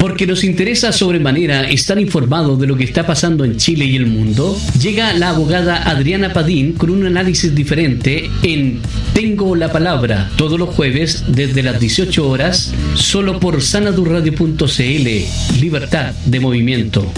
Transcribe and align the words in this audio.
Porque 0.00 0.26
nos 0.26 0.44
interesa 0.44 0.92
sobremanera 0.92 1.68
estar 1.68 2.00
informados 2.00 2.58
de 2.58 2.66
lo 2.66 2.76
que 2.76 2.84
está 2.84 3.06
pasando 3.06 3.44
en 3.44 3.58
Chile 3.58 3.84
y 3.84 3.96
el 3.96 4.06
mundo, 4.06 4.56
llega 4.80 5.12
la 5.12 5.28
abogada 5.28 5.90
Adriana 5.90 6.32
Padín 6.32 6.72
con 6.72 6.88
un 6.88 7.06
análisis 7.06 7.54
diferente 7.54 8.30
en 8.42 8.80
Tengo 9.12 9.54
la 9.54 9.70
Palabra, 9.70 10.30
todos 10.36 10.58
los 10.58 10.70
jueves 10.70 11.24
desde 11.28 11.62
las 11.62 11.78
18 11.78 12.26
horas, 12.26 12.72
solo 12.94 13.38
por 13.38 13.60
sanadurradio.cl, 13.60 15.60
libertad 15.60 16.14
de 16.24 16.40
movimiento. 16.40 17.12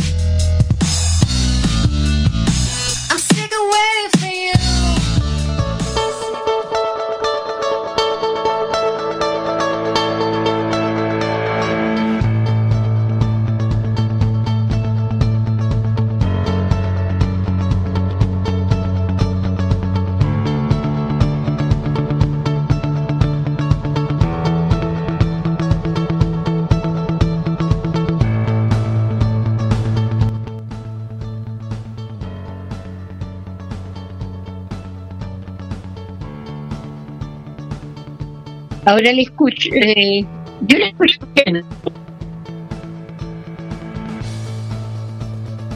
Ahora 38.84 39.12
le 39.12 39.22
escucho, 39.22 39.70
eh, 39.74 40.24
yo 40.66 40.78
le 40.78 40.88
escucho 40.88 41.18
bien. 41.34 41.64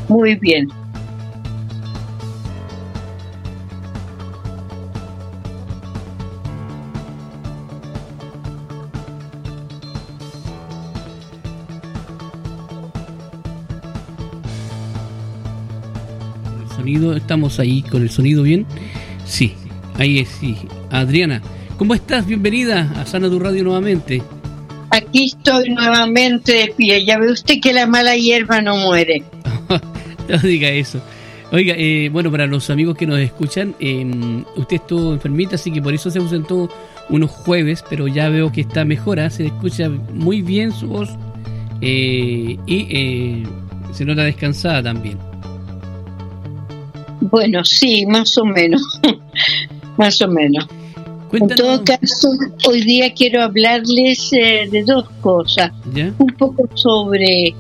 Muy 0.09 0.35
bien. 0.37 0.69
Estamos 17.27 17.59
ahí 17.59 17.83
con 17.83 18.03
el 18.03 18.11
sonido 18.11 18.45
bien. 18.45 18.65
Sí, 19.25 19.55
ahí 19.99 20.21
es, 20.21 20.29
sí. 20.29 20.57
Adriana, 20.91 21.43
¿Cómo 21.79 21.95
estás? 21.95 22.27
Bienvenida 22.27 22.91
a 22.97 23.05
Sana 23.05 23.29
Tu 23.29 23.39
Radio 23.39 23.63
nuevamente. 23.63 24.23
Aquí 24.89 25.27
estoy 25.27 25.69
nuevamente 25.69 26.53
de 26.53 26.73
pie. 26.75 27.05
Ya 27.05 27.19
ve 27.19 27.31
usted 27.31 27.61
que 27.61 27.75
la 27.75 27.87
mala 27.87 28.17
hierba 28.17 28.63
no 28.63 28.79
muere. 28.79 29.23
no 30.29 30.39
diga 30.39 30.71
eso. 30.71 31.03
Oiga, 31.53 31.75
eh, 31.77 32.09
bueno, 32.11 32.31
para 32.31 32.47
los 32.47 32.71
amigos 32.71 32.97
que 32.97 33.07
nos 33.07 33.19
escuchan, 33.21 33.75
em, 33.79 34.43
usted 34.57 34.77
estuvo 34.77 35.13
enfermita, 35.13 35.57
así 35.57 35.71
que 35.71 35.83
por 35.83 35.93
eso 35.93 36.11
se 36.11 36.19
ausentó 36.19 36.71
unos 37.11 37.31
jueves, 37.31 37.85
pero 37.91 38.09
ya 38.09 38.31
veo 38.31 38.51
que 38.51 38.63
está 38.63 38.87
mejor, 38.87 39.21
¿ah? 39.21 39.29
se 39.29 39.47
escucha 39.47 39.91
muy 39.91 40.41
bien 40.41 40.73
su 40.73 40.89
voz 40.89 41.11
eh, 41.83 42.57
y 42.67 42.87
eh, 42.91 43.43
se 43.93 44.07
nota 44.07 44.23
descansada 44.25 44.83
también. 44.83 45.19
Bueno, 47.21 47.63
sí, 47.67 48.07
más 48.07 48.37
o 48.39 48.47
menos, 48.47 48.83
más 49.99 50.23
o 50.23 50.29
menos. 50.29 50.67
En 51.33 51.49
todo 51.49 51.83
caso, 51.85 52.31
hoy 52.69 52.83
día 52.83 53.13
quiero 53.13 53.43
hablarles 53.43 54.33
eh, 54.33 54.69
de 54.71 54.85
dos 54.85 55.09
cosas. 55.21 55.73
Un 56.19 56.35
poco 56.39 56.69
sobre 56.75 57.55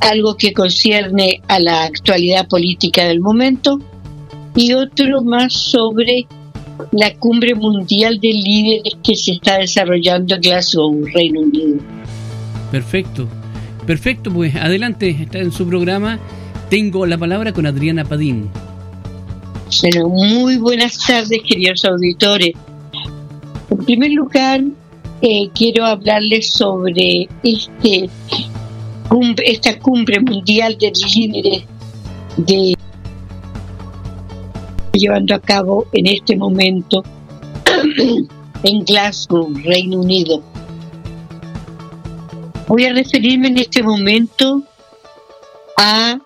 algo 0.00 0.36
que 0.36 0.52
concierne 0.52 1.42
a 1.48 1.58
la 1.58 1.84
actualidad 1.84 2.48
política 2.48 3.04
del 3.04 3.20
momento 3.20 3.80
y 4.54 4.72
otro 4.72 5.22
más 5.22 5.52
sobre 5.52 6.26
la 6.92 7.14
cumbre 7.14 7.54
mundial 7.54 8.18
de 8.20 8.28
líderes 8.28 8.94
que 9.02 9.14
se 9.14 9.32
está 9.32 9.58
desarrollando 9.58 10.34
en 10.34 10.40
Glasgow, 10.40 11.04
Reino 11.12 11.40
Unido. 11.40 11.78
Perfecto, 12.70 13.28
perfecto, 13.86 14.32
pues 14.32 14.54
adelante, 14.54 15.10
está 15.10 15.38
en 15.38 15.52
su 15.52 15.66
programa. 15.66 16.18
Tengo 16.70 17.06
la 17.06 17.18
palabra 17.18 17.52
con 17.52 17.66
Adriana 17.66 18.04
Padín. 18.04 18.48
Bueno, 19.82 20.08
muy 20.08 20.56
buenas 20.56 20.98
tardes, 21.06 21.40
queridos 21.46 21.84
auditores. 21.84 22.54
En 23.70 23.78
primer 23.78 24.12
lugar, 24.12 24.62
eh, 25.22 25.50
quiero 25.54 25.84
hablarles 25.84 26.50
sobre 26.50 27.28
este 27.42 28.10
esta 29.44 29.78
cumbre 29.78 30.20
mundial 30.20 30.76
de 30.78 30.92
líderes 31.14 31.64
de 32.36 32.74
llevando 34.92 35.34
a 35.34 35.40
cabo 35.40 35.86
en 35.92 36.06
este 36.06 36.36
momento 36.36 37.02
en 38.62 38.84
Glasgow, 38.84 39.48
Reino 39.64 40.00
Unido. 40.00 40.42
Voy 42.66 42.84
a 42.84 42.92
referirme 42.92 43.48
en 43.48 43.58
este 43.58 43.82
momento 43.82 44.62
a 45.76 46.18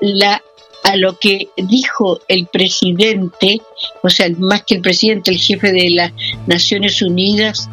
la 0.00 0.42
a 0.84 0.96
lo 0.96 1.18
que 1.18 1.48
dijo 1.56 2.20
el 2.28 2.46
presidente, 2.46 3.60
o 4.02 4.10
sea, 4.10 4.28
más 4.38 4.64
que 4.64 4.76
el 4.76 4.82
presidente, 4.82 5.30
el 5.30 5.38
jefe 5.38 5.72
de 5.72 5.90
las 5.90 6.12
Naciones 6.46 7.00
Unidas, 7.00 7.68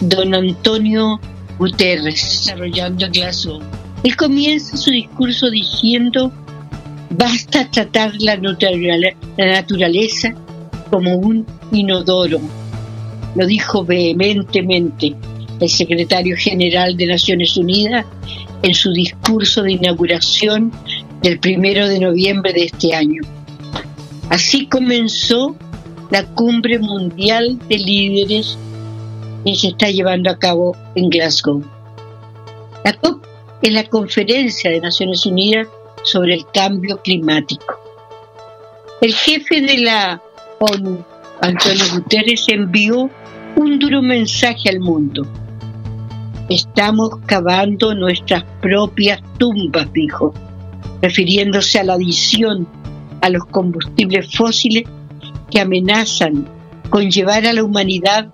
don 0.00 0.34
Antonio 0.34 1.20
Guterres, 1.58 2.44
desarrollando 2.44 3.08
Glasgow. 3.10 3.60
Él 4.04 4.16
comienza 4.16 4.76
su 4.76 4.90
discurso 4.90 5.50
diciendo, 5.50 6.32
basta 7.10 7.68
tratar 7.70 8.12
la, 8.20 8.36
la 8.36 9.46
naturaleza 9.46 10.32
como 10.90 11.16
un 11.16 11.44
inodoro. 11.72 12.40
Lo 13.34 13.46
dijo 13.46 13.84
vehementemente 13.84 15.14
el 15.60 15.68
secretario 15.68 16.36
general 16.36 16.96
de 16.96 17.06
Naciones 17.06 17.56
Unidas 17.56 18.06
en 18.62 18.74
su 18.74 18.92
discurso 18.92 19.62
de 19.62 19.72
inauguración 19.72 20.72
del 21.24 21.40
primero 21.40 21.88
de 21.88 22.00
noviembre 22.00 22.52
de 22.52 22.64
este 22.64 22.94
año. 22.94 23.22
Así 24.28 24.66
comenzó 24.66 25.56
la 26.10 26.26
cumbre 26.34 26.78
mundial 26.78 27.58
de 27.66 27.78
líderes 27.78 28.58
que 29.42 29.54
se 29.54 29.68
está 29.68 29.88
llevando 29.88 30.30
a 30.30 30.38
cabo 30.38 30.76
en 30.94 31.08
Glasgow. 31.08 31.64
La 32.84 32.92
COP 32.92 33.24
es 33.62 33.72
la 33.72 33.84
conferencia 33.84 34.70
de 34.70 34.80
Naciones 34.80 35.24
Unidas 35.24 35.66
sobre 36.02 36.34
el 36.34 36.44
cambio 36.52 36.98
climático. 36.98 37.74
El 39.00 39.14
jefe 39.14 39.62
de 39.62 39.78
la 39.78 40.22
ONU, 40.60 41.02
Antonio 41.40 41.84
Guterres, 41.94 42.44
envió 42.48 43.08
un 43.56 43.78
duro 43.78 44.02
mensaje 44.02 44.68
al 44.68 44.80
mundo. 44.80 45.26
Estamos 46.50 47.16
cavando 47.24 47.94
nuestras 47.94 48.44
propias 48.60 49.22
tumbas, 49.38 49.90
dijo 49.94 50.34
refiriéndose 51.04 51.78
a 51.78 51.84
la 51.84 51.94
adición 51.94 52.66
a 53.20 53.28
los 53.28 53.44
combustibles 53.50 54.34
fósiles 54.34 54.84
que 55.50 55.60
amenazan 55.60 56.48
con 56.88 57.10
llevar 57.10 57.46
a 57.46 57.52
la 57.52 57.62
humanidad 57.62 58.28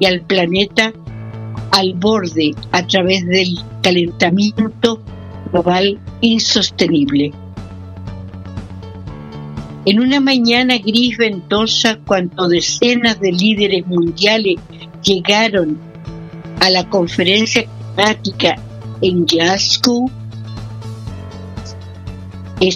y 0.00 0.06
al 0.06 0.22
planeta 0.22 0.92
al 1.70 1.94
borde 1.94 2.50
a 2.72 2.84
través 2.84 3.24
del 3.26 3.56
calentamiento 3.80 5.00
global 5.52 6.00
insostenible. 6.20 7.30
En 9.84 10.00
una 10.00 10.18
mañana 10.18 10.78
gris 10.78 11.16
ventosa, 11.18 12.00
cuando 12.04 12.48
decenas 12.48 13.20
de 13.20 13.30
líderes 13.30 13.86
mundiales 13.86 14.56
llegaron 15.00 15.78
a 16.58 16.70
la 16.70 16.88
conferencia 16.88 17.64
climática 17.94 18.56
en 19.00 19.24
Glasgow, 19.26 20.10
la 22.60 22.70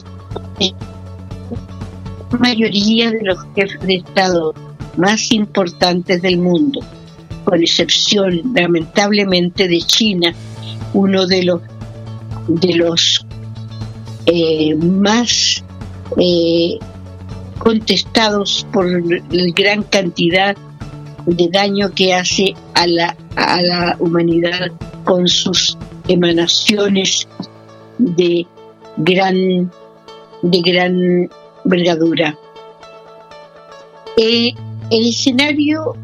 mayoría 2.39 3.11
de 3.11 3.23
los 3.23 3.39
jefes 3.55 3.81
de 3.81 3.97
Estado 3.97 4.55
más 4.97 5.33
importantes 5.33 6.23
del 6.23 6.39
mundo, 6.39 6.81
con 7.45 7.63
excepción 7.63 8.41
lamentablemente 8.55 9.69
de 9.69 9.79
China, 9.79 10.35
uno 10.93 11.27
de 11.27 11.45
los 11.45 11.61
de 12.49 12.75
los 12.75 13.25
eh, 14.27 14.75
más 14.75 15.63
eh, 16.19 16.79
contestados 17.59 18.67
por 18.73 18.87
la 18.87 19.53
gran 19.55 19.83
cantidad 19.85 20.57
de 21.27 21.49
daño 21.49 21.91
que 21.95 22.15
hace 22.15 22.55
a 22.75 22.87
la, 22.87 23.17
a 23.37 23.63
la 23.63 23.97
humanidad 24.01 24.73
con 25.05 25.29
sus 25.29 25.77
emanaciones 26.09 27.29
de 27.99 28.47
gran, 29.01 29.71
de 30.43 30.61
gran 30.63 31.31
envergadura. 31.65 32.39
Eh, 34.17 34.53
el 34.91 35.09
escenario, 35.09 35.95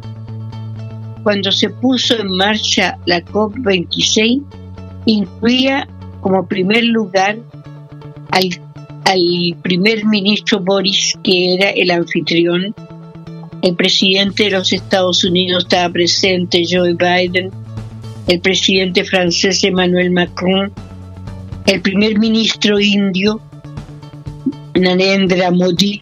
cuando 1.22 1.52
se 1.52 1.70
puso 1.70 2.18
en 2.18 2.30
marcha 2.30 2.98
la 3.06 3.24
COP26, 3.24 4.42
incluía 5.06 5.88
como 6.20 6.46
primer 6.46 6.84
lugar 6.84 7.38
al, 8.30 8.48
al 9.04 9.56
primer 9.62 10.04
ministro 10.04 10.60
Boris, 10.60 11.14
que 11.22 11.54
era 11.54 11.70
el 11.70 11.90
anfitrión, 11.90 12.74
el 13.62 13.74
presidente 13.74 14.44
de 14.44 14.50
los 14.50 14.72
Estados 14.72 15.24
Unidos 15.24 15.64
estaba 15.64 15.92
presente, 15.92 16.62
Joe 16.68 16.94
Biden, 16.94 17.50
el 18.28 18.40
presidente 18.40 19.04
francés 19.04 19.62
Emmanuel 19.64 20.10
Macron, 20.10 20.72
el 21.66 21.82
primer 21.82 22.18
ministro 22.18 22.78
indio 22.78 23.40
Narendra 24.74 25.50
Modi, 25.50 26.00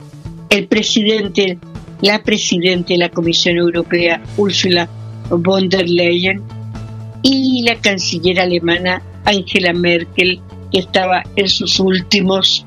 el 0.50 0.66
presidente, 0.66 1.58
la 2.02 2.22
presidenta 2.22 2.88
de 2.88 2.98
la 2.98 3.08
Comisión 3.08 3.56
Europea 3.56 4.22
Ursula 4.36 4.88
von 5.30 5.68
der 5.68 5.88
Leyen 5.88 6.42
y 7.22 7.62
la 7.62 7.76
canciller 7.76 8.40
alemana 8.40 9.02
Angela 9.24 9.72
Merkel, 9.72 10.40
que 10.70 10.80
estaba 10.80 11.22
en 11.36 11.48
sus 11.48 11.80
últimos 11.80 12.66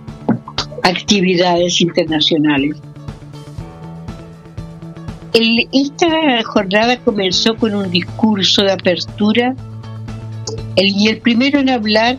actividades 0.84 1.82
internacionales. 1.82 2.78
esta 5.72 6.44
jornada 6.46 6.98
comenzó 6.98 7.56
con 7.58 7.76
un 7.76 7.92
discurso 7.92 8.64
de 8.64 8.72
apertura 8.72 9.56
y 10.76 11.10
el 11.10 11.20
primero 11.20 11.60
en 11.60 11.70
hablar 11.70 12.18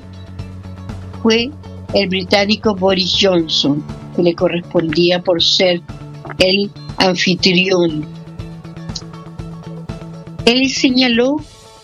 fue 1.28 1.50
el 1.92 2.08
británico 2.08 2.74
Boris 2.74 3.18
Johnson, 3.20 3.84
que 4.16 4.22
le 4.22 4.34
correspondía 4.34 5.20
por 5.20 5.42
ser 5.42 5.82
el 6.38 6.70
anfitrión. 6.96 8.06
Él 10.46 10.70
señaló, 10.70 11.36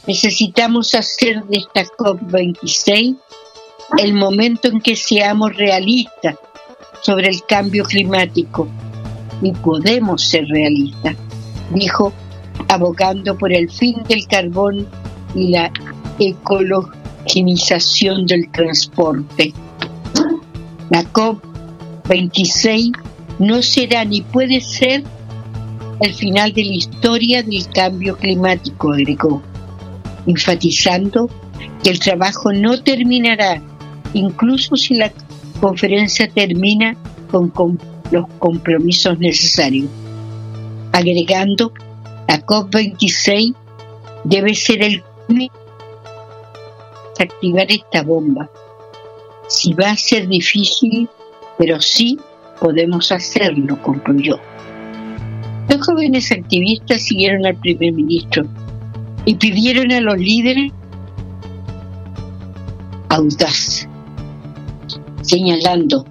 necesitamos 0.06 0.94
hacer 0.94 1.44
de 1.44 1.58
esta 1.58 1.84
COP26 1.98 3.16
el 3.98 4.14
momento 4.14 4.68
en 4.68 4.80
que 4.80 4.96
seamos 4.96 5.54
realistas 5.54 6.36
sobre 7.02 7.28
el 7.28 7.44
cambio 7.44 7.84
climático. 7.84 8.66
Y 9.42 9.52
podemos 9.52 10.22
ser 10.22 10.46
realistas, 10.46 11.16
dijo, 11.74 12.14
abogando 12.68 13.36
por 13.36 13.52
el 13.52 13.70
fin 13.70 14.02
del 14.08 14.26
carbón 14.26 14.88
y 15.34 15.48
la 15.48 15.70
ecologinización 17.24 18.26
del 18.26 18.50
transporte. 18.50 19.52
La 20.90 21.02
COP26 21.04 22.92
no 23.38 23.62
será 23.62 24.04
ni 24.04 24.20
puede 24.22 24.60
ser 24.60 25.02
el 26.00 26.14
final 26.14 26.52
de 26.52 26.64
la 26.64 26.74
historia 26.74 27.42
del 27.42 27.66
cambio 27.70 28.16
climático, 28.16 28.92
agregó, 28.92 29.42
enfatizando 30.26 31.30
que 31.82 31.90
el 31.90 31.98
trabajo 31.98 32.52
no 32.52 32.82
terminará, 32.82 33.62
incluso 34.12 34.76
si 34.76 34.94
la 34.94 35.12
conferencia 35.60 36.28
termina 36.28 36.96
con, 37.30 37.78
los 38.10 38.26
compromisos 38.38 39.18
necesarios. 39.18 39.88
Agregando, 40.92 41.72
la 42.28 42.44
COP26 42.44 43.54
debe 44.24 44.54
ser 44.54 44.82
el 44.82 45.02
activar 47.22 47.70
esta 47.70 48.02
bomba 48.02 48.50
si 49.48 49.72
va 49.74 49.90
a 49.90 49.96
ser 49.96 50.26
difícil, 50.28 51.08
pero 51.58 51.80
sí 51.80 52.18
podemos 52.60 53.12
hacerlo, 53.12 53.80
concluyó. 53.82 54.38
Los 55.68 55.86
jóvenes 55.86 56.30
activistas 56.32 57.02
siguieron 57.02 57.46
al 57.46 57.56
primer 57.56 57.92
ministro 57.92 58.44
y 59.24 59.34
pidieron 59.34 59.92
a 59.92 60.00
los 60.00 60.18
líderes 60.18 60.72
audaz, 63.08 63.88
señalando, 65.22 66.04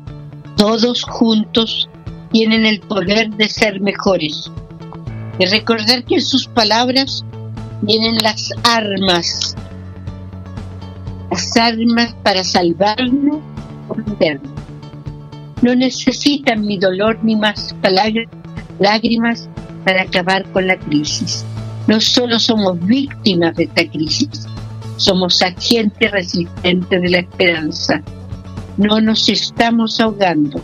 todos 0.58 1.04
juntos 1.04 1.90
tienen 2.32 2.66
el 2.66 2.80
poder 2.80 3.30
de 3.32 3.50
ser 3.50 3.82
mejores, 3.82 4.50
y 5.38 5.46
recordar 5.46 6.04
que 6.06 6.22
sus 6.22 6.48
palabras 6.48 7.26
tienen 7.86 8.16
las 8.24 8.50
armas 8.64 9.56
las 11.34 11.58
armas 11.58 12.14
para 12.22 12.44
salvarnos 12.44 13.40
o 13.90 13.96
No 15.64 15.74
necesitan 15.76 16.64
mi 16.64 16.78
dolor 16.78 17.18
ni 17.24 17.36
más 17.36 17.76
lágrimas 18.80 19.50
para 19.84 20.04
acabar 20.04 20.46
con 20.52 20.68
la 20.68 20.78
crisis. 20.78 21.44
No 21.88 22.00
solo 22.00 22.38
somos 22.40 22.80
víctimas 22.86 23.56
de 23.56 23.64
esta 23.64 23.90
crisis, 23.90 24.46
somos 24.98 25.42
agentes 25.42 26.12
resistentes 26.12 27.02
de 27.02 27.10
la 27.10 27.20
esperanza. 27.20 28.04
No 28.78 29.02
nos 29.02 29.28
estamos 29.28 30.00
ahogando, 30.00 30.62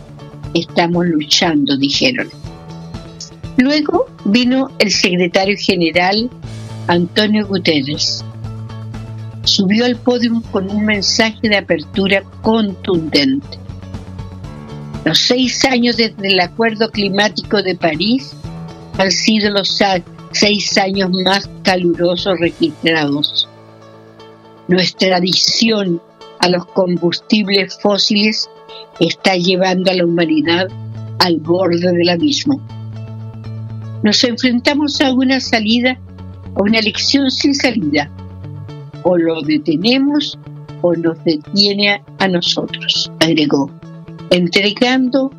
estamos 0.54 1.04
luchando, 1.06 1.76
dijeron. 1.76 2.28
Luego 3.56 4.06
vino 4.24 4.70
el 4.78 4.92
secretario 4.92 5.56
general 5.58 6.30
Antonio 6.86 7.44
Guterres 7.46 8.24
subió 9.50 9.84
al 9.84 9.96
podio 9.96 10.42
con 10.52 10.70
un 10.70 10.84
mensaje 10.84 11.48
de 11.48 11.56
apertura 11.56 12.22
contundente. 12.42 13.58
Los 15.04 15.18
seis 15.18 15.64
años 15.64 15.96
desde 15.96 16.28
el 16.28 16.40
Acuerdo 16.40 16.90
Climático 16.90 17.62
de 17.62 17.74
París 17.74 18.32
han 18.98 19.10
sido 19.10 19.50
los 19.50 19.78
seis 20.32 20.78
años 20.78 21.10
más 21.24 21.50
calurosos 21.62 22.38
registrados. 22.38 23.48
Nuestra 24.68 25.16
adicción 25.16 26.00
a 26.38 26.48
los 26.48 26.64
combustibles 26.66 27.78
fósiles 27.80 28.48
está 29.00 29.34
llevando 29.34 29.90
a 29.90 29.94
la 29.94 30.04
humanidad 30.04 30.68
al 31.18 31.38
borde 31.38 31.92
del 31.92 32.08
abismo. 32.08 32.60
Nos 34.02 34.22
enfrentamos 34.22 35.00
a 35.00 35.12
una 35.12 35.40
salida, 35.40 35.98
a 36.54 36.62
una 36.62 36.78
elección 36.78 37.30
sin 37.30 37.54
salida 37.54 38.10
o 39.02 39.16
lo 39.16 39.42
detenemos 39.42 40.38
o 40.82 40.94
nos 40.94 41.22
detiene 41.24 42.02
a 42.18 42.28
nosotros, 42.28 43.10
agregó, 43.20 43.70
entregando 44.30 45.30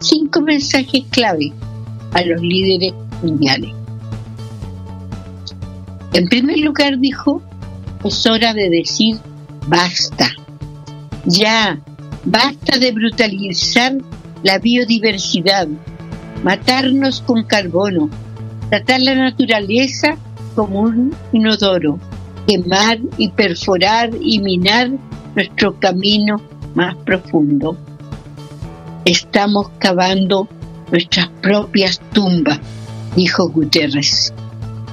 cinco 0.00 0.40
mensajes 0.40 1.04
clave 1.10 1.52
a 2.12 2.22
los 2.22 2.40
líderes 2.40 2.92
mundiales. 3.22 3.72
En 6.14 6.26
primer 6.28 6.58
lugar 6.58 6.98
dijo, 6.98 7.42
es 8.04 8.26
hora 8.26 8.54
de 8.54 8.70
decir 8.70 9.16
basta, 9.68 10.30
ya, 11.26 11.78
basta 12.24 12.78
de 12.78 12.92
brutalizar 12.92 13.94
la 14.42 14.58
biodiversidad, 14.58 15.68
matarnos 16.42 17.20
con 17.20 17.44
carbono, 17.44 18.08
tratar 18.70 19.00
la 19.00 19.14
naturaleza 19.14 20.16
como 20.54 20.80
un 20.80 21.14
inodoro, 21.32 21.98
quemar 22.48 22.98
y 23.18 23.28
perforar 23.28 24.10
y 24.22 24.40
minar 24.40 24.90
nuestro 25.36 25.78
camino 25.78 26.40
más 26.74 26.96
profundo. 26.96 27.76
Estamos 29.04 29.68
cavando 29.78 30.48
nuestras 30.90 31.28
propias 31.42 32.00
tumbas, 32.14 32.58
dijo 33.14 33.50
Guterres, 33.50 34.32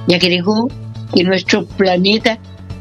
y 0.06 0.14
agregó 0.14 0.68
que 1.14 1.24
nuestro 1.24 1.64
planeta 1.64 2.38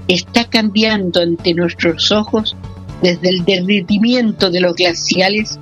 está 0.09 0.43
cambiando 0.43 1.21
ante 1.21 1.53
nuestros 1.53 2.11
ojos 2.11 2.57
desde 3.01 3.29
el 3.29 3.45
derretimiento 3.45 4.51
de 4.51 4.59
los 4.59 4.75
glaciales 4.75 5.57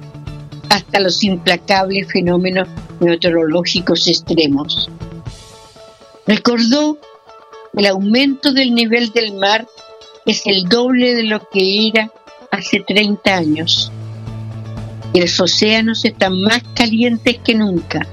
hasta 0.70 1.00
los 1.00 1.24
implacables 1.24 2.12
fenómenos 2.12 2.67
meteorológicos 3.00 4.08
extremos. 4.08 4.89
Recordó 6.25 6.98
el 7.75 7.88
aumento 7.88 8.53
del 8.53 8.75
nivel 8.75 9.12
del 9.12 9.34
mar 9.34 9.68
es 10.27 10.46
el 10.46 10.70
doble 10.70 11.15
de 11.15 11.24
lo 11.24 11.39
que 11.50 11.88
era 11.88 12.12
hace 12.51 12.84
30 12.86 13.36
años. 13.36 13.92
Los 15.13 15.39
océanos 15.39 16.06
están 16.06 16.39
más 16.42 16.62
calientes 16.75 17.39
que 17.44 17.56
nunca 17.56 18.08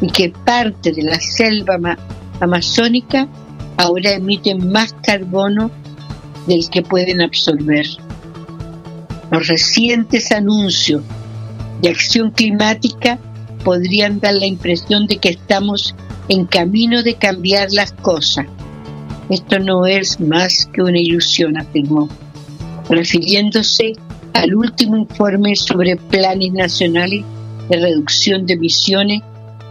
y 0.00 0.08
que 0.08 0.30
parte 0.30 0.92
de 0.92 1.02
la 1.02 1.20
selva 1.20 1.96
amazónica 2.40 3.28
ahora 3.76 4.12
emiten 4.12 4.72
más 4.72 4.92
carbono 5.04 5.70
del 6.48 6.68
que 6.68 6.82
pueden 6.82 7.20
absorber. 7.20 7.86
Los 9.30 9.46
recientes 9.46 10.32
anuncios 10.32 11.02
de 11.80 11.90
acción 11.90 12.32
climática 12.32 13.18
podrían 13.64 14.18
dar 14.18 14.34
la 14.34 14.46
impresión 14.46 15.06
de 15.06 15.18
que 15.18 15.30
estamos 15.30 15.94
en 16.28 16.44
camino 16.46 17.02
de 17.04 17.14
cambiar 17.14 17.68
las 17.72 17.92
cosas 17.92 18.46
esto 19.28 19.58
no 19.58 19.86
es 19.86 20.20
más 20.20 20.68
que 20.72 20.82
una 20.82 20.98
ilusión, 20.98 21.56
afirmó, 21.56 22.08
refiriéndose 22.88 23.94
al 24.32 24.54
último 24.54 24.96
informe 24.96 25.56
sobre 25.56 25.96
planes 25.96 26.52
nacionales 26.52 27.24
de 27.68 27.76
reducción 27.76 28.46
de 28.46 28.54
emisiones 28.54 29.22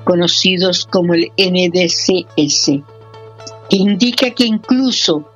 conocidos 0.04 0.86
como 0.86 1.14
el 1.14 1.32
NDCS, 1.38 2.66
que 3.70 3.78
indica 3.78 4.30
que 4.32 4.46
incluso 4.46 5.30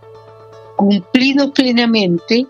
cumplido 0.75 1.51
plenamente 1.53 2.45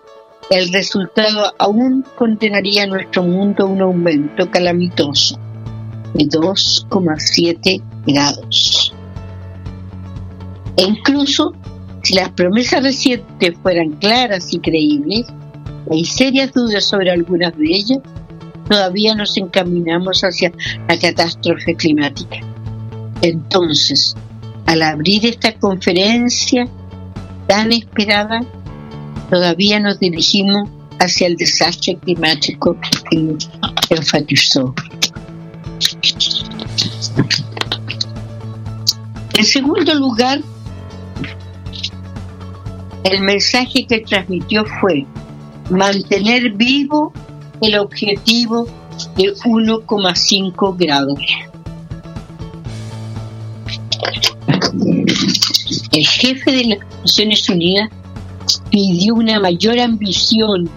el 0.50 0.72
resultado 0.72 1.52
aún 1.58 2.04
condenaría 2.16 2.84
a 2.84 2.86
nuestro 2.86 3.22
mundo 3.22 3.64
a 3.64 3.68
un 3.68 3.80
aumento 3.80 4.50
calamitoso 4.50 5.38
de 6.14 6.24
2,7 6.24 7.82
grados. 8.06 8.92
E 10.76 10.82
incluso 10.82 11.52
si 12.02 12.14
las 12.14 12.30
promesas 12.30 12.82
recientes 12.82 13.54
fueran 13.62 13.90
claras 13.96 14.52
y 14.52 14.58
creíbles, 14.58 15.26
hay 15.90 16.04
serias 16.04 16.52
dudas 16.52 16.84
sobre 16.84 17.10
algunas 17.10 17.56
de 17.56 17.66
ellas, 17.66 17.98
todavía 18.68 19.14
nos 19.14 19.36
encaminamos 19.36 20.22
hacia 20.22 20.52
la 20.88 20.98
catástrofe 20.98 21.74
climática. 21.74 22.38
Entonces, 23.22 24.14
al 24.66 24.82
abrir 24.82 25.26
esta 25.26 25.52
conferencia 25.54 26.66
tan 27.46 27.72
esperada, 27.72 28.40
todavía 29.28 29.80
nos 29.80 29.98
dirigimos 29.98 30.68
hacia 31.00 31.26
el 31.26 31.36
desastre 31.36 31.96
climático 31.96 32.76
que 33.10 33.36
enfatizó. 33.90 34.74
En 39.36 39.44
segundo 39.44 39.94
lugar, 39.94 40.40
el 43.04 43.20
mensaje 43.22 43.86
que 43.86 44.00
transmitió 44.00 44.64
fue 44.80 45.06
mantener 45.70 46.52
vivo 46.52 47.12
el 47.60 47.78
objetivo 47.78 48.66
de 49.16 49.34
1,5 49.34 50.76
grados. 50.76 51.20
El 55.92 56.06
jefe 56.06 56.52
de 56.52 56.64
las 56.64 56.78
Naciones 57.02 57.48
Unidas 57.48 57.90
pidió 58.70 59.14
una 59.14 59.40
mayor 59.40 59.78
ambición 59.78 60.68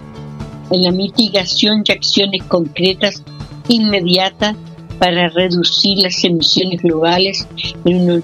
en 0.70 0.82
la 0.82 0.90
mitigación 0.90 1.82
y 1.84 1.92
acciones 1.92 2.42
concretas 2.44 3.22
inmediatas 3.68 4.56
para 4.98 5.28
reducir 5.28 5.98
las 5.98 6.22
emisiones 6.24 6.82
globales 6.82 7.46
en 7.84 8.10
un, 8.10 8.22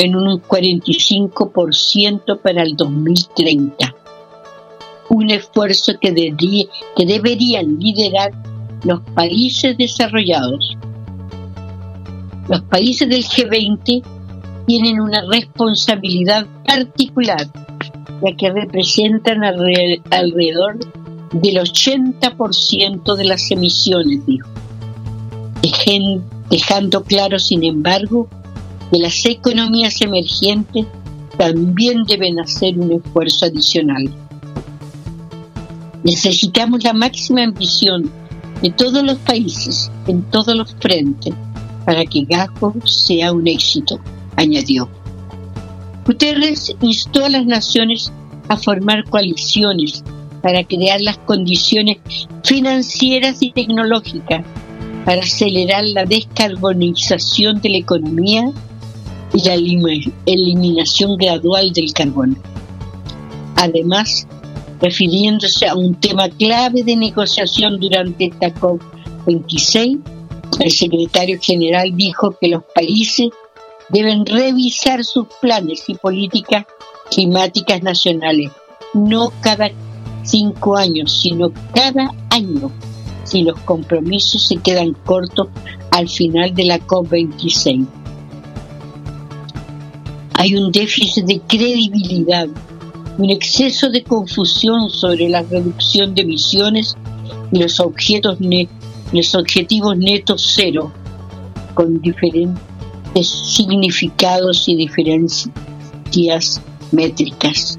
en 0.00 0.16
un 0.16 0.40
45% 0.40 2.40
para 2.40 2.62
el 2.62 2.74
2030. 2.74 3.94
Un 5.10 5.30
esfuerzo 5.30 5.92
que, 6.00 6.10
deberían 6.10 7.78
liderar 7.78 8.32
los 8.82 9.00
países 9.14 9.76
desarrollados. 9.76 10.78
Los 12.48 12.62
países 12.62 13.10
del 13.10 13.22
G20 13.22 14.02
tienen 14.66 15.00
una 15.00 15.22
responsabilidad 15.30 16.46
particular, 16.66 17.46
ya 18.24 18.36
que 18.38 18.50
representan 18.52 19.44
alrededor 19.44 20.78
del 21.32 21.58
80% 21.58 23.16
de 23.16 23.24
las 23.24 23.50
emisiones, 23.50 24.24
dijo. 24.24 24.48
dejando 26.48 27.04
claro, 27.04 27.38
sin 27.38 27.64
embargo, 27.64 28.30
que 28.90 28.98
las 28.98 29.24
economías 29.24 30.00
emergentes 30.00 30.86
también 31.38 32.04
deben 32.04 32.40
hacer 32.40 32.78
un 32.78 32.92
esfuerzo 32.92 33.46
adicional. 33.46 34.10
Necesitamos 36.02 36.82
la 36.82 36.92
máxima 36.92 37.44
ambición 37.44 38.10
de 38.62 38.70
todos 38.70 39.02
los 39.02 39.18
países, 39.18 39.90
en 40.06 40.22
todos 40.30 40.54
los 40.54 40.74
frentes, 40.80 41.34
para 41.84 42.04
que 42.04 42.24
GACO 42.24 42.74
sea 42.84 43.32
un 43.32 43.46
éxito, 43.46 44.00
añadió. 44.36 44.88
Guterres 46.06 46.74
instó 46.80 47.24
a 47.24 47.28
las 47.28 47.46
naciones 47.46 48.12
a 48.48 48.56
formar 48.56 49.04
coaliciones 49.04 50.02
para 50.42 50.64
crear 50.64 51.00
las 51.00 51.18
condiciones 51.18 51.98
financieras 52.42 53.42
y 53.42 53.52
tecnológicas 53.52 54.44
para 55.04 55.20
acelerar 55.22 55.84
la 55.84 56.04
descarbonización 56.04 57.60
de 57.60 57.68
la 57.70 57.78
economía 57.78 58.52
y 59.32 59.42
la 59.44 59.54
eliminación 60.26 61.16
gradual 61.16 61.72
del 61.72 61.92
carbón. 61.92 62.38
Además, 63.56 64.26
refiriéndose 64.80 65.66
a 65.66 65.74
un 65.74 65.94
tema 65.94 66.28
clave 66.28 66.82
de 66.82 66.96
negociación 66.96 67.78
durante 67.78 68.26
esta 68.26 68.48
COP26, 68.54 70.00
el 70.60 70.70
secretario 70.70 71.38
general 71.40 71.94
dijo 71.94 72.36
que 72.40 72.48
los 72.48 72.62
países 72.74 73.28
deben 73.90 74.24
revisar 74.24 75.04
sus 75.04 75.26
planes 75.40 75.84
y 75.88 75.94
políticas 75.94 76.64
climáticas 77.10 77.82
nacionales, 77.82 78.50
no 78.94 79.32
cada 79.40 79.70
cinco 80.22 80.76
años, 80.76 81.20
sino 81.20 81.52
cada 81.74 82.12
año, 82.30 82.70
si 83.24 83.42
los 83.42 83.58
compromisos 83.60 84.46
se 84.46 84.56
quedan 84.56 84.94
cortos 85.04 85.48
al 85.90 86.08
final 86.08 86.54
de 86.54 86.64
la 86.64 86.78
COP26. 86.78 87.99
Hay 90.40 90.56
un 90.56 90.72
déficit 90.72 91.26
de 91.26 91.38
credibilidad, 91.40 92.48
un 93.18 93.28
exceso 93.28 93.90
de 93.90 94.02
confusión 94.02 94.88
sobre 94.88 95.28
la 95.28 95.42
reducción 95.42 96.14
de 96.14 96.22
emisiones 96.22 96.96
y 97.52 97.58
los, 97.58 97.78
objetos 97.78 98.38
los 99.12 99.34
objetivos 99.34 99.98
netos 99.98 100.54
cero, 100.56 100.90
con 101.74 102.00
diferentes 102.00 102.58
significados 103.28 104.66
y 104.66 104.76
diferencias 104.76 106.62
métricas, 106.90 107.78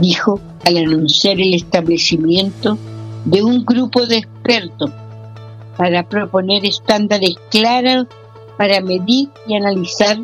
dijo 0.00 0.40
al 0.64 0.76
anunciar 0.76 1.38
el 1.38 1.54
establecimiento 1.54 2.78
de 3.26 3.44
un 3.44 3.64
grupo 3.64 4.06
de 4.06 4.16
expertos 4.16 4.90
para 5.76 6.02
proponer 6.08 6.64
estándares 6.64 7.36
claros 7.48 8.08
para 8.58 8.80
medir 8.80 9.28
y 9.46 9.54
analizar 9.54 10.18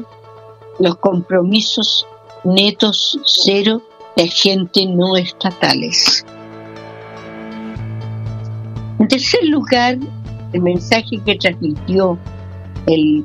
los 0.78 0.96
compromisos 0.96 2.06
netos 2.44 3.18
cero 3.24 3.82
de 4.16 4.24
agentes 4.24 4.86
no 4.88 5.16
estatales. 5.16 6.24
En 8.98 9.08
tercer 9.08 9.44
lugar, 9.44 9.98
el 10.52 10.62
mensaje 10.62 11.20
que 11.24 11.36
transmitió 11.36 12.18
el, 12.86 13.24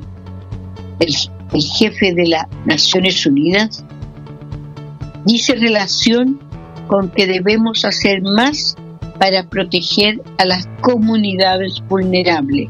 el, 1.00 1.62
jefe 1.78 2.14
de 2.14 2.28
las 2.28 2.46
Naciones 2.64 3.24
Unidas 3.26 3.84
dice 5.24 5.54
relación 5.54 6.40
con 6.88 7.10
que 7.10 7.26
debemos 7.26 7.84
hacer 7.84 8.22
más 8.22 8.76
para 9.18 9.44
proteger 9.48 10.20
a 10.38 10.44
las 10.44 10.66
comunidades 10.80 11.82
vulnerables. 11.88 12.68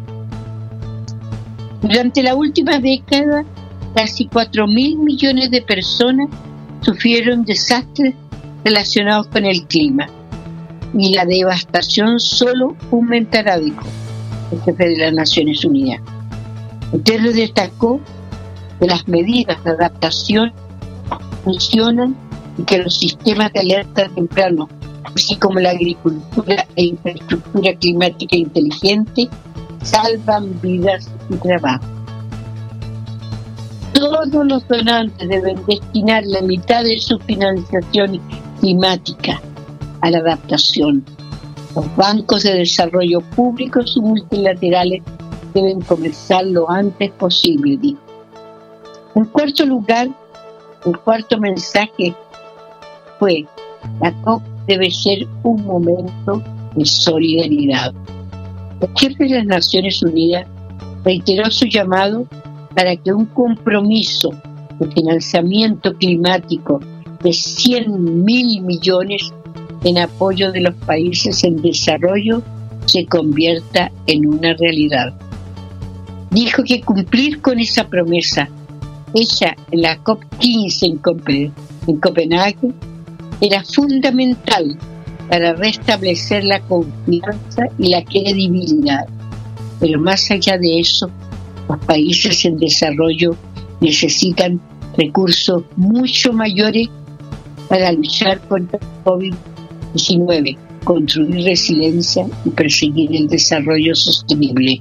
Durante 1.80 2.22
la 2.22 2.34
última 2.34 2.78
década, 2.78 3.44
casi 3.94 4.26
4 4.26 4.66
mil 4.66 4.98
millones 4.98 5.50
de 5.50 5.62
personas 5.62 6.28
sufrieron 6.80 7.44
desastres 7.44 8.14
relacionados 8.64 9.26
con 9.28 9.44
el 9.44 9.66
clima 9.66 10.08
y 10.96 11.14
la 11.14 11.24
devastación 11.24 12.20
solo 12.20 12.76
aumentará, 12.90 13.58
dijo 13.58 13.82
el 14.50 14.60
jefe 14.62 14.88
de 14.88 14.98
las 14.98 15.12
Naciones 15.14 15.64
Unidas. 15.64 16.00
Guterres 16.92 17.34
destacó 17.34 18.00
que 18.78 18.86
las 18.86 19.08
medidas 19.08 19.62
de 19.64 19.70
adaptación 19.70 20.52
funcionan 21.44 22.14
y 22.58 22.64
que 22.64 22.78
los 22.78 22.94
sistemas 22.98 23.52
de 23.52 23.60
alerta 23.60 24.08
temprano, 24.10 24.68
así 25.04 25.36
como 25.36 25.58
la 25.58 25.70
agricultura 25.70 26.66
e 26.76 26.84
infraestructura 26.84 27.74
climática 27.76 28.36
inteligente, 28.36 29.28
salvan 29.82 30.60
vidas 30.60 31.10
y 31.30 31.36
trabajo 31.36 32.01
todos 33.92 34.46
los 34.46 34.66
donantes 34.68 35.28
deben 35.28 35.58
destinar 35.66 36.24
la 36.26 36.42
mitad 36.42 36.84
de 36.84 36.98
su 36.98 37.18
financiación 37.20 38.20
climática 38.60 39.40
a 40.00 40.10
la 40.10 40.18
adaptación. 40.18 41.04
Los 41.74 41.96
bancos 41.96 42.42
de 42.42 42.54
desarrollo 42.54 43.20
públicos 43.20 43.94
y 43.96 44.00
multilaterales 44.00 45.02
deben 45.54 45.80
comenzar 45.80 46.44
lo 46.46 46.70
antes 46.70 47.10
posible, 47.12 47.76
dijo. 47.76 48.00
En 49.14 49.24
cuarto 49.26 49.64
lugar, 49.66 50.08
el 50.84 50.98
cuarto 50.98 51.38
mensaje 51.38 52.14
fue, 53.18 53.46
la 54.00 54.12
COP 54.22 54.42
debe 54.66 54.90
ser 54.90 55.26
un 55.42 55.64
momento 55.64 56.42
de 56.74 56.84
solidaridad. 56.84 57.92
El 58.80 58.88
jefe 58.98 59.24
de 59.24 59.38
las 59.38 59.46
Naciones 59.46 60.02
Unidas 60.02 60.46
reiteró 61.04 61.50
su 61.50 61.66
llamado 61.66 62.26
para 62.74 62.96
que 62.96 63.12
un 63.12 63.26
compromiso 63.26 64.30
de 64.78 64.90
financiamiento 64.90 65.94
climático 65.94 66.80
de 67.22 67.32
100 67.32 68.24
mil 68.24 68.62
millones 68.62 69.32
en 69.84 69.98
apoyo 69.98 70.52
de 70.52 70.60
los 70.60 70.74
países 70.74 71.44
en 71.44 71.60
desarrollo 71.62 72.42
se 72.86 73.06
convierta 73.06 73.90
en 74.06 74.26
una 74.26 74.54
realidad. 74.54 75.14
Dijo 76.30 76.62
que 76.64 76.80
cumplir 76.80 77.40
con 77.40 77.58
esa 77.58 77.88
promesa 77.88 78.48
hecha 79.14 79.54
en 79.70 79.82
la 79.82 80.02
COP15 80.02 80.82
en, 81.26 81.52
en 81.86 82.00
Copenhague 82.00 82.72
era 83.40 83.62
fundamental 83.64 84.78
para 85.28 85.54
restablecer 85.54 86.44
la 86.44 86.60
confianza 86.60 87.66
y 87.78 87.90
la 87.90 88.04
credibilidad. 88.04 89.06
Pero 89.80 90.00
más 90.00 90.30
allá 90.30 90.58
de 90.58 90.80
eso, 90.80 91.10
los 91.68 91.78
países 91.86 92.44
en 92.44 92.56
desarrollo 92.58 93.36
necesitan 93.80 94.60
recursos 94.96 95.64
mucho 95.76 96.32
mayores 96.32 96.88
para 97.68 97.92
luchar 97.92 98.40
contra 98.48 98.78
el 98.78 99.04
COVID-19, 99.04 100.56
construir 100.84 101.44
resiliencia 101.44 102.26
y 102.44 102.50
perseguir 102.50 103.14
el 103.14 103.28
desarrollo 103.28 103.94
sostenible. 103.94 104.80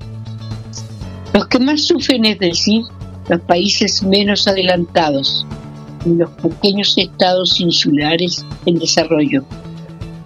Los 1.33 1.47
que 1.47 1.59
más 1.59 1.81
sufren, 1.81 2.25
es 2.25 2.39
decir, 2.39 2.81
los 3.29 3.41
países 3.41 4.03
menos 4.03 4.47
adelantados 4.47 5.45
y 6.05 6.15
los 6.15 6.29
pequeños 6.31 6.93
estados 6.97 7.59
insulares 7.59 8.45
en 8.65 8.79
desarrollo, 8.79 9.45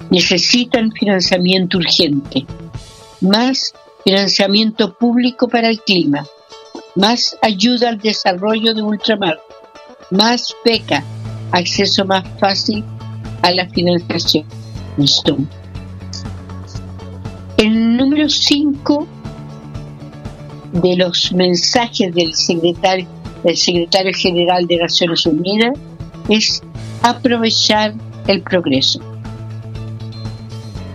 necesitan 0.09 0.91
financiamiento 0.91 1.77
urgente, 1.77 2.45
más 3.21 3.73
financiamiento 4.03 4.93
público 4.97 5.47
para 5.47 5.69
el 5.69 5.79
clima, 5.81 6.25
más 6.95 7.37
ayuda 7.41 7.89
al 7.89 7.99
desarrollo 7.99 8.73
de 8.73 8.81
ultramar, 8.81 9.39
más 10.11 10.55
beca, 10.63 11.03
acceso 11.51 12.05
más 12.05 12.23
fácil 12.39 12.83
a 13.41 13.51
la 13.51 13.67
financiación. 13.69 14.45
El 17.57 17.97
número 17.97 18.29
5 18.29 19.07
de 20.73 20.95
los 20.97 21.31
mensajes 21.33 22.13
del 22.13 22.33
secretario, 22.33 23.07
del 23.43 23.57
secretario 23.57 24.13
general 24.13 24.65
de 24.67 24.77
Naciones 24.77 25.25
Unidas 25.25 25.77
es 26.29 26.61
aprovechar 27.01 27.93
el 28.27 28.41
progreso. 28.41 28.99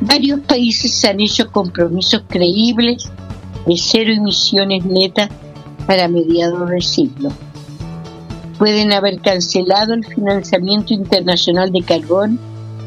Varios 0.01 0.41
países 0.41 1.05
han 1.05 1.21
hecho 1.21 1.51
compromisos 1.51 2.23
creíbles 2.27 3.11
de 3.67 3.77
cero 3.77 4.13
emisiones 4.13 4.85
netas 4.85 5.29
para 5.91 6.07
mediados 6.07 6.71
del 6.71 6.83
siglo. 6.83 7.31
Pueden 8.61 8.93
haber 8.93 9.21
cancelado 9.21 9.95
el 9.95 10.07
financiamiento 10.07 10.95
internacional 10.95 11.73
de 11.73 11.83
carbón 11.83 12.39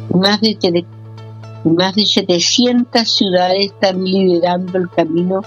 y 0.09 0.17
más 0.17 0.39
de, 0.39 0.85
más 1.65 1.95
de 1.95 2.05
700 2.05 3.01
ciudades 3.05 3.73
están 3.73 4.01
liderando 4.05 4.77
el 4.77 4.89
camino 4.89 5.41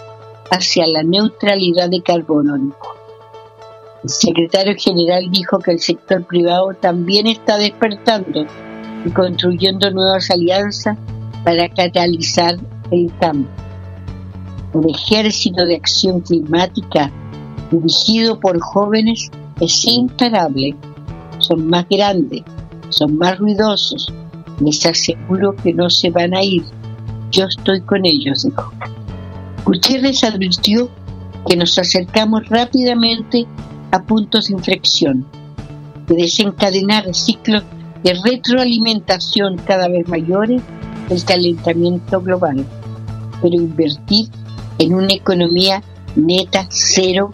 hacia 0.51 0.87
la 0.87 1.03
neutralidad 1.03 1.89
de 1.89 2.03
carbono. 2.03 2.57
El 4.05 4.11
secretario 4.11 4.75
general 4.79 5.31
dijo 5.31 5.59
que 5.59 5.71
el 5.71 5.81
sector 5.81 6.27
privado 6.27 6.75
también 6.79 7.27
está 7.27 7.57
despertando 7.57 8.45
y 9.03 9.11
construyendo 9.13 9.91
nuevas 9.93 10.31
alianzas 10.31 10.99
para 11.43 11.71
catalizar 11.71 12.57
el 12.91 13.11
cambio. 13.19 13.49
El 14.75 14.91
ejército 14.91 15.65
de 15.65 15.77
acción 15.77 16.21
climática 16.21 17.11
dirigido 17.71 18.39
por 18.39 18.61
jóvenes 18.61 19.31
es 19.61 19.85
imparable. 19.87 20.75
Son 21.39 21.69
más 21.69 21.87
grandes, 21.89 22.43
son 22.89 23.19
más 23.19 23.39
ruidosos. 23.39 24.13
Les 24.61 24.85
aseguro 24.87 25.55
que 25.57 25.73
no 25.73 25.91
se 25.91 26.11
van 26.11 26.35
a 26.35 26.43
ir. 26.43 26.65
Yo 27.31 27.45
estoy 27.45 27.81
con 27.83 28.07
ellos, 28.07 28.45
dijo. 28.45 28.73
Gutiérrez 29.65 30.25
advirtió 30.25 30.89
que 31.47 31.57
nos 31.57 31.79
acercamos 31.79 32.49
rápidamente 32.49 33.47
a 33.91 34.03
puntos 34.03 34.47
de 34.47 34.55
inflexión, 34.55 35.27
de 36.07 36.17
desencadenar 36.17 37.13
ciclos 37.15 37.63
de 38.03 38.15
retroalimentación 38.25 39.57
cada 39.67 39.89
vez 39.89 40.07
mayores 40.09 40.63
del 41.09 41.25
calentamiento 41.25 42.21
global, 42.21 42.65
pero 43.43 43.55
invertir 43.55 44.29
en 44.79 44.95
una 44.95 45.13
economía 45.13 45.83
neta 46.15 46.67
cero 46.71 47.31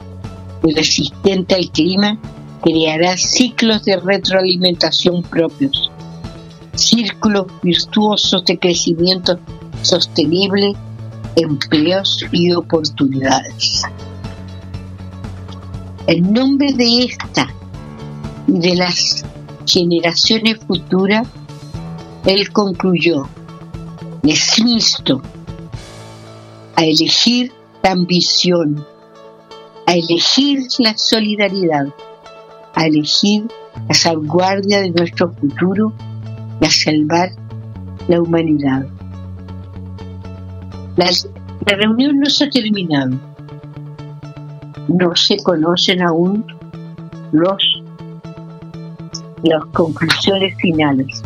y 0.65 0.73
resistente 0.75 1.55
al 1.55 1.71
clima 1.71 2.19
creará 2.63 3.17
ciclos 3.17 3.85
de 3.85 3.97
retroalimentación 3.97 5.23
propios, 5.23 5.91
círculos 6.75 7.47
virtuosos 7.63 8.45
de 8.45 8.59
crecimiento 8.59 9.39
sostenible, 9.83 10.75
empleos 11.37 12.25
y 12.31 12.53
oportunidades. 12.53 13.83
En 16.07 16.33
nombre 16.33 16.73
de 16.73 17.05
esta 17.05 17.49
y 18.47 18.59
de 18.59 18.75
las 18.77 19.25
generaciones 19.67 20.59
futuras, 20.67 21.27
él 22.27 22.53
concluyó, 22.53 23.29
les 24.23 24.59
insto 24.59 25.21
a 26.77 26.85
elegir 26.85 27.53
la 27.83 27.93
ambición, 27.93 28.85
a 29.93 29.95
elegir 29.95 30.61
la 30.79 30.97
solidaridad, 30.97 31.87
a 32.75 32.87
elegir 32.87 33.45
la 33.89 33.95
salvaguardia 33.95 34.81
de 34.81 34.91
nuestro 34.91 35.31
futuro 35.35 35.93
y 36.63 36.65
a 36.65 36.71
salvar 36.71 37.29
la 38.09 38.23
humanidad. 38.23 38.87
La, 40.97 41.11
reunión 41.77 42.21
no 42.21 42.31
se 42.31 42.45
ha 42.45 42.51
terminado. 42.51 43.19
No 44.89 45.15
se 45.15 45.37
conocen 45.43 46.01
aún 46.01 46.47
los, 47.33 47.63
las 49.43 49.65
conclusiones 49.75 50.57
finales. 50.57 51.23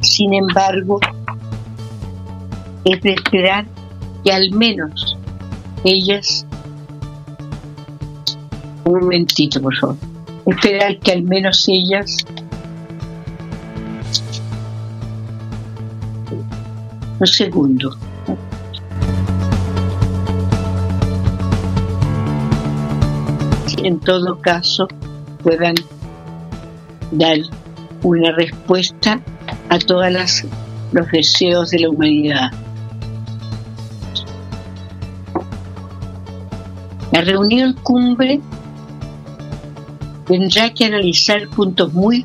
Sin 0.00 0.34
embargo, 0.34 1.00
es 2.84 3.00
de 3.00 3.14
esperar 3.14 3.64
que 4.22 4.30
al 4.30 4.50
menos 4.52 5.16
ellas 5.84 6.46
un 8.84 9.00
momentito, 9.00 9.60
por 9.60 9.74
favor. 9.76 9.96
Esperar 10.46 10.98
que 10.98 11.12
al 11.12 11.22
menos 11.22 11.68
ellas 11.68 12.16
un 17.20 17.26
segundo. 17.26 17.96
En 23.82 23.98
todo 24.00 24.40
caso, 24.40 24.88
puedan 25.42 25.74
dar 27.12 27.38
una 28.02 28.32
respuesta 28.32 29.20
a 29.68 29.78
todos 29.78 30.44
los 30.92 31.10
deseos 31.10 31.70
de 31.70 31.78
la 31.80 31.90
humanidad. 31.90 32.50
La 37.12 37.22
reunión 37.22 37.74
cumbre 37.82 38.40
tendrá 40.30 40.72
que 40.72 40.84
analizar 40.84 41.48
puntos 41.48 41.92
muy 41.92 42.24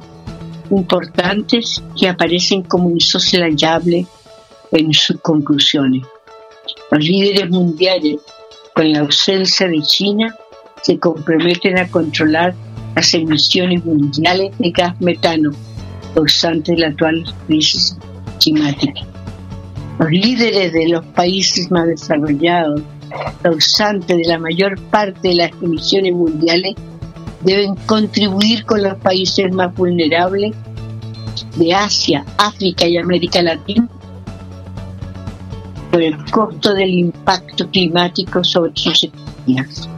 importantes 0.70 1.82
que 2.00 2.08
aparecen 2.08 2.62
como 2.62 2.92
insoslayable 2.92 4.06
en 4.72 4.94
sus 4.94 5.20
conclusiones. 5.22 6.04
Los 6.92 7.04
líderes 7.04 7.50
mundiales, 7.50 8.18
con 8.76 8.92
la 8.92 9.00
ausencia 9.00 9.68
de 9.68 9.82
China, 9.82 10.36
se 10.84 11.00
comprometen 11.00 11.80
a 11.80 11.88
controlar 11.90 12.54
las 12.96 13.12
emisiones 13.16 13.84
mundiales 13.84 14.56
de 14.60 14.70
gas 14.70 15.02
metano 15.02 15.50
causante 16.14 16.78
la 16.78 16.90
actual 16.90 17.26
crisis 17.48 17.98
climática. 18.40 19.02
Los 19.98 20.12
líderes 20.12 20.74
de 20.74 20.90
los 20.90 21.04
países 21.08 21.72
más 21.72 21.88
desarrollados, 21.88 22.84
causantes 23.42 24.16
de 24.16 24.26
la 24.26 24.38
mayor 24.38 24.80
parte 24.92 25.30
de 25.30 25.36
las 25.36 25.52
emisiones 25.64 26.14
mundiales, 26.14 26.76
deben 27.46 27.76
contribuir 27.86 28.66
con 28.66 28.84
los 28.84 28.96
países 28.98 29.54
más 29.54 29.74
vulnerables 29.76 30.56
de 31.56 31.74
Asia, 31.74 32.26
África 32.38 32.88
y 32.88 32.98
América 32.98 33.42
Latina 33.42 33.88
por 35.92 36.02
el 36.02 36.18
costo 36.32 36.74
del 36.74 36.90
impacto 36.90 37.70
climático 37.70 38.44
sobre 38.44 38.72
sus 38.76 39.04
economías. 39.04 39.90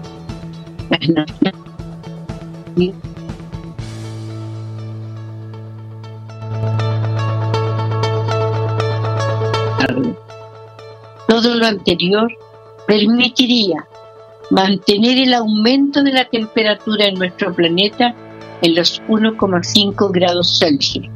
Todo 11.27 11.55
lo 11.55 11.65
anterior 11.65 12.31
permitiría 12.87 13.85
mantener 14.51 15.17
el 15.17 15.33
aumento 15.33 16.03
de 16.03 16.13
la 16.13 16.25
temperatura 16.25 17.05
en 17.05 17.15
nuestro 17.15 17.53
planeta 17.53 18.15
en 18.61 18.75
los 18.75 19.01
1,5 19.03 20.11
grados 20.11 20.59
Celsius, 20.59 21.07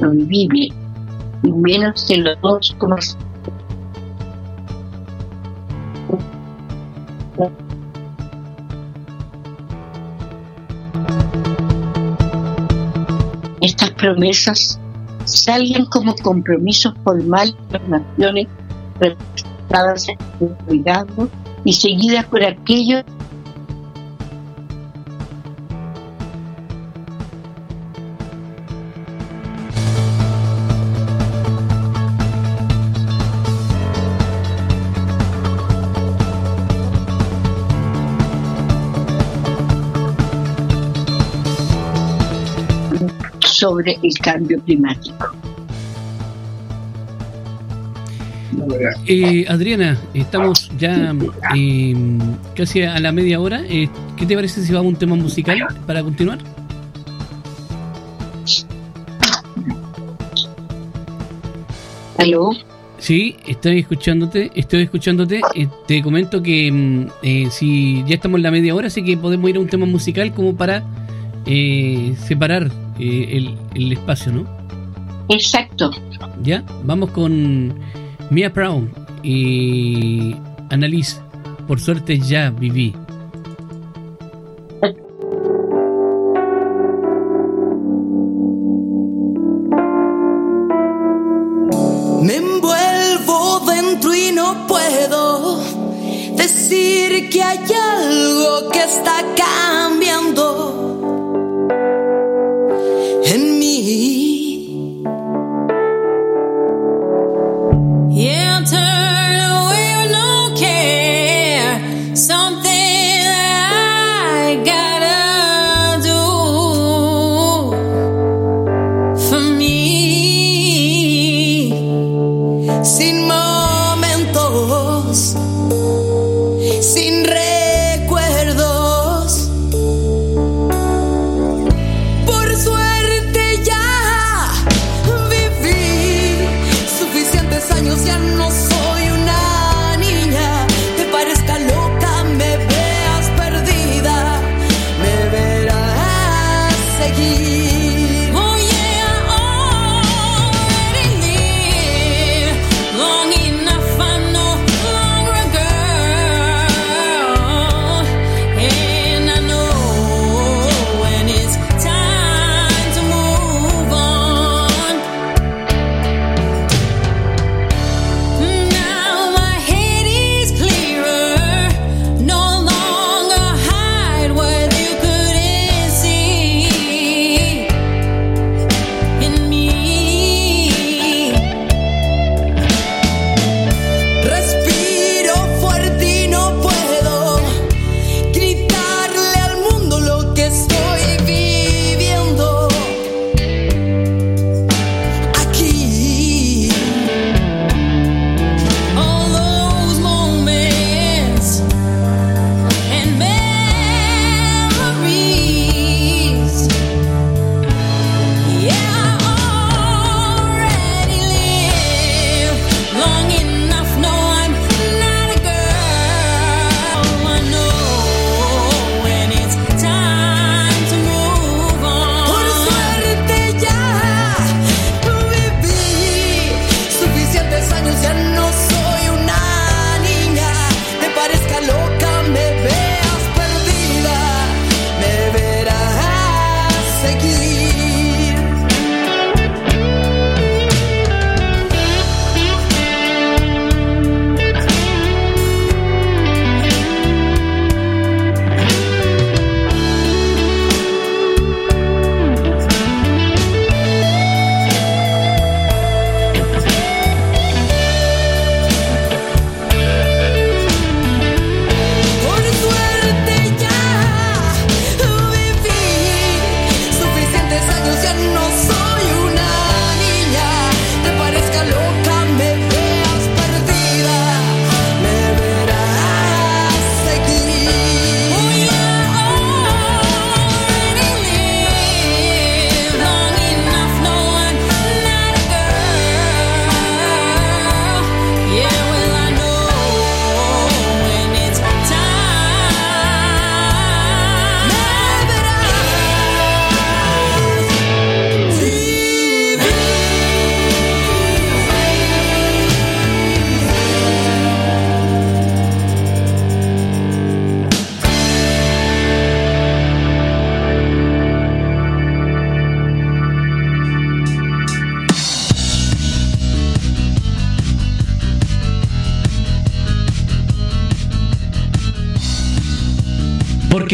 no 0.00 0.10
vivible, 0.10 0.72
y 1.42 1.52
menos 1.52 2.06
de 2.06 2.18
los 2.18 2.38
2,5 2.38 3.16
Estas 13.60 13.90
promesas 13.90 14.78
salgan 15.24 15.86
como 15.86 16.14
compromisos 16.16 16.94
formales 17.02 17.56
de 17.70 17.78
las 17.78 17.88
naciones 17.88 18.46
representadas 19.00 20.08
en 20.08 20.18
el 20.40 20.56
cuidado 20.66 21.28
y 21.66 21.72
seguidas 21.72 22.24
por 22.26 22.44
aquellos 22.44 23.04
sobre 43.40 43.98
el 44.02 44.18
cambio 44.18 44.60
climático. 44.62 45.45
Eh, 49.06 49.44
Adriana, 49.48 49.98
estamos 50.14 50.70
ya 50.78 51.14
eh, 51.54 51.94
casi 52.54 52.82
a 52.82 52.98
la 52.98 53.12
media 53.12 53.40
hora. 53.40 53.62
Eh, 53.68 53.88
¿Qué 54.16 54.26
te 54.26 54.34
parece 54.34 54.62
si 54.62 54.72
vamos 54.72 54.86
a 54.86 54.88
un 54.90 54.96
tema 54.96 55.16
musical 55.16 55.58
para 55.86 56.02
continuar? 56.02 56.38
¿Aló? 62.18 62.50
Sí, 62.98 63.36
estoy 63.46 63.80
escuchándote, 63.80 64.50
estoy 64.54 64.82
escuchándote. 64.82 65.40
Eh, 65.54 65.68
te 65.86 66.02
comento 66.02 66.42
que 66.42 66.72
mm, 66.72 67.06
eh, 67.22 67.48
si 67.50 68.02
ya 68.06 68.14
estamos 68.14 68.38
en 68.38 68.42
la 68.42 68.50
media 68.50 68.74
hora, 68.74 68.86
así 68.86 69.04
que 69.04 69.16
podemos 69.16 69.48
ir 69.50 69.56
a 69.56 69.60
un 69.60 69.68
tema 69.68 69.86
musical 69.86 70.32
como 70.32 70.56
para 70.56 70.82
eh, 71.44 72.14
separar 72.26 72.70
el, 72.98 73.54
el 73.74 73.92
espacio, 73.92 74.32
¿no? 74.32 74.46
Exacto. 75.28 75.90
Ya, 76.42 76.64
vamos 76.84 77.10
con 77.10 77.74
Mia 78.30 78.48
Brown 78.48 78.92
y 79.22 80.34
Annalise. 80.70 81.20
Por 81.66 81.80
suerte 81.80 82.18
ya 82.18 82.50
viví. 82.50 82.94
Me 92.22 92.36
envuelvo 92.36 93.60
dentro 93.66 94.14
y 94.14 94.32
no 94.32 94.66
puedo 94.66 95.60
decir 96.36 97.28
que 97.30 97.42
hay 97.42 97.58
algo 97.58 98.70
que 98.70 98.82
está 98.82 99.22
cambiando 99.36 99.85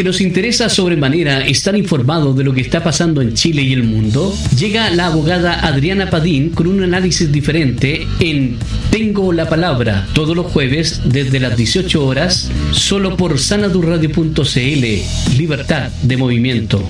Porque 0.02 0.10
nos 0.10 0.20
interesa 0.20 0.68
sobremanera 0.68 1.46
estar 1.46 1.76
informados 1.76 2.36
de 2.36 2.42
lo 2.42 2.52
que 2.52 2.60
está 2.60 2.82
pasando 2.82 3.22
en 3.22 3.34
Chile 3.34 3.62
y 3.62 3.72
el 3.72 3.84
mundo, 3.84 4.34
llega 4.58 4.90
la 4.90 5.06
abogada 5.06 5.64
Adriana 5.64 6.10
Padín 6.10 6.50
con 6.50 6.66
un 6.66 6.82
análisis 6.82 7.30
diferente 7.30 8.04
en 8.18 8.58
Tengo 8.90 9.32
la 9.32 9.48
Palabra, 9.48 10.08
todos 10.12 10.34
los 10.34 10.46
jueves 10.46 11.02
desde 11.04 11.38
las 11.38 11.56
18 11.56 12.04
horas, 12.04 12.50
solo 12.72 13.16
por 13.16 13.38
sanadurradio.cl, 13.38 15.36
libertad 15.36 15.92
de 16.02 16.16
movimiento. 16.16 16.82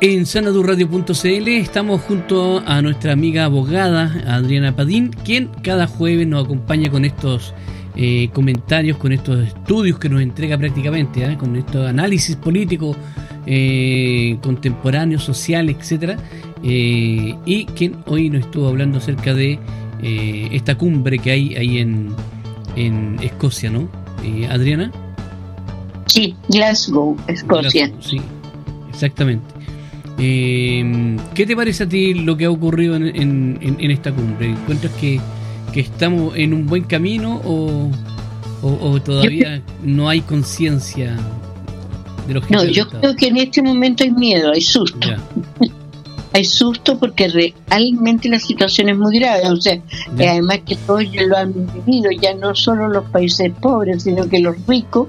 En 0.00 0.26
sanadurradio.cl 0.26 1.48
estamos 1.48 2.00
junto 2.02 2.62
a 2.66 2.82
nuestra 2.82 3.12
amiga 3.12 3.44
abogada 3.44 4.22
Adriana 4.26 4.74
Padín, 4.74 5.10
quien 5.24 5.48
cada 5.62 5.86
jueves 5.86 6.26
nos 6.26 6.44
acompaña 6.44 6.90
con 6.90 7.04
estos 7.04 7.54
eh, 7.96 8.28
comentarios, 8.32 8.98
con 8.98 9.12
estos 9.12 9.46
estudios 9.46 9.98
que 9.98 10.08
nos 10.08 10.20
entrega 10.20 10.58
prácticamente, 10.58 11.24
¿eh? 11.24 11.38
con 11.38 11.56
estos 11.56 11.88
análisis 11.88 12.36
políticos 12.36 12.96
eh, 13.46 14.36
contemporáneos, 14.42 15.22
sociales, 15.22 15.76
etcétera, 15.78 16.16
y 16.62 17.66
quien 17.76 17.96
hoy 18.06 18.30
nos 18.30 18.42
estuvo 18.42 18.68
hablando 18.68 18.98
acerca 18.98 19.32
de 19.32 19.58
esta 20.02 20.76
cumbre 20.76 21.18
que 21.18 21.30
hay 21.30 21.54
ahí 21.54 21.78
en, 21.78 22.08
en 22.76 23.18
Escocia, 23.22 23.70
¿no? 23.70 23.88
Adriana. 24.50 24.90
Sí, 26.06 26.34
Glasgow, 26.48 27.16
Escocia. 27.26 27.86
Glasgow, 27.86 28.02
Sí, 28.02 28.20
exactamente. 28.90 29.53
Eh, 30.18 31.16
¿Qué 31.34 31.46
te 31.46 31.56
parece 31.56 31.84
a 31.84 31.88
ti 31.88 32.14
lo 32.14 32.36
que 32.36 32.44
ha 32.44 32.50
ocurrido 32.50 32.94
en, 32.96 33.06
en- 33.08 33.58
en- 33.60 33.76
en 33.80 33.90
esta 33.90 34.12
cumbre? 34.12 34.50
¿Encuentras 34.50 34.92
que, 34.94 35.20
que 35.72 35.80
estamos 35.80 36.36
en 36.36 36.54
un 36.54 36.66
buen 36.66 36.84
camino 36.84 37.40
o, 37.44 37.90
o- 38.62 38.90
o 38.90 39.02
todavía 39.02 39.60
no 39.82 40.08
hay 40.08 40.20
conciencia 40.20 41.16
de 42.28 42.34
los 42.34 42.48
No, 42.50 42.60
jefes 42.60 42.66
de 42.68 42.72
yo 42.80 42.88
creo 42.88 43.16
que 43.16 43.26
en 43.28 43.36
este 43.38 43.60
momento 43.62 44.04
hay 44.04 44.10
miedo, 44.12 44.52
hay 44.52 44.60
susto. 44.60 45.08
Ya, 45.08 45.18
Hay 46.36 46.44
susto 46.44 46.98
porque 46.98 47.28
realmente 47.68 48.28
la 48.28 48.40
situación 48.40 48.88
es 48.88 48.96
muy 48.98 49.20
grave. 49.20 49.48
O 49.52 49.56
sea, 49.56 49.76
ya, 50.16 50.24
y 50.24 50.26
además 50.26 50.62
que 50.66 50.74
todos 50.74 51.04
ya 51.12 51.22
lo 51.22 51.36
han 51.36 51.52
vivido, 51.52 52.10
ya 52.10 52.34
no 52.34 52.56
solo 52.56 52.88
los 52.88 53.04
países 53.10 53.52
pobres, 53.60 54.02
sino 54.02 54.28
que 54.28 54.40
los 54.40 54.56
ricos, 54.66 55.06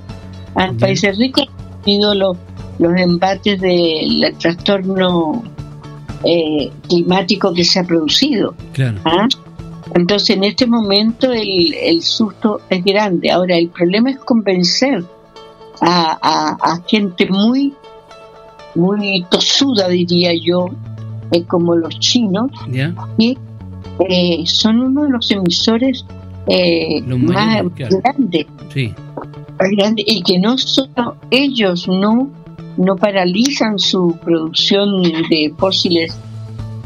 los 0.56 0.76
países 0.78 1.18
ricos 1.18 1.48
han 1.50 1.82
vivido 1.84 2.14
los, 2.14 2.38
los 2.80 2.94
embates 3.00 3.60
del 3.62 4.34
trastorno 4.40 5.44
eh, 6.24 6.72
climático 6.88 7.54
que 7.54 7.64
se 7.64 7.80
ha 7.80 7.84
producido. 7.84 8.54
claro. 8.74 9.00
¿ah? 9.06 9.28
Entonces, 9.94 10.32
en 10.32 10.44
este 10.44 10.66
momento 10.66 11.32
el, 11.32 11.74
el 11.76 12.02
susto 12.02 12.60
es 12.70 12.84
grande. 12.84 13.32
Ahora, 13.32 13.56
el 13.56 13.70
problema 13.70 14.10
es 14.10 14.18
convencer 14.18 15.06
a, 15.80 16.18
a- 16.22 16.58
a 16.74 16.82
gente 16.88 17.28
muy, 17.30 17.74
muy 18.74 19.26
tosuda, 19.30 19.88
diría 19.88 20.32
yo, 20.34 20.68
eh, 21.32 21.44
como 21.44 21.76
los 21.76 21.98
chinos, 22.00 22.52
¿Ya? 22.70 22.94
que 23.18 23.38
eh, 24.10 24.44
son 24.46 24.80
uno 24.82 25.04
de 25.04 25.10
los 25.12 25.32
emisores 25.32 26.04
eh, 26.48 27.02
Los 27.06 27.20
más 27.20 27.46
mayores, 27.64 27.72
claro. 27.76 28.00
grandes, 28.04 28.46
Sí, 28.74 28.94
más 29.60 29.70
grandes, 29.72 30.06
y 30.08 30.22
que 30.24 30.40
no 30.40 30.58
solo 30.58 31.16
ellos 31.32 31.88
no, 31.88 32.30
no 32.78 32.96
paralizan 32.96 33.80
su 33.80 34.18
producción 34.24 35.02
de 35.30 35.54
fósiles 35.58 36.18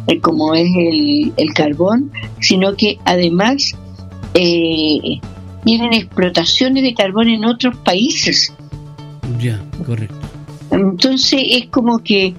eh, 0.07 0.19
como 0.19 0.55
es 0.55 0.69
el, 0.75 1.33
el 1.37 1.53
carbón, 1.53 2.11
sino 2.39 2.75
que 2.75 2.97
además 3.05 3.75
eh, 4.33 5.19
tienen 5.63 5.93
explotaciones 5.93 6.83
de 6.83 6.93
carbón 6.93 7.29
en 7.29 7.45
otros 7.45 7.75
países. 7.77 8.53
ya, 9.39 9.61
correcto. 9.85 10.15
Entonces 10.71 11.41
es 11.51 11.67
como 11.67 11.99
que 11.99 12.33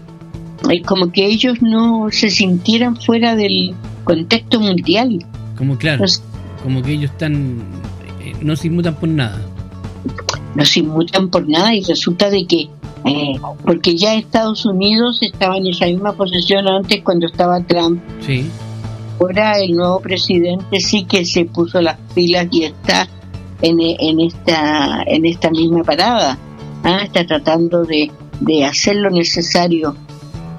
es 0.68 0.82
como 0.82 1.10
que 1.10 1.26
ellos 1.26 1.62
no 1.62 2.08
se 2.10 2.28
sintieran 2.28 2.96
fuera 2.96 3.34
del 3.34 3.74
contexto 4.04 4.60
mundial. 4.60 5.24
Como 5.56 5.78
claro, 5.78 6.04
como 6.62 6.82
que 6.82 6.92
ellos 6.92 7.10
están, 7.10 7.58
eh, 8.22 8.34
no 8.42 8.56
se 8.56 8.66
inmutan 8.66 8.94
por 8.96 9.08
nada. 9.08 9.40
no 10.54 10.64
se 10.64 10.80
inmutan 10.80 11.30
por 11.30 11.48
nada 11.48 11.74
y 11.74 11.82
resulta 11.82 12.30
de 12.30 12.46
que 12.46 12.68
eh, 13.04 13.40
porque 13.64 13.96
ya 13.96 14.14
Estados 14.14 14.66
Unidos 14.66 15.22
estaba 15.22 15.56
en 15.56 15.66
esa 15.66 15.86
misma 15.86 16.12
posición 16.12 16.68
antes 16.68 17.02
cuando 17.02 17.26
estaba 17.26 17.60
Trump 17.60 18.02
Sí, 18.20 18.50
ahora 19.18 19.58
el 19.58 19.72
nuevo 19.74 20.00
presidente 20.00 20.80
sí 20.80 21.04
que 21.04 21.24
se 21.24 21.44
puso 21.46 21.80
las 21.80 21.96
pilas 22.14 22.46
y 22.50 22.64
está 22.64 23.08
en, 23.62 23.78
en 23.80 24.20
esta 24.20 25.02
en 25.06 25.26
esta 25.26 25.50
misma 25.50 25.82
parada 25.82 26.38
¿ah? 26.84 27.00
está 27.04 27.26
tratando 27.26 27.84
de, 27.84 28.10
de 28.40 28.64
hacer 28.64 28.96
lo 28.96 29.10
necesario 29.10 29.96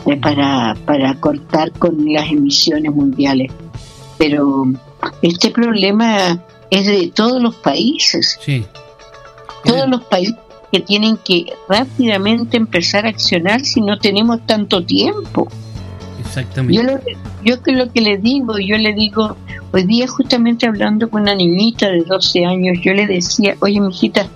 eh, 0.06 0.18
para, 0.18 0.76
para 0.86 1.16
cortar 1.16 1.72
con 1.74 2.12
las 2.12 2.32
emisiones 2.32 2.92
mundiales 2.92 3.52
pero 4.18 4.66
este 5.22 5.50
problema 5.52 6.44
es 6.70 6.86
de 6.86 7.12
todos 7.14 7.42
los 7.42 7.56
países 7.56 8.40
sí. 8.42 8.66
todos 9.64 9.88
los 9.90 10.02
países 10.04 10.36
que 10.72 10.80
tienen 10.80 11.18
que 11.18 11.46
rápidamente 11.68 12.58
empezar 12.58 13.06
a 13.06 13.10
accionar 13.10 13.62
si 13.62 13.82
no 13.82 14.00
tenemos 14.00 14.46
tanto 14.46 14.84
tiempo. 14.84 15.48
Exactamente. 16.20 16.76
Yo 16.76 16.84
lo, 16.84 17.00
yo 17.44 17.62
que 17.62 17.72
lo 17.74 17.92
que 17.92 18.02
le 18.02 18.18
digo, 18.18 18.58
yo 18.60 18.78
le 18.78 18.94
digo, 18.94 19.36
hoy 19.74 19.84
día 19.84 20.08
justamente 20.08 20.68
hablando 20.68 21.10
con 21.10 21.24
una 21.24 21.36
niñita 21.36 21.90
de 21.90 22.04
12 22.04 22.46
años, 22.46 22.78
yo 22.82 22.94
le 22.94 23.06
decía, 23.08 23.56
oye, 23.60 23.82
mijita, 23.82 24.28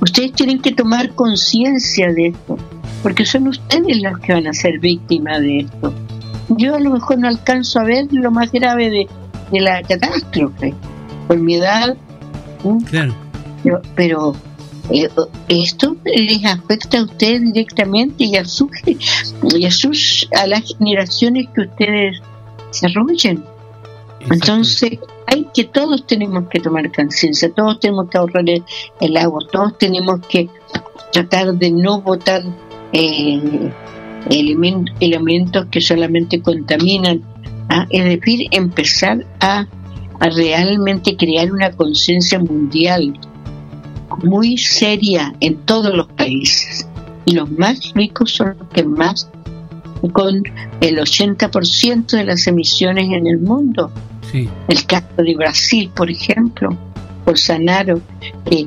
ustedes 0.00 0.32
tienen 0.32 0.60
que 0.60 0.72
tomar 0.72 1.14
conciencia 1.14 2.12
de 2.12 2.28
esto, 2.28 2.56
porque 3.02 3.24
son 3.24 3.48
ustedes 3.48 4.02
los 4.02 4.18
que 4.18 4.34
van 4.34 4.46
a 4.46 4.52
ser 4.52 4.78
víctimas 4.80 5.40
de 5.40 5.60
esto. 5.60 5.94
Yo 6.50 6.74
a 6.74 6.80
lo 6.80 6.90
mejor 6.90 7.18
no 7.18 7.28
alcanzo 7.28 7.80
a 7.80 7.84
ver 7.84 8.08
lo 8.10 8.30
más 8.30 8.50
grave 8.50 8.90
de, 8.90 9.08
de 9.52 9.60
la 9.60 9.82
catástrofe, 9.82 10.74
por 11.28 11.38
mi 11.38 11.54
edad, 11.54 11.96
pero, 12.90 13.80
pero, 13.94 14.36
esto 15.48 15.96
les 16.04 16.44
afecta 16.44 16.98
a 16.98 17.04
ustedes 17.04 17.52
directamente 17.52 18.24
y 18.24 18.36
a 18.36 18.44
sus 18.44 18.70
y 18.86 19.64
a 19.64 19.70
sus 19.70 20.28
a 20.36 20.46
las 20.46 20.74
generaciones 20.76 21.48
que 21.54 21.62
ustedes 21.62 22.20
desarrollen 22.72 23.44
entonces 24.30 24.98
hay 25.26 25.46
que 25.54 25.64
todos 25.64 26.06
tenemos 26.06 26.48
que 26.48 26.60
tomar 26.60 26.90
conciencia 26.92 27.50
todos 27.54 27.78
tenemos 27.80 28.08
que 28.10 28.18
ahorrar 28.18 28.48
el, 28.48 28.64
el 29.00 29.16
agua 29.16 29.40
todos 29.52 29.78
tenemos 29.78 30.20
que 30.28 30.48
tratar 31.12 31.54
de 31.54 31.70
no 31.70 32.00
botar 32.00 32.42
eh, 32.92 33.72
elemen- 34.28 34.92
elementos 35.00 35.66
que 35.70 35.80
solamente 35.80 36.42
contaminan 36.42 37.22
¿ah? 37.68 37.86
es 37.90 38.04
decir 38.04 38.48
empezar 38.50 39.24
a, 39.40 39.66
a 40.18 40.28
realmente 40.30 41.16
crear 41.16 41.52
una 41.52 41.70
conciencia 41.70 42.38
mundial 42.40 43.18
muy 44.22 44.58
seria 44.58 45.34
en 45.40 45.56
todos 45.58 45.94
los 45.94 46.06
países. 46.08 46.86
Y 47.24 47.32
los 47.32 47.50
más 47.50 47.92
ricos 47.94 48.32
son 48.34 48.56
los 48.58 48.68
que 48.68 48.84
más, 48.84 49.28
con 50.12 50.42
el 50.80 50.98
80% 50.98 52.06
de 52.16 52.24
las 52.24 52.46
emisiones 52.46 53.10
en 53.12 53.26
el 53.26 53.38
mundo. 53.38 53.90
sí, 54.30 54.48
El 54.68 54.84
caso 54.86 55.06
de 55.18 55.34
Brasil, 55.36 55.90
por 55.94 56.10
ejemplo, 56.10 56.76
Bolsonaro, 57.26 58.00
que 58.48 58.66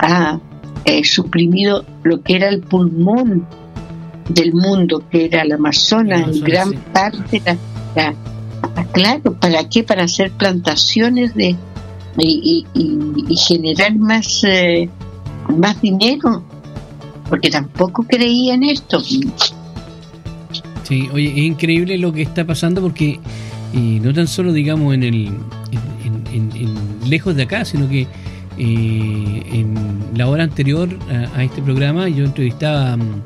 ha 0.00 0.38
eh, 0.86 1.04
suprimido 1.04 1.84
lo 2.02 2.22
que 2.22 2.36
era 2.36 2.48
el 2.48 2.60
pulmón 2.60 3.46
del 4.30 4.54
mundo, 4.54 5.02
que 5.10 5.26
era 5.26 5.42
el 5.42 5.52
Amazonas, 5.52 6.36
en 6.36 6.44
gran 6.44 6.70
sí. 6.70 6.78
parte. 6.92 7.42
La, 7.94 8.14
la- 8.74 8.84
claro, 8.92 9.34
¿para 9.34 9.68
qué? 9.68 9.82
Para 9.82 10.04
hacer 10.04 10.30
plantaciones 10.32 11.34
de 11.34 11.56
y, 12.18 12.66
y- 12.74 12.98
y- 13.28 13.36
generar 13.36 13.96
más, 13.96 14.42
eh, 14.44 14.88
más 15.56 15.80
dinero, 15.80 16.42
porque 17.28 17.50
tampoco 17.50 18.02
creía 18.02 18.54
en 18.54 18.64
esto. 18.64 19.00
Sí, 19.00 21.08
oye, 21.12 21.28
es 21.30 21.38
increíble 21.38 21.96
lo 21.98 22.12
que 22.12 22.22
está 22.22 22.44
pasando 22.44 22.80
porque 22.82 23.20
eh, 23.72 24.00
no 24.02 24.12
tan 24.12 24.26
solo, 24.26 24.52
digamos, 24.52 24.92
en 24.94 25.02
el 25.04 25.26
en, 26.32 26.50
en- 26.54 27.08
lejos 27.08 27.34
de 27.36 27.44
acá, 27.44 27.64
sino 27.64 27.88
que 27.88 28.02
eh, 28.58 29.42
en 29.52 29.74
la 30.16 30.26
hora 30.28 30.42
anterior 30.44 30.88
a, 31.08 31.38
a 31.38 31.44
este 31.44 31.62
programa 31.62 32.08
yo 32.08 32.24
entrevistaba 32.24 32.96
mm, 32.96 33.22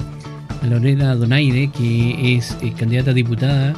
a 0.62 0.66
Lorena 0.66 1.14
Donaire, 1.16 1.68
que 1.70 2.36
es 2.36 2.56
eh, 2.62 2.72
candidata 2.78 3.10
a 3.10 3.14
diputada 3.14 3.74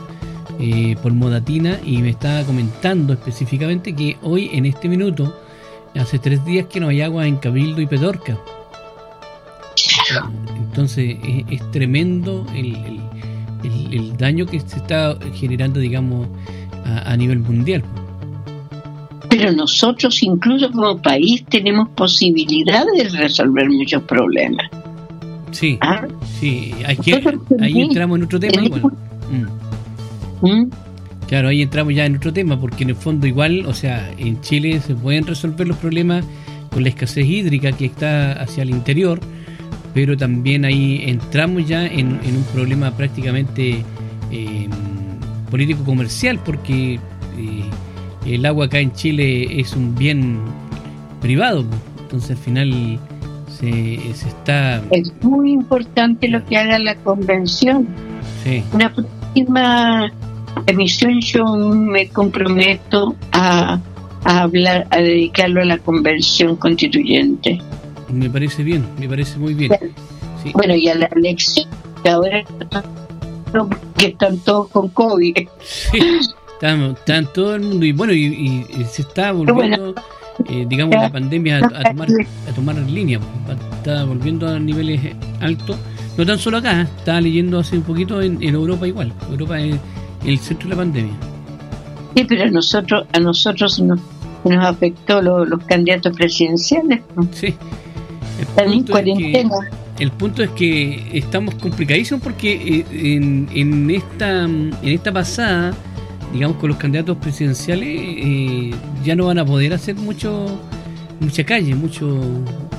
eh, 0.61 0.97
por 1.03 1.13
Modatina, 1.13 1.79
y 1.85 1.99
me 1.99 2.11
estaba 2.11 2.43
comentando 2.45 3.13
específicamente 3.13 3.95
que 3.95 4.17
hoy, 4.23 4.51
en 4.53 4.67
este 4.67 4.89
minuto, 4.89 5.39
hace 5.99 6.19
tres 6.19 6.45
días 6.45 6.67
que 6.67 6.81
no 6.81 6.89
hay 6.89 7.01
agua 7.03 7.27
en 7.27 7.37
Cabildo 7.37 7.81
y 7.81 7.87
Pedorca. 7.87 8.37
Entonces 10.59 11.17
es, 11.25 11.45
es 11.61 11.71
tremendo 11.71 12.47
el, 12.55 12.75
el- 12.77 13.01
el- 13.65 13.95
el 13.95 14.17
daño 14.17 14.47
que 14.47 14.61
se 14.61 14.77
está 14.77 15.17
generando, 15.35 15.81
digamos, 15.81 16.29
a, 16.85 17.13
a 17.13 17.17
nivel 17.17 17.39
mundial. 17.41 17.83
Pero 19.29 19.51
nosotros, 19.53 20.23
incluso 20.23 20.71
como 20.71 21.01
país, 21.03 21.45
tenemos 21.49 21.89
posibilidad 21.91 22.85
de 22.97 23.09
resolver 23.09 23.69
muchos 23.71 24.03
problemas. 24.05 24.67
Sí, 25.51 25.79
¿ah? 25.81 26.07
sí, 26.39 26.73
aquí, 26.87 27.13
ahí 27.61 27.81
entramos 27.81 28.19
en 28.19 28.25
otro 28.25 28.39
tema 28.39 28.63
igual. 28.65 28.83
Mm. 28.83 29.66
¿Mm? 30.43 30.65
Claro, 31.29 31.49
ahí 31.49 31.63
entramos 31.63 31.95
ya 31.95 32.07
en 32.07 32.17
otro 32.17 32.33
tema, 32.33 32.59
porque 32.61 32.85
en 32.85 32.91
el 32.91 32.97
fondo 32.97 33.27
igual, 33.27 33.67
o 33.67 33.75
sea, 33.75 34.13
en 34.17 34.41
Chile 34.43 34.81
se 34.81 34.95
pueden 34.95 35.27
resolver 35.27 35.67
los 35.67 35.77
problemas 35.77 36.25
con 36.71 36.83
la 36.85 36.89
escasez 36.89 37.27
hídrica 37.27 37.73
que 37.73 37.87
está 37.87 38.33
hacia 38.33 38.63
el 38.63 38.71
interior, 38.71 39.19
pero 39.93 40.17
también 40.17 40.65
ahí 40.65 41.03
entramos 41.05 41.67
ya 41.67 41.85
en, 41.87 42.21
en 42.23 42.37
un 42.37 42.45
problema 42.55 42.93
prácticamente 42.93 43.83
eh, 44.31 44.69
político-comercial, 45.51 46.39
porque 46.45 47.01
eh, 47.39 47.65
el 48.27 48.47
agua 48.47 48.67
acá 48.67 48.79
en 48.79 48.93
Chile 48.93 49.61
es 49.61 49.75
un 49.75 49.97
bien 49.97 50.39
privado, 51.21 51.65
entonces 52.03 52.33
al 52.33 52.37
final 52.37 53.01
se, 53.49 53.99
se 54.15 54.29
está... 54.29 54.81
Es 54.93 55.13
muy 55.23 55.53
importante 55.53 56.29
lo 56.29 56.45
que 56.45 56.57
haga 56.57 56.79
la 56.79 56.95
convención. 56.97 57.89
Sí, 58.45 58.63
Una 58.73 58.93
próxima 58.93 60.13
emisión 60.67 61.21
yo 61.21 61.45
me 61.47 62.09
comprometo 62.09 63.15
a, 63.33 63.79
a 64.25 64.43
hablar, 64.43 64.87
a 64.91 64.99
dedicarlo 64.99 65.63
a 65.63 65.65
la 65.65 65.79
convención 65.79 66.57
constituyente. 66.57 67.61
me 68.13 68.29
parece 68.31 68.63
bien, 68.63 68.85
me 68.99 69.09
parece 69.09 69.39
muy 69.39 69.55
bien. 69.55 69.73
Sí. 70.43 70.51
Bueno, 70.55 70.75
y 70.75 70.89
a 70.89 70.95
la 70.95 71.07
elección, 71.07 71.69
que 72.03 72.11
ahora 72.11 72.45
que 73.97 74.07
están 74.07 74.39
todos 74.41 74.69
con 74.69 74.89
COVID. 74.89 75.37
Sí, 75.61 75.99
está, 76.55 76.75
está 76.75 77.17
en 77.17 77.27
todo 77.33 77.55
el 77.57 77.63
mundo 77.63 77.87
y 77.87 77.93
bueno, 77.93 78.13
y, 78.13 78.67
y- 78.69 78.85
se 78.85 79.03
está 79.03 79.33
volviendo, 79.33 79.95
eh, 80.49 80.67
digamos, 80.69 80.95
la 80.95 81.11
pandemia 81.11 81.59
a, 81.59 81.81
a 81.81 81.83
tomar 81.85 82.09
a 82.49 82.53
tomar 82.55 82.77
línea, 82.77 83.19
pues, 83.47 83.59
está 83.79 84.05
volviendo 84.05 84.49
a 84.49 84.59
niveles 84.59 85.01
altos, 85.41 85.77
no 86.17 86.27
tan 86.27 86.39
solo 86.39 86.59
acá, 86.59 86.83
¿eh? 86.83 86.87
estaba 86.99 87.21
leyendo 87.21 87.59
hace 87.59 87.77
un 87.77 87.83
poquito 87.83 88.21
en, 88.23 88.43
en 88.43 88.55
Europa 88.55 88.87
igual, 88.87 89.13
Europa 89.31 89.59
es 89.61 89.77
el 90.27 90.39
centro 90.39 90.69
de 90.69 90.75
la 90.75 90.81
pandemia. 90.83 91.15
Sí, 92.15 92.25
pero 92.29 92.45
a 92.45 92.47
nosotros, 92.47 93.07
a 93.13 93.21
nosotros 93.21 93.79
nos, 93.81 94.01
nos 94.45 94.65
afectó 94.65 95.21
lo- 95.23 95.45
los 95.45 95.63
candidatos 95.65 96.15
presidenciales. 96.17 97.01
¿no? 97.15 97.27
Sí. 97.33 97.55
El 98.39 98.43
Están 98.43 98.67
en 98.67 98.73
punto, 98.85 98.99
es 98.99 99.05
que, 99.05 99.11
cuarentena. 99.13 99.57
el 99.99 100.11
punto 100.13 100.43
es 100.43 100.51
que 100.51 101.11
estamos 101.15 101.55
complicadísimos 101.57 102.23
porque 102.23 102.53
eh, 102.53 103.15
en, 103.15 103.49
en 103.55 103.91
esta 103.91 104.45
en 104.45 104.73
esta 104.83 105.11
pasada, 105.13 105.73
digamos 106.33 106.57
con 106.59 106.69
los 106.71 106.79
candidatos 106.79 107.17
presidenciales, 107.19 107.89
eh, 107.89 108.75
ya 109.05 109.15
no 109.17 109.27
van 109.27 109.39
a 109.39 109.45
poder 109.47 109.73
hacer 109.73 109.95
mucho 109.97 110.59
mucha 111.21 111.45
calle, 111.45 111.75
mucho 111.75 112.07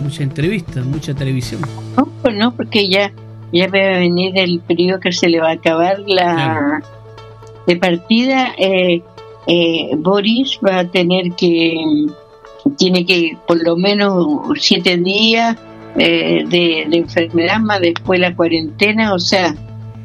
mucha 0.04 0.22
entrevista, 0.22 0.84
mucha 0.84 1.14
televisión. 1.16 1.62
No, 1.98 2.06
pues 2.22 2.36
no, 2.36 2.56
porque 2.56 2.88
ya, 2.88 3.12
ya 3.52 3.68
va 3.68 3.80
a 3.80 4.00
venir 4.00 4.38
el 4.38 4.60
periodo 4.60 5.00
que 5.00 5.12
se 5.12 5.28
le 5.28 5.40
va 5.40 5.50
a 5.50 5.54
acabar 5.54 5.98
la 6.06 6.34
Claro. 6.34 6.86
De 7.68 7.76
partida. 7.76 8.54
eh, 8.58 9.02
eh, 9.50 9.92
Boris 9.98 10.60
va 10.66 10.80
a 10.80 10.88
tener 10.88 11.32
que, 11.34 11.76
tiene 12.78 13.06
que 13.06 13.38
por 13.48 13.64
lo 13.64 13.78
menos 13.78 14.26
siete 14.60 14.98
días 14.98 15.56
eh, 15.98 16.44
de, 16.50 16.86
de 16.90 16.98
enfermedad, 16.98 17.60
más 17.60 17.80
después 17.82 18.20
la 18.20 18.36
cuarentena, 18.36 19.14
o 19.14 19.20
sea, 19.20 19.56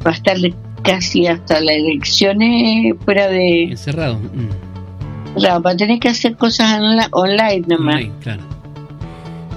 va 0.05 0.11
a 0.11 0.13
estar 0.13 0.37
casi 0.81 1.27
hasta 1.27 1.59
las 1.61 1.75
elecciones 1.75 2.93
fuera 3.03 3.27
de... 3.27 3.63
Encerrado. 3.63 4.15
mm, 4.19 5.35
O 5.37 5.39
sea, 5.39 5.59
va 5.59 5.71
a 5.71 5.75
tener 5.77 5.99
que 5.99 6.09
hacer 6.09 6.35
cosas 6.37 6.79
onla- 6.79 7.09
online 7.11 7.63
nomás. 7.67 7.95
online, 7.95 8.11
claro. 8.21 8.43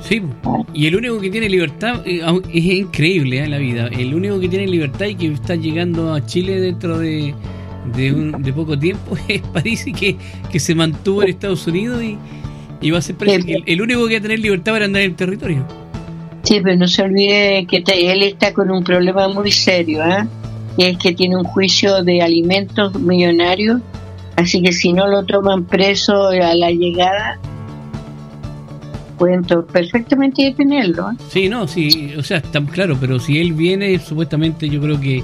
Sí, 0.03 0.23
y 0.73 0.87
el 0.87 0.95
único 0.97 1.19
que 1.21 1.31
tiene 1.31 1.49
libertad 1.49 2.01
eh, 2.05 2.21
es 2.53 2.64
increíble 2.64 3.40
¿eh? 3.42 3.49
la 3.49 3.59
vida. 3.59 3.88
El 3.88 4.14
único 4.14 4.38
que 4.38 4.49
tiene 4.49 4.66
libertad 4.69 5.07
y 5.07 5.14
que 5.16 5.27
está 5.33 5.57
llegando 5.57 6.14
a 6.14 6.25
Chile 6.25 6.61
dentro 6.61 6.99
de, 6.99 7.35
de, 7.94 8.12
un- 8.12 8.42
de 8.42 8.53
poco 8.53 8.79
tiempo 8.79 9.16
es 9.29 9.42
París 9.42 9.87
y 9.87 9.92
que, 9.92 10.16
que 10.51 10.59
se 10.61 10.75
mantuvo 10.75 11.22
en 11.22 11.29
Estados 11.31 11.66
Unidos 11.66 12.03
y, 12.03 12.16
y 12.81 12.90
va 12.90 12.99
a 12.99 13.03
ser 13.03 13.16
que 13.16 13.35
el, 13.35 13.62
el 13.66 13.81
único 13.83 14.07
que 14.07 14.14
va 14.14 14.18
a 14.18 14.22
tener 14.22 14.38
libertad 14.38 14.72
para 14.72 14.85
andar 14.87 15.03
en 15.03 15.11
el 15.11 15.16
territorio. 15.16 15.64
Sí, 16.42 16.61
pero 16.62 16.77
no 16.77 16.87
se 16.88 17.03
olvide 17.03 17.66
que 17.68 17.81
te- 17.83 18.12
él 18.12 18.22
está 18.22 18.53
con 18.55 18.70
un 18.70 18.85
problema 18.85 19.27
muy 19.29 19.51
serio, 19.51 20.01
¿ah? 20.03 20.27
que 20.79 20.90
es 20.90 20.99
que 20.99 21.12
tiene 21.12 21.37
un 21.37 21.44
juicio 21.44 22.05
de 22.05 22.22
alimentos 22.22 22.94
millonarios, 23.01 23.81
así 24.37 24.62
que 24.62 24.72
si 24.72 24.92
no 24.92 25.07
lo 25.09 25.25
toman 25.25 25.64
preso 25.64 26.29
a 26.29 26.55
la 26.55 26.70
llegada, 26.70 27.38
pueden 29.18 29.42
perfectamente 29.72 30.42
detenerlo. 30.44 31.07
¿ah? 31.09 31.16
Sí, 31.31 31.49
no, 31.49 31.66
sí, 31.66 32.12
o 32.18 32.22
sea, 32.22 32.37
está 32.38 32.61
claro, 32.64 32.96
pero 33.01 33.18
si 33.18 33.38
él 33.40 33.55
viene, 33.55 33.99
supuestamente 33.99 34.68
yo 34.68 34.81
creo 34.81 35.01
que 35.01 35.22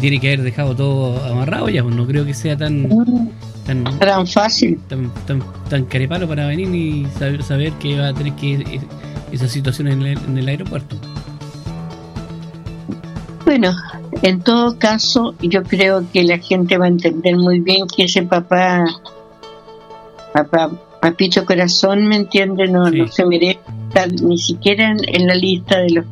tiene 0.00 0.20
que 0.20 0.28
haber 0.28 0.42
dejado 0.42 0.74
todo 0.76 1.24
amarrado 1.24 1.68
ya, 1.68 1.82
pues 1.82 1.94
no 1.94 2.06
creo 2.06 2.24
que 2.24 2.34
sea 2.34 2.56
tan 2.56 2.88
tan 3.66 3.84
Tan 3.98 4.26
fácil. 4.26 4.78
tan, 4.88 5.10
tan, 5.26 5.42
tan 5.68 5.84
carepalo 5.84 6.26
para 6.26 6.46
venir 6.46 6.74
y 6.74 7.06
saber, 7.18 7.42
saber 7.42 7.72
que 7.74 7.98
va 7.98 8.08
a 8.08 8.14
tener 8.14 8.32
que 8.34 8.54
eh, 8.54 8.80
esa 9.32 9.46
situación 9.48 9.88
en 9.88 10.02
el, 10.02 10.18
en 10.18 10.38
el 10.38 10.48
aeropuerto. 10.48 10.96
Bueno, 13.44 13.72
en 14.22 14.40
todo 14.40 14.78
caso, 14.78 15.34
yo 15.40 15.62
creo 15.62 16.04
que 16.12 16.22
la 16.22 16.38
gente 16.38 16.76
va 16.78 16.84
a 16.86 16.88
entender 16.88 17.36
muy 17.36 17.60
bien 17.60 17.86
que 17.94 18.04
ese 18.04 18.22
papá, 18.22 18.84
papá, 20.34 20.70
papito 21.00 21.44
corazón, 21.46 22.06
¿me 22.08 22.16
entiende? 22.16 22.68
No, 22.68 22.90
Sí. 22.90 22.98
no 22.98 23.08
se 23.08 23.24
merece 23.26 23.58
estar 23.88 24.12
ni 24.22 24.36
siquiera 24.38 24.90
en, 24.90 24.98
en 25.08 25.26
la 25.26 25.34
lista 25.34 25.78
de 25.78 25.90
los 25.90 26.04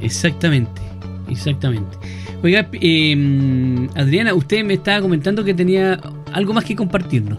Exactamente, 0.00 0.80
exactamente. 1.28 1.96
Oiga, 2.44 2.68
eh, 2.74 3.88
Adriana, 3.96 4.34
usted 4.34 4.62
me 4.64 4.74
estaba 4.74 5.00
comentando 5.00 5.42
que 5.44 5.54
tenía 5.54 5.98
algo 6.30 6.52
más 6.52 6.64
que 6.64 6.76
compartirnos. 6.76 7.38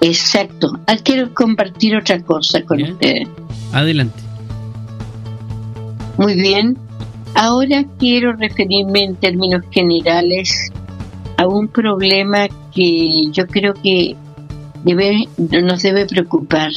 Exacto. 0.00 0.80
Ah, 0.86 0.96
quiero 0.96 1.34
compartir 1.34 1.94
otra 1.94 2.22
cosa 2.22 2.62
con 2.62 2.78
¿Ya? 2.78 2.90
ustedes. 2.90 3.28
Adelante. 3.70 4.18
Muy 6.16 6.36
bien. 6.36 6.78
Ahora 7.34 7.84
quiero 7.98 8.32
referirme 8.32 9.04
en 9.04 9.16
términos 9.16 9.62
generales 9.70 10.72
a 11.36 11.46
un 11.46 11.68
problema 11.68 12.48
que 12.74 13.30
yo 13.30 13.46
creo 13.46 13.74
que 13.74 14.16
debe, 14.84 15.28
nos 15.36 15.82
debe 15.82 16.06
preocupar. 16.06 16.72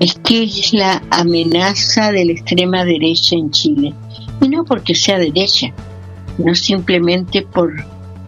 Es 0.00 0.14
que 0.24 0.42
es 0.42 0.72
la 0.72 1.00
amenaza 1.10 2.10
de 2.10 2.24
la 2.24 2.32
extrema 2.32 2.84
derecha 2.84 3.36
en 3.36 3.52
Chile. 3.52 3.94
Y 4.40 4.48
no 4.48 4.64
porque 4.64 4.94
sea 4.94 5.18
derecha, 5.18 5.72
no 6.38 6.54
simplemente 6.54 7.42
por 7.42 7.72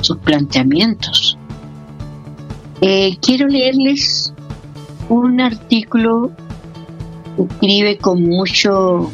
sus 0.00 0.18
planteamientos. 0.18 1.38
Eh, 2.80 3.16
quiero 3.20 3.46
leerles 3.46 4.32
un 5.08 5.40
artículo 5.40 6.32
que 7.36 7.42
escribe 7.44 7.98
con 7.98 8.22
mucho 8.22 9.10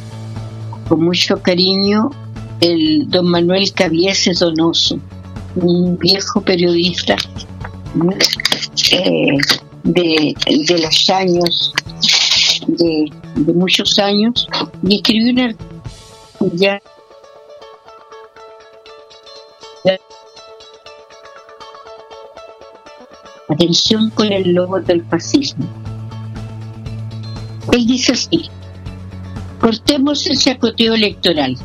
con 0.89 1.05
mucho 1.05 1.43
cariño 1.43 2.11
el 2.61 3.09
don 3.11 3.27
Manuel 3.27 3.71
Cavieses 3.73 4.39
Donoso, 4.39 4.99
un 5.55 5.99
viejo 5.99 6.41
periodista 6.41 7.17
eh, 8.91 9.37
de, 9.85 10.35
de 10.47 10.79
los 10.79 11.11
años, 11.11 11.75
de, 12.67 13.13
de 13.37 13.53
muchos 13.53 13.99
años, 13.99 14.49
y 14.83 14.97
escribió 14.97 15.33
un 15.33 15.41
artículo 15.41 15.79
ya 16.55 16.81
Atención 23.49 24.11
con 24.11 24.31
el 24.33 24.53
lobo 24.53 24.81
del 24.81 25.03
fascismo. 25.07 25.67
Él 27.73 27.87
dice 27.87 28.13
así, 28.13 28.43
cortemos 29.61 30.27
el 30.27 30.39
chacoteo 30.39 30.95
electoral 30.95 31.57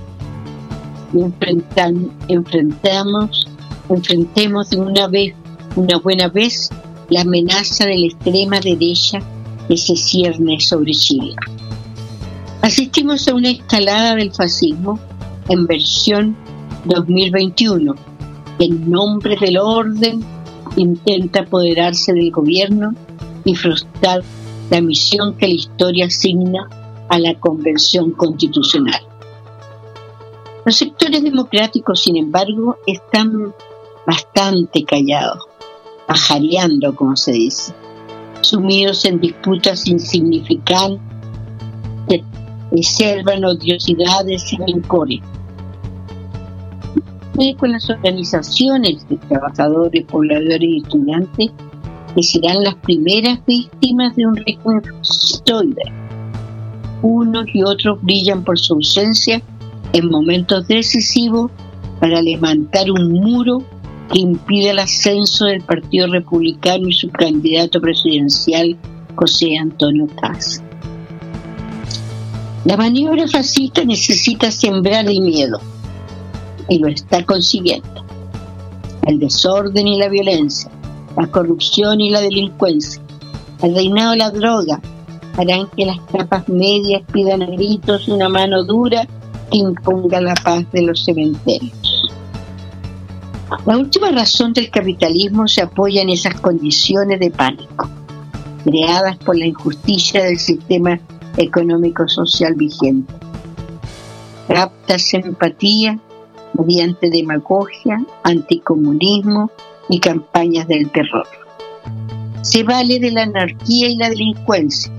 y 1.13 1.17
enfrentan- 1.17 2.09
enfrentamos, 2.29 3.47
enfrentemos 3.89 4.69
de 4.69 4.77
una 4.77 5.07
vez, 5.07 5.35
una 5.75 5.97
buena 5.97 6.27
vez, 6.29 6.69
la 7.09 7.21
amenaza 7.21 7.85
de 7.85 7.97
la 7.97 8.05
extrema 8.07 8.59
derecha 8.59 9.19
que 9.67 9.77
se 9.77 9.95
cierne 9.95 10.59
sobre 10.59 10.93
Chile. 10.93 11.35
Asistimos 12.61 13.27
a 13.27 13.35
una 13.35 13.49
escalada 13.49 14.15
del 14.15 14.31
fascismo 14.33 14.99
en 15.49 15.67
versión 15.67 16.35
2021, 16.85 17.93
que 18.57 18.65
en 18.65 18.89
nombre 18.89 19.35
del 19.39 19.57
orden 19.57 20.23
intenta 20.75 21.41
apoderarse 21.41 22.13
del 22.13 22.31
gobierno 22.31 22.93
y 23.45 23.55
frustrar 23.55 24.23
la 24.69 24.81
misión 24.81 25.35
que 25.37 25.47
la 25.47 25.53
historia 25.53 26.05
asigna 26.05 26.67
a 27.09 27.19
la 27.19 27.35
Convención 27.39 28.11
Constitucional. 28.11 29.01
Los 30.65 30.77
sectores 30.77 31.23
democráticos, 31.23 32.01
sin 32.01 32.17
embargo, 32.17 32.77
están 32.87 33.53
bastante 34.07 34.83
callados, 34.83 35.43
pajareando, 36.07 36.95
como 36.95 37.15
se 37.15 37.33
dice, 37.33 37.73
sumidos 38.41 39.05
en 39.05 39.19
disputas 39.19 39.87
insignificantes, 39.87 41.01
reservan 42.71 43.43
odiosidades 43.45 44.51
y 44.53 44.57
rencores. 44.57 45.19
Con 47.57 47.71
las 47.71 47.89
organizaciones 47.89 49.09
de 49.09 49.17
trabajadores, 49.17 50.05
pobladores 50.05 50.61
y 50.61 50.77
estudiantes, 50.77 51.51
que 52.15 52.21
serán 52.21 52.63
las 52.63 52.75
primeras 52.75 53.43
víctimas 53.47 54.15
de 54.15 54.27
un 54.27 54.35
régimen 54.35 54.83
fascistoide. 54.83 55.81
Unos 57.01 57.45
y 57.53 57.63
otros 57.63 57.99
brillan 58.03 58.43
por 58.43 58.59
su 58.59 58.75
ausencia 58.75 59.41
en 59.93 60.09
momentos 60.11 60.67
decisivos 60.67 61.49
para 61.99 62.21
levantar 62.21 62.91
un 62.91 63.11
muro 63.13 63.63
que 64.11 64.19
impide 64.19 64.69
el 64.69 64.79
ascenso 64.79 65.45
del 65.45 65.61
Partido 65.61 66.07
Republicano 66.07 66.87
y 66.87 66.93
su 66.93 67.09
candidato 67.09 67.81
presidencial, 67.81 68.77
José 69.15 69.57
Antonio 69.57 70.05
Caz. 70.21 70.61
La 72.65 72.77
maniobra 72.77 73.27
fascista 73.27 73.83
necesita 73.83 74.51
sembrar 74.51 75.07
el 75.07 75.19
miedo 75.21 75.59
y 76.69 76.79
lo 76.79 76.87
está 76.87 77.23
consiguiendo. 77.25 78.05
El 79.05 79.19
desorden 79.19 79.87
y 79.87 79.97
la 79.97 80.09
violencia, 80.09 80.69
la 81.17 81.27
corrupción 81.27 82.01
y 82.01 82.09
la 82.09 82.21
delincuencia, 82.21 83.01
el 83.61 83.75
reinado 83.75 84.11
de 84.11 84.17
la 84.17 84.31
droga 84.31 84.81
harán 85.37 85.67
que 85.75 85.85
las 85.85 85.99
capas 86.11 86.47
medias 86.47 87.01
pidan 87.11 87.41
a 87.41 87.47
gritos 87.47 88.07
una 88.07 88.29
mano 88.29 88.63
dura 88.63 89.07
que 89.51 89.57
imponga 89.57 90.21
la 90.21 90.35
paz 90.35 90.65
de 90.71 90.83
los 90.83 91.03
cementerios. 91.03 92.09
La 93.65 93.77
última 93.77 94.11
razón 94.11 94.53
del 94.53 94.69
capitalismo 94.69 95.47
se 95.47 95.61
apoya 95.61 96.01
en 96.01 96.09
esas 96.09 96.39
condiciones 96.39 97.19
de 97.19 97.29
pánico, 97.29 97.89
creadas 98.63 99.17
por 99.17 99.37
la 99.37 99.45
injusticia 99.45 100.23
del 100.23 100.39
sistema 100.39 100.99
económico-social 101.37 102.55
vigente. 102.55 103.13
Capta 104.47 104.95
empatía 105.13 105.99
mediante 106.53 107.09
demagogia, 107.09 108.03
anticomunismo 108.23 109.51
y 109.89 109.99
campañas 109.99 110.67
del 110.67 110.89
terror. 110.91 111.27
Se 112.41 112.63
vale 112.63 112.99
de 112.99 113.11
la 113.11 113.23
anarquía 113.23 113.89
y 113.89 113.95
la 113.95 114.09
delincuencia 114.09 114.91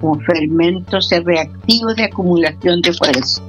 como 0.00 0.20
fermentos 0.20 1.10
reactivos 1.10 1.96
de 1.96 2.04
acumulación 2.04 2.80
de 2.82 2.92
fuerza. 2.92 3.42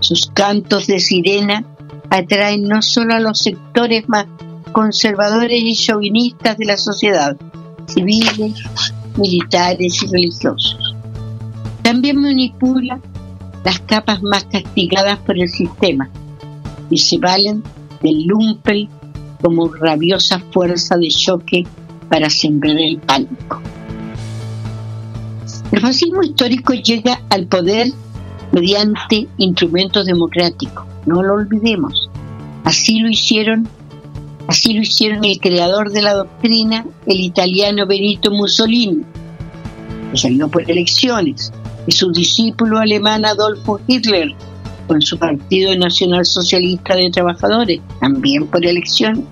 Sus 0.00 0.26
cantos 0.32 0.86
de 0.86 1.00
sirena 1.00 1.64
atraen 2.10 2.64
no 2.64 2.82
solo 2.82 3.14
a 3.14 3.20
los 3.20 3.40
sectores 3.40 4.08
más 4.08 4.26
conservadores 4.72 5.62
y 5.62 5.74
chauvinistas 5.74 6.58
de 6.58 6.64
la 6.66 6.76
sociedad, 6.76 7.36
civiles, 7.86 8.64
militares 9.16 10.02
y 10.02 10.06
religiosos. 10.06 10.94
También 11.82 12.20
manipula 12.20 13.00
las 13.64 13.80
capas 13.80 14.22
más 14.22 14.44
castigadas 14.44 15.18
por 15.20 15.38
el 15.38 15.48
sistema 15.48 16.10
y 16.90 16.98
se 16.98 17.18
valen 17.18 17.62
del 18.02 18.24
lumpen 18.24 18.88
como 19.40 19.68
rabiosa 19.68 20.38
fuerza 20.52 20.96
de 20.96 21.08
choque 21.08 21.66
para 22.08 22.30
sembrar 22.30 22.76
el 22.78 22.98
pánico. 22.98 23.60
El 25.72 25.80
fascismo 25.80 26.22
histórico 26.22 26.72
llega 26.72 27.20
al 27.30 27.46
poder 27.46 27.88
mediante 28.52 29.26
instrumentos 29.38 30.06
democráticos, 30.06 30.84
no 31.06 31.22
lo 31.22 31.34
olvidemos. 31.34 32.08
Así 32.64 33.00
lo 33.00 33.10
hicieron, 33.10 33.68
así 34.46 34.74
lo 34.74 34.82
hicieron 34.82 35.24
el 35.24 35.40
creador 35.40 35.90
de 35.90 36.02
la 36.02 36.14
doctrina, 36.14 36.86
el 37.06 37.20
italiano 37.20 37.86
Benito 37.86 38.30
Mussolini, 38.30 39.02
que 40.12 40.16
salió 40.16 40.48
por 40.48 40.70
elecciones, 40.70 41.52
y 41.86 41.92
su 41.92 42.12
discípulo 42.12 42.78
alemán 42.78 43.24
Adolfo 43.24 43.80
Hitler, 43.86 44.34
con 44.86 45.02
su 45.02 45.18
Partido 45.18 45.76
Nacional 45.76 46.24
Socialista 46.24 46.94
de 46.94 47.10
Trabajadores, 47.10 47.80
también 48.00 48.46
por 48.46 48.64
elección. 48.64 49.26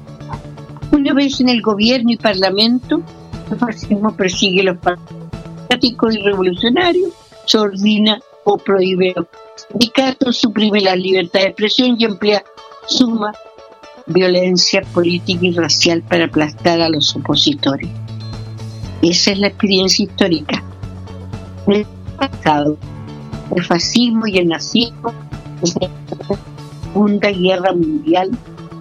Una 0.90 1.14
vez 1.14 1.40
en 1.40 1.48
el 1.48 1.62
gobierno 1.62 2.12
y 2.12 2.16
parlamento, 2.16 3.02
el 3.50 3.58
fascismo 3.58 4.14
persigue 4.16 4.62
los 4.62 4.78
patrióticos 4.78 6.14
y 6.14 6.22
revolucionarios, 6.22 7.12
se 7.46 7.58
ordina 7.58 8.20
o 8.44 8.58
prohíbe 8.58 9.12
los 9.16 9.26
sindicatos, 9.68 10.36
suprime 10.36 10.80
la 10.80 10.96
libertad 10.96 11.40
de 11.40 11.46
expresión 11.46 11.96
y 11.98 12.04
emplea 12.04 12.44
suma 12.86 13.32
violencia 14.06 14.82
política 14.92 15.46
y 15.46 15.52
racial 15.52 16.02
para 16.02 16.24
aplastar 16.24 16.80
a 16.80 16.88
los 16.88 17.14
opositores. 17.14 17.88
Esa 19.00 19.32
es 19.32 19.38
la 19.38 19.48
experiencia 19.48 20.04
histórica. 20.04 20.62
El 21.66 21.86
pasado, 22.16 22.76
el 23.54 23.64
fascismo 23.64 24.26
y 24.26 24.38
el 24.38 24.48
nazismo 24.48 25.12
Segunda 25.64 27.30
Guerra 27.30 27.72
Mundial 27.72 28.30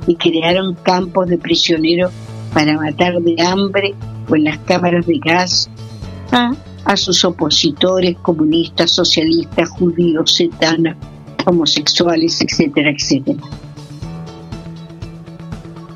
y 0.07 0.15
crearon 0.15 0.75
campos 0.83 1.27
de 1.27 1.37
prisioneros 1.37 2.11
para 2.53 2.75
matar 2.77 3.21
de 3.21 3.41
hambre 3.41 3.93
o 4.29 4.35
en 4.35 4.45
las 4.45 4.57
cámaras 4.59 5.05
de 5.05 5.19
gas 5.19 5.69
a, 6.31 6.53
a 6.85 6.97
sus 6.97 7.23
opositores 7.23 8.17
comunistas, 8.17 8.91
socialistas, 8.91 9.69
judíos, 9.69 10.35
setanas, 10.35 10.97
homosexuales, 11.45 12.41
etcétera, 12.41 12.91
etcétera. 12.91 13.41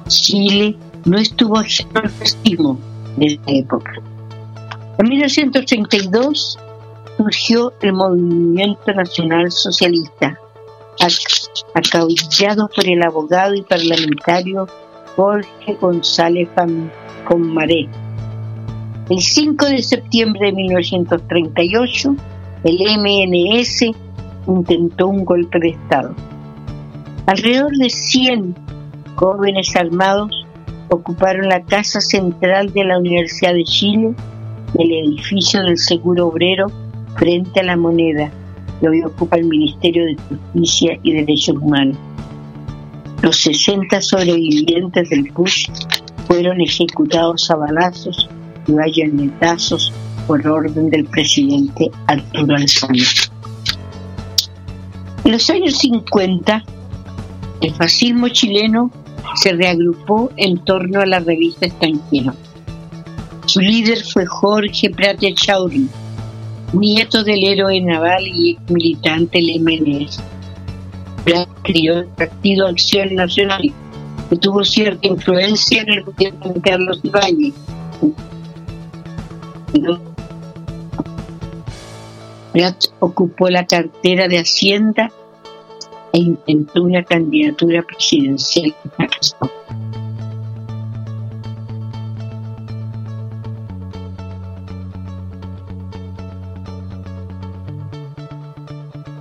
Chile 0.08 0.78
no 1.06 1.18
estuvo 1.18 1.58
ajeno 1.58 2.00
al 2.02 2.10
fascismo 2.10 2.80
de 3.18 3.26
esa 3.26 3.42
época. 3.48 3.94
En 4.98 5.10
1932 5.10 6.60
surgió 7.18 7.74
el 7.82 7.94
Movimiento 7.94 8.94
Nacional 8.94 9.52
Socialista, 9.52 10.40
acaudillado 11.74 12.70
por 12.70 12.88
el 12.88 13.04
abogado 13.04 13.56
y 13.56 13.62
parlamentario 13.62 14.68
Jorge 15.16 15.78
González 15.80 16.50
Conmaré. 17.28 17.88
El 19.10 19.20
5 19.20 19.66
de 19.66 19.84
septiembre 19.84 20.48
de 20.48 20.54
1938, 20.54 22.16
el 22.64 22.78
MNS 23.00 23.92
intentó 24.48 25.08
un 25.08 25.24
golpe 25.24 25.60
de 25.60 25.70
Estado. 25.70 26.16
Alrededor 27.28 27.72
de 27.78 27.90
100 27.90 28.56
jóvenes 29.16 29.76
armados 29.76 30.46
ocuparon 30.90 31.50
la 31.50 31.62
casa 31.64 32.02
central 32.02 32.74
de 32.74 32.84
la 32.84 32.98
Universidad 32.98 33.54
de 33.54 33.64
Chile, 33.64 34.14
el 34.78 34.92
edificio 34.92 35.62
del 35.62 35.78
Seguro 35.78 36.28
Obrero, 36.28 36.68
frente 37.16 37.62
a 37.62 37.64
la 37.64 37.78
moneda 37.78 38.32
que 38.80 38.90
hoy 38.90 39.04
ocupa 39.04 39.38
el 39.38 39.46
Ministerio 39.46 40.06
de 40.06 40.16
Justicia 40.16 41.00
y 41.04 41.14
Derechos 41.14 41.56
Humanos. 41.58 41.98
Los 43.22 43.38
60 43.42 44.02
sobrevivientes 44.02 45.10
del 45.10 45.32
push 45.32 45.68
fueron 46.28 46.62
ejecutados 46.62 47.50
a 47.50 47.56
balazos 47.56 48.30
y 48.68 48.74
bayonetazos 48.74 49.92
por 50.28 50.46
orden 50.46 50.90
del 50.90 51.06
presidente 51.06 51.90
Arturo 52.08 52.56
Alzano. 52.56 53.04
En 55.24 55.32
los 55.32 55.50
años 55.50 55.78
50, 55.80 56.64
el 57.62 57.74
fascismo 57.74 58.28
chileno 58.30 58.92
se 59.36 59.54
reagrupó 59.54 60.32
en 60.38 60.58
torno 60.60 61.02
a 61.02 61.06
la 61.06 61.20
revista 61.20 61.66
Extranjero. 61.66 62.34
Su 63.46 63.60
líder 63.60 64.04
fue 64.04 64.26
Jorge 64.26 64.90
Prate 64.90 65.34
Chauri, 65.34 65.88
nieto 66.80 67.24
del 67.24 67.44
héroe 67.44 67.80
naval 67.82 68.28
y 68.28 68.58
militante 68.70 69.40
del 69.40 69.62
MNS. 69.62 70.20
Crió 71.64 72.00
el 72.00 72.08
Partido 72.08 72.68
Acción 72.68 73.16
Nacional, 73.16 73.74
que 74.30 74.36
tuvo 74.38 74.64
cierta 74.64 75.08
influencia 75.08 75.82
en 75.82 75.90
el 75.90 76.04
gobierno 76.04 76.54
de 76.54 76.62
Carlos 76.62 77.00
Ibáñez. 77.04 77.54
Prat 82.54 82.86
ocupó 83.00 83.50
la 83.50 83.66
cartera 83.66 84.28
de 84.28 84.40
Hacienda 84.40 85.12
e 86.14 86.20
intentó 86.20 86.84
una 86.84 87.04
candidatura 87.04 87.82
presidencial 87.82 88.74
que 88.82 88.90
fracasó. 88.90 89.65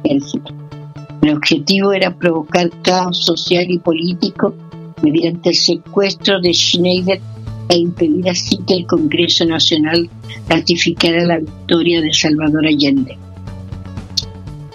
El 0.05 1.31
objetivo 1.31 1.93
era 1.93 2.15
provocar 2.15 2.71
caos 2.83 3.25
social 3.25 3.71
y 3.71 3.79
político 3.79 4.55
mediante 5.03 5.51
el 5.51 5.55
secuestro 5.55 6.41
de 6.41 6.53
Schneider 6.53 7.21
e 7.69 7.77
impedir 7.77 8.29
así 8.29 8.59
que 8.67 8.75
el 8.75 8.87
Congreso 8.87 9.45
Nacional 9.47 10.09
ratificara 10.49 11.25
la 11.25 11.39
victoria 11.39 12.01
de 12.01 12.13
Salvador 12.13 12.67
Allende. 12.67 13.17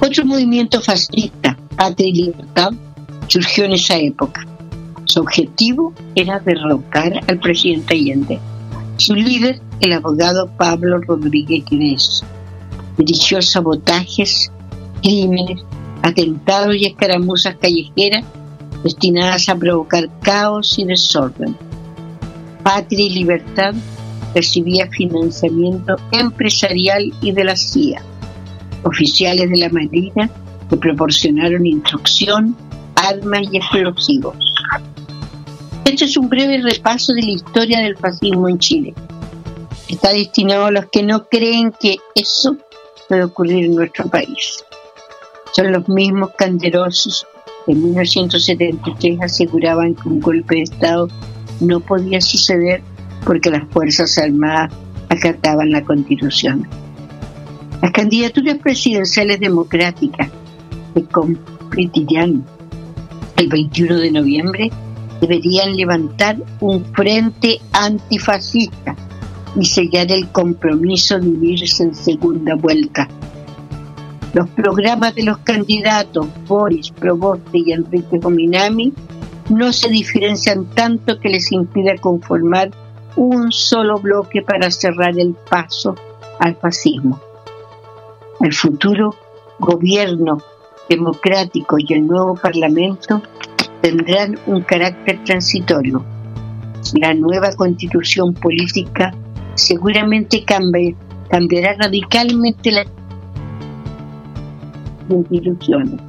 Otro 0.02 0.26
movimiento 0.26 0.82
fascista, 0.82 1.58
Patria 1.76 2.08
y 2.08 2.14
Libertad, 2.14 2.72
surgió 3.28 3.66
en 3.66 3.74
esa 3.74 3.98
época. 3.98 4.46
Su 5.06 5.22
objetivo 5.22 5.94
era 6.16 6.40
derrocar 6.40 7.22
al 7.28 7.40
presidente 7.40 7.94
Allende. 7.94 8.40
Su 8.98 9.16
líder, 9.16 9.62
el 9.82 9.94
abogado 9.94 10.50
Pablo 10.58 11.00
Rodríguez 11.00 11.64
Guinness, 11.70 12.24
dirigió 12.98 13.42
sabotajes, 13.42 14.52
crímenes, 15.02 15.62
atentados 16.02 16.76
y 16.76 16.86
escaramuzas 16.86 17.56
callejeras 17.58 18.26
destinadas 18.84 19.50
a 19.50 19.56
provocar 19.56 20.10
caos 20.22 20.78
y 20.80 20.86
desorden. 20.86 21.56
Patria 22.64 23.06
y 23.06 23.10
Libertad 23.10 23.74
recibía 24.34 24.88
financiamiento 24.90 25.96
empresarial 26.12 27.12
y 27.22 27.32
de 27.32 27.44
la 27.44 27.56
CIA. 27.56 28.02
Oficiales 28.84 29.50
de 29.50 29.58
la 29.58 29.70
Marina 29.70 30.30
le 30.70 30.78
proporcionaron 30.78 31.66
instrucción, 31.66 32.56
armas 32.96 33.48
y 33.52 33.58
explosivos. 33.58 34.38
Este 35.86 36.06
es 36.06 36.18
un 36.18 36.30
breve 36.30 36.62
repaso 36.62 37.14
de 37.14 37.24
la 37.24 37.32
historia 37.32 37.80
del 37.80 37.98
fascismo 37.98 38.48
en 38.48 38.60
Chile. 38.60 38.94
Está 39.88 40.14
destinado 40.14 40.66
a 40.66 40.72
los 40.72 40.86
que 40.86 41.02
no 41.02 41.26
creen 41.26 41.74
que 41.80 41.98
eso 42.14 42.56
puede 43.08 43.24
ocurrir 43.24 43.66
en 43.66 43.76
nuestro 43.76 44.08
país. 44.08 44.64
Son 45.52 45.72
los 45.72 45.88
mismos 45.90 46.32
canderosos 46.38 47.26
que 47.66 47.74
en 47.74 47.84
1973 47.84 49.22
aseguraban 49.22 49.96
que 49.96 50.08
un 50.08 50.20
golpe 50.20 50.56
de 50.56 50.62
Estado 50.64 51.08
no 51.60 51.80
podía 51.80 52.22
suceder 52.22 52.82
porque 53.26 53.50
las 53.50 53.68
Fuerzas 53.70 54.18
Armadas 54.18 54.72
acataban 55.10 55.72
la 55.72 55.84
Constitución. 55.84 56.68
Las 57.82 57.92
candidaturas 57.92 58.58
presidenciales 58.58 59.40
democráticas 59.40 60.30
que 60.94 61.04
competirían 61.04 62.46
el 63.38 63.48
21 63.48 63.96
de 63.96 64.12
noviembre 64.12 64.72
deberían 65.22 65.76
levantar 65.76 66.38
un 66.60 66.84
frente 66.94 67.60
antifascista 67.72 68.96
y 69.60 69.66
sellar 69.66 70.12
el 70.12 70.30
compromiso 70.30 71.20
de 71.20 71.30
unirse 71.30 71.84
en 71.84 71.96
segunda 71.96 72.56
vuelta. 72.56 73.08
Los 74.34 74.48
programas 74.50 75.16
de 75.16 75.24
los 75.24 75.40
candidatos 75.40 76.28
Boris 76.48 76.92
Proboste 76.92 77.58
y 77.58 77.72
Enrique 77.72 78.20
Gominami 78.20 78.94
no 79.50 79.74
se 79.74 79.90
diferencian 79.90 80.66
tanto 80.76 81.20
que 81.20 81.30
les 81.30 81.52
impida 81.52 81.98
conformar 81.98 82.70
un 83.16 83.52
solo 83.52 84.00
bloque 84.00 84.44
para 84.44 84.70
cerrar 84.70 85.20
el 85.20 85.36
paso 85.50 85.96
al 86.40 86.56
fascismo. 86.56 87.20
El 88.40 88.54
futuro 88.54 89.16
gobierno 89.58 90.38
democrático 90.88 91.78
y 91.80 91.92
el 91.94 92.06
nuevo 92.06 92.36
parlamento 92.36 93.22
tendrán 93.82 94.40
un 94.46 94.62
carácter 94.62 95.24
transitorio. 95.24 96.06
La 97.00 97.14
nueva 97.14 97.52
constitución 97.56 98.34
política 98.36 99.14
seguramente 99.56 100.46
cambiará 100.46 101.74
radicalmente 101.74 102.72
las 105.10 105.20
instituciones. 105.32 106.00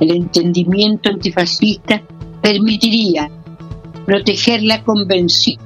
El 0.00 0.10
entendimiento 0.10 1.10
antifascista 1.10 2.02
permitiría 2.42 3.30
proteger 4.04 4.62
la 4.62 4.82
convención. 4.82 5.58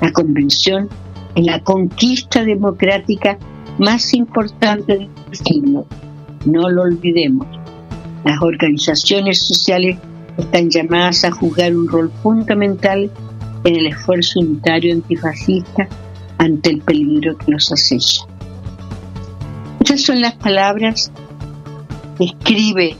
La 0.00 0.12
convención 0.12 0.88
es 1.34 1.46
la 1.46 1.60
conquista 1.60 2.44
democrática 2.44 3.38
más 3.78 4.12
importante 4.14 4.98
del 4.98 5.08
siglo. 5.32 5.86
No 6.44 6.68
lo 6.68 6.82
olvidemos. 6.82 7.46
Las 8.24 8.40
organizaciones 8.40 9.38
sociales 9.38 9.98
están 10.36 10.70
llamadas 10.70 11.24
a 11.24 11.30
jugar 11.30 11.74
un 11.76 11.88
rol 11.88 12.10
fundamental 12.22 13.10
en 13.64 13.76
el 13.76 13.86
esfuerzo 13.86 14.40
unitario 14.40 14.94
antifascista 14.94 15.88
ante 16.38 16.70
el 16.70 16.80
peligro 16.82 17.36
que 17.38 17.52
los 17.52 17.70
acecha. 17.72 18.26
Son 19.96 20.20
las 20.20 20.34
palabras 20.34 21.12
que 22.18 22.24
escribe 22.24 22.96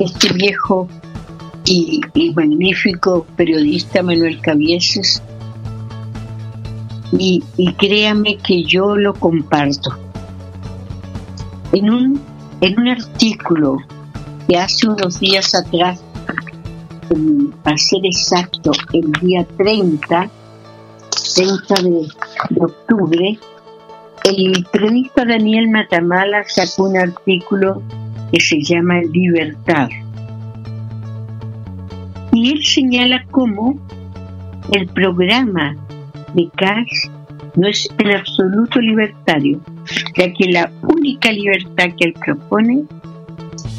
este 0.00 0.32
viejo 0.32 0.88
y, 1.64 2.00
magnífico 2.34 3.24
periodista 3.36 4.02
Manuel 4.02 4.40
Cabieses 4.40 5.22
y, 7.12 7.42
créame 7.78 8.36
que 8.38 8.64
yo 8.64 8.96
lo 8.96 9.14
comparto. 9.14 9.96
En 11.72 11.88
un, 11.88 12.20
en 12.60 12.80
un 12.80 12.88
artículo 12.88 13.76
que 14.48 14.56
hace 14.56 14.88
unos 14.88 15.20
días 15.20 15.54
atrás, 15.54 16.02
para 17.62 17.76
ser 17.76 18.00
exacto, 18.04 18.72
el 18.92 19.12
día 19.20 19.46
30, 19.56 20.30
30 21.34 21.74
de, 21.82 22.08
de 22.50 22.64
octubre, 22.64 23.38
el 24.28 24.66
periodista 24.70 25.24
Daniel 25.24 25.68
Matamala 25.70 26.44
sacó 26.46 26.84
un 26.84 26.96
artículo 26.96 27.82
que 28.32 28.40
se 28.40 28.62
llama 28.62 29.00
Libertad. 29.12 29.88
Y 32.32 32.52
él 32.52 32.64
señala 32.64 33.24
cómo 33.30 33.78
el 34.72 34.86
programa 34.88 35.76
de 36.34 36.48
Cash 36.56 37.10
no 37.56 37.68
es 37.68 37.88
en 37.98 38.10
absoluto 38.12 38.80
libertario, 38.80 39.60
ya 40.16 40.32
que 40.32 40.52
la 40.52 40.70
única 40.82 41.32
libertad 41.32 41.86
que 41.96 42.04
él 42.06 42.14
propone, 42.24 42.84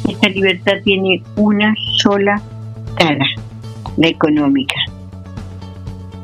esta 0.08 0.28
libertad 0.28 0.74
tiene 0.84 1.22
una 1.36 1.74
sola 1.98 2.42
cara, 2.96 3.24
la 3.96 4.08
económica. 4.08 4.74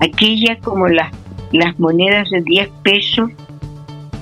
Aquella 0.01 0.59
como 0.59 0.89
las 0.89 1.79
monedas 1.79 2.29
de 2.31 2.43
10 2.43 2.69
pesos 2.83 3.31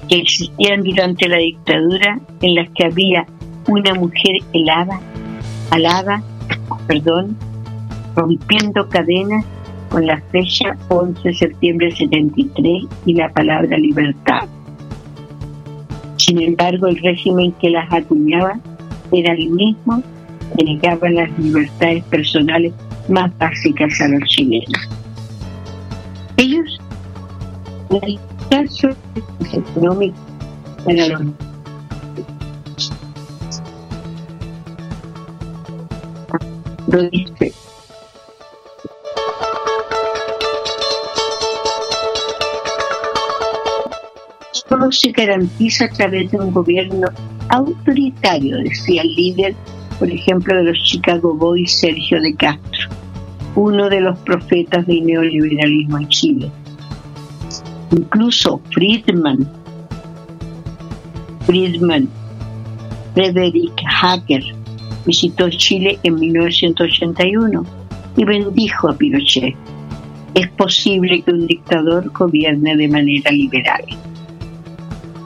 que 0.09 0.16
existían 0.16 0.82
durante 0.82 1.28
la 1.28 1.38
dictadura 1.38 2.20
en 2.42 2.55
las 2.55 2.68
que 2.70 2.86
había 2.86 3.26
una 3.68 3.94
mujer 3.94 4.36
helada, 4.52 5.00
alada, 5.70 6.22
perdón, 6.86 7.36
rompiendo 8.14 8.88
cadenas 8.88 9.44
con 9.88 10.07
la 10.07 10.20
fecha 10.32 10.76
11 10.88 11.20
de 11.22 11.34
septiembre 11.34 11.86
de 11.88 11.96
73 11.96 12.84
y 13.07 13.14
la 13.14 13.28
palabra 13.30 13.78
libertad. 13.78 14.48
Sin 16.16 16.40
embargo, 16.40 16.86
el 16.86 16.98
régimen 16.98 17.52
que 17.61 17.70
las 17.70 17.92
acuñaba 17.92 18.59
era 19.12 19.34
el 19.34 19.50
mismo 19.50 20.02
que 20.57 20.64
negaba 20.64 21.11
las 21.11 21.38
libertades 21.38 22.05
personales 22.05 22.72
más 23.09 23.36
básicas 23.38 24.00
a 24.00 24.09
los 24.09 24.22
chilenos. 24.28 24.88
Ellos, 26.36 26.80
la 28.55 28.62
libertad 28.62 28.66
solo 28.70 28.96
es 29.40 29.55
económica 29.55 30.16
para 30.84 31.09
los 31.09 31.22
lo 36.86 37.02
dice 37.11 37.52
solo 44.52 44.92
se 44.92 45.11
garantiza 45.11 45.86
a 45.86 45.88
través 45.88 46.30
de 46.30 46.38
un 46.38 46.52
gobierno 46.52 47.09
autoritario, 47.48 48.59
decía 48.59 49.02
el 49.02 49.14
líder, 49.14 49.55
por 49.98 50.11
ejemplo, 50.11 50.57
de 50.57 50.64
los 50.64 50.78
Chicago 50.82 51.34
Boys, 51.34 51.78
Sergio 51.78 52.20
de 52.20 52.34
Castro, 52.34 52.90
uno 53.55 53.88
de 53.88 54.00
los 54.00 54.18
profetas 54.20 54.86
del 54.86 55.05
neoliberalismo 55.05 55.98
en 55.98 56.09
Chile. 56.09 56.50
Incluso 57.97 58.61
Friedman, 58.72 59.49
Friedman, 61.47 62.09
Frederick 63.14 63.80
Hacker, 63.86 64.42
visitó 65.07 65.49
Chile 65.51 66.01
en 66.03 66.16
1981 66.16 67.64
y 68.16 68.24
bendijo 68.24 68.88
a 68.88 68.97
Pinochet. 68.97 69.55
Es 70.34 70.49
posible 70.49 71.22
que 71.22 71.30
un 71.30 71.47
dictador 71.47 72.11
gobierne 72.11 72.76
de 72.76 72.88
manera 72.88 73.30
liberal. 73.30 73.84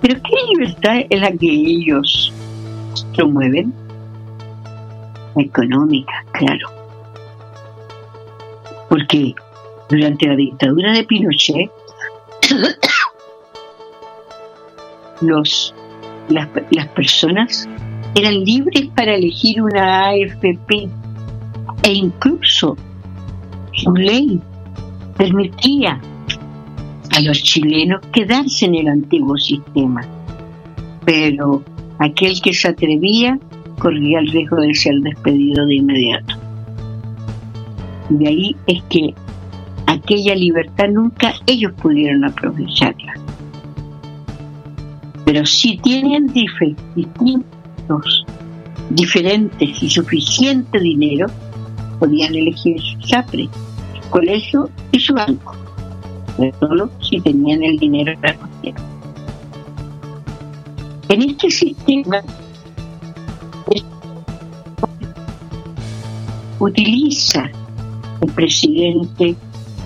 Pero 0.02 0.20
¿qué 0.20 0.54
libertad 0.54 1.06
es 1.08 1.20
la 1.22 1.32
que 1.32 1.50
ellos 1.50 2.32
promueven? 3.16 3.72
Económica, 5.36 6.24
claro. 6.32 6.68
Porque 8.90 9.34
durante 9.88 10.26
la 10.26 10.36
dictadura 10.36 10.92
de 10.92 11.04
Pinochet, 11.04 11.70
los, 15.20 15.74
las, 16.28 16.48
las 16.70 16.88
personas 16.88 17.68
eran 18.14 18.44
libres 18.44 18.88
para 18.94 19.14
elegir 19.14 19.62
una 19.62 20.08
AFP 20.08 20.88
e 21.82 21.92
incluso 21.92 22.76
su 23.72 23.94
ley 23.94 24.40
permitía 25.16 26.00
a 27.16 27.20
los 27.20 27.42
chilenos 27.42 28.00
quedarse 28.12 28.66
en 28.66 28.74
el 28.76 28.88
antiguo 28.88 29.36
sistema. 29.36 30.02
Pero 31.04 31.62
aquel 31.98 32.40
que 32.40 32.52
se 32.52 32.68
atrevía 32.68 33.38
corría 33.78 34.20
el 34.20 34.30
riesgo 34.30 34.56
de 34.56 34.74
ser 34.74 34.94
despedido 35.00 35.66
de 35.66 35.76
inmediato. 35.76 36.34
De 38.10 38.28
ahí 38.28 38.56
es 38.66 38.82
que 38.84 39.14
aquella 39.88 40.34
libertad 40.34 40.88
nunca 40.88 41.32
ellos 41.46 41.72
pudieron 41.80 42.24
aprovecharla. 42.24 43.14
Pero 45.24 45.44
si 45.46 45.78
tienen 45.78 46.26
distintos, 46.26 48.24
diferentes 48.90 49.82
y 49.82 49.88
suficiente 49.88 50.78
dinero, 50.78 51.26
podían 51.98 52.34
elegir 52.34 52.80
su 52.80 53.00
SAPRE, 53.00 53.48
colegio 54.10 54.70
y 54.92 55.00
su 55.00 55.14
banco. 55.14 55.56
Pero 56.36 56.56
solo 56.60 56.90
si 57.00 57.20
tenían 57.20 57.62
el 57.62 57.78
dinero 57.78 58.12
para 58.20 58.34
costear. 58.34 58.74
En 61.08 61.22
este 61.22 61.50
sistema 61.50 62.22
utiliza 66.58 67.50
el 68.20 68.32
presidente, 68.32 69.36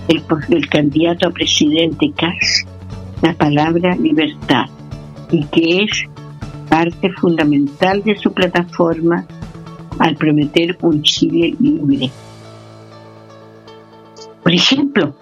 el, 0.09 0.23
el 0.51 0.69
candidato 0.69 1.29
a 1.29 1.31
presidente 1.31 2.13
Kass, 2.17 2.67
la 3.23 3.35
palabra 3.35 3.95
libertad, 3.97 4.67
y 5.31 5.45
que 5.47 5.85
es 5.85 6.05
parte 6.69 7.11
fundamental 7.13 8.03
de 8.03 8.17
su 8.17 8.33
plataforma 8.33 9.27
al 9.99 10.17
prometer 10.17 10.77
un 10.83 11.03
Chile 11.03 11.55
libre. 11.61 12.11
Por 14.43 14.53
ejemplo, 14.53 15.15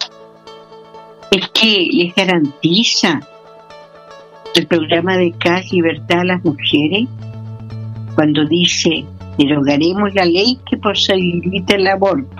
el 1.30 1.50
que 1.50 1.88
les 1.92 2.14
garantiza 2.14 3.20
el 4.54 4.66
programa 4.66 5.16
de 5.16 5.32
CAS 5.32 5.70
Libertad 5.72 6.20
a 6.20 6.24
las 6.24 6.44
mujeres 6.44 7.08
cuando 8.14 8.44
dice 8.46 9.04
derogaremos 9.38 10.14
la 10.14 10.24
ley 10.24 10.58
que 10.68 10.76
posibilita 10.76 11.76
el 11.76 11.86
aborto. 11.86 12.36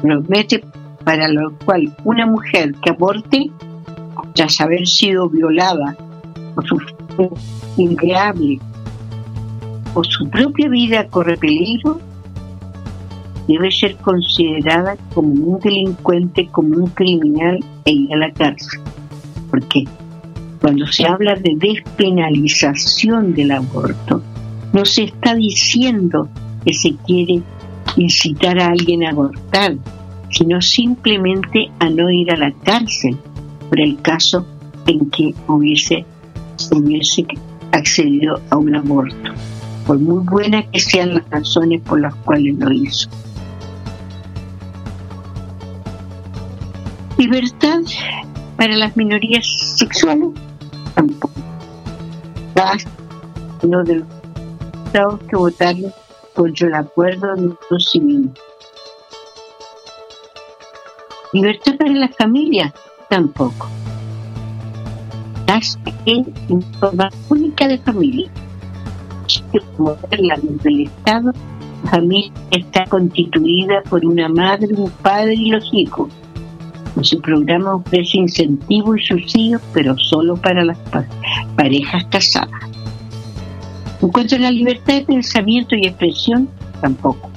Promete 0.00 0.62
para 1.06 1.28
lo 1.28 1.56
cual 1.64 1.94
una 2.02 2.26
mujer 2.26 2.74
que 2.82 2.90
aborte 2.90 3.48
tras 4.34 4.60
haber 4.60 4.88
sido 4.88 5.28
violada 5.28 5.96
o 6.56 6.62
sufrir 6.62 7.30
ingrave 7.76 8.58
o 9.94 10.02
su 10.02 10.28
propia 10.28 10.68
vida 10.68 11.06
corre 11.06 11.36
peligro, 11.36 12.00
debe 13.46 13.70
ser 13.70 13.94
considerada 13.98 14.96
como 15.14 15.28
un 15.28 15.60
delincuente, 15.60 16.48
como 16.48 16.76
un 16.76 16.88
criminal 16.88 17.64
e 17.84 17.92
ir 17.92 18.12
a 18.12 18.16
la 18.16 18.32
cárcel. 18.32 18.80
¿Por 19.48 19.62
qué? 19.68 19.84
Cuando 20.60 20.88
se 20.88 21.06
habla 21.06 21.36
de 21.36 21.54
despenalización 21.54 23.32
del 23.32 23.52
aborto, 23.52 24.22
no 24.72 24.84
se 24.84 25.04
está 25.04 25.36
diciendo 25.36 26.28
que 26.64 26.74
se 26.74 26.96
quiere 27.06 27.42
incitar 27.96 28.58
a 28.58 28.66
alguien 28.66 29.04
a 29.04 29.10
abortar, 29.10 29.76
sino 30.30 30.60
simplemente 30.60 31.70
a 31.78 31.88
no 31.90 32.10
ir 32.10 32.32
a 32.32 32.36
la 32.36 32.52
cárcel 32.52 33.16
por 33.68 33.80
el 33.80 34.00
caso 34.02 34.46
en 34.86 35.10
que 35.10 35.34
hubiese, 35.48 36.04
hubiese 36.70 37.26
accedido 37.72 38.40
a 38.50 38.56
un 38.56 38.74
aborto, 38.76 39.32
por 39.86 39.98
muy 39.98 40.24
buenas 40.24 40.64
que 40.72 40.80
sean 40.80 41.14
las 41.14 41.28
razones 41.30 41.80
por 41.82 42.00
las 42.00 42.14
cuales 42.16 42.54
lo 42.56 42.72
hizo. 42.72 43.08
Libertad 47.18 47.80
para 48.56 48.76
las 48.76 48.96
minorías 48.96 49.46
sexuales 49.76 50.28
tampoco. 50.94 51.30
Uno 53.62 53.84
de 53.84 53.96
los 53.96 54.06
estados 54.86 55.20
que 55.28 55.36
votaron 55.36 55.92
contra 56.34 56.68
el 56.68 56.74
acuerdo 56.74 57.34
de 57.34 57.80
civil. 57.80 58.30
Libertad 61.32 61.76
para 61.76 61.92
la 61.92 62.08
familia 62.08 62.72
tampoco. 63.10 63.68
Las 65.48 65.78
es 66.06 66.26
forma 66.78 67.08
única 67.28 67.68
de 67.68 67.78
familia. 67.78 68.30
Como 69.76 69.96
la 70.18 70.36
del 70.62 70.80
Estado, 70.82 71.32
la 71.84 71.90
familia 71.90 72.32
está 72.50 72.84
constituida 72.86 73.82
por 73.88 74.04
una 74.04 74.28
madre, 74.28 74.68
un 74.74 74.90
padre 75.02 75.34
y 75.34 75.50
los 75.50 75.68
hijos. 75.72 76.08
En 76.96 77.04
su 77.04 77.20
programa 77.20 77.74
ofrece 77.74 78.18
incentivos 78.18 78.98
y 79.00 79.04
subsidios, 79.04 79.62
pero 79.74 79.96
solo 79.98 80.36
para 80.36 80.64
las 80.64 80.78
pa- 80.90 81.04
parejas 81.56 82.04
casadas. 82.06 82.50
En 84.00 84.08
cuanto 84.08 84.36
a 84.36 84.38
la 84.38 84.50
libertad 84.50 84.94
de 84.94 85.02
pensamiento 85.02 85.74
y 85.74 85.86
expresión, 85.86 86.48
tampoco. 86.80 87.30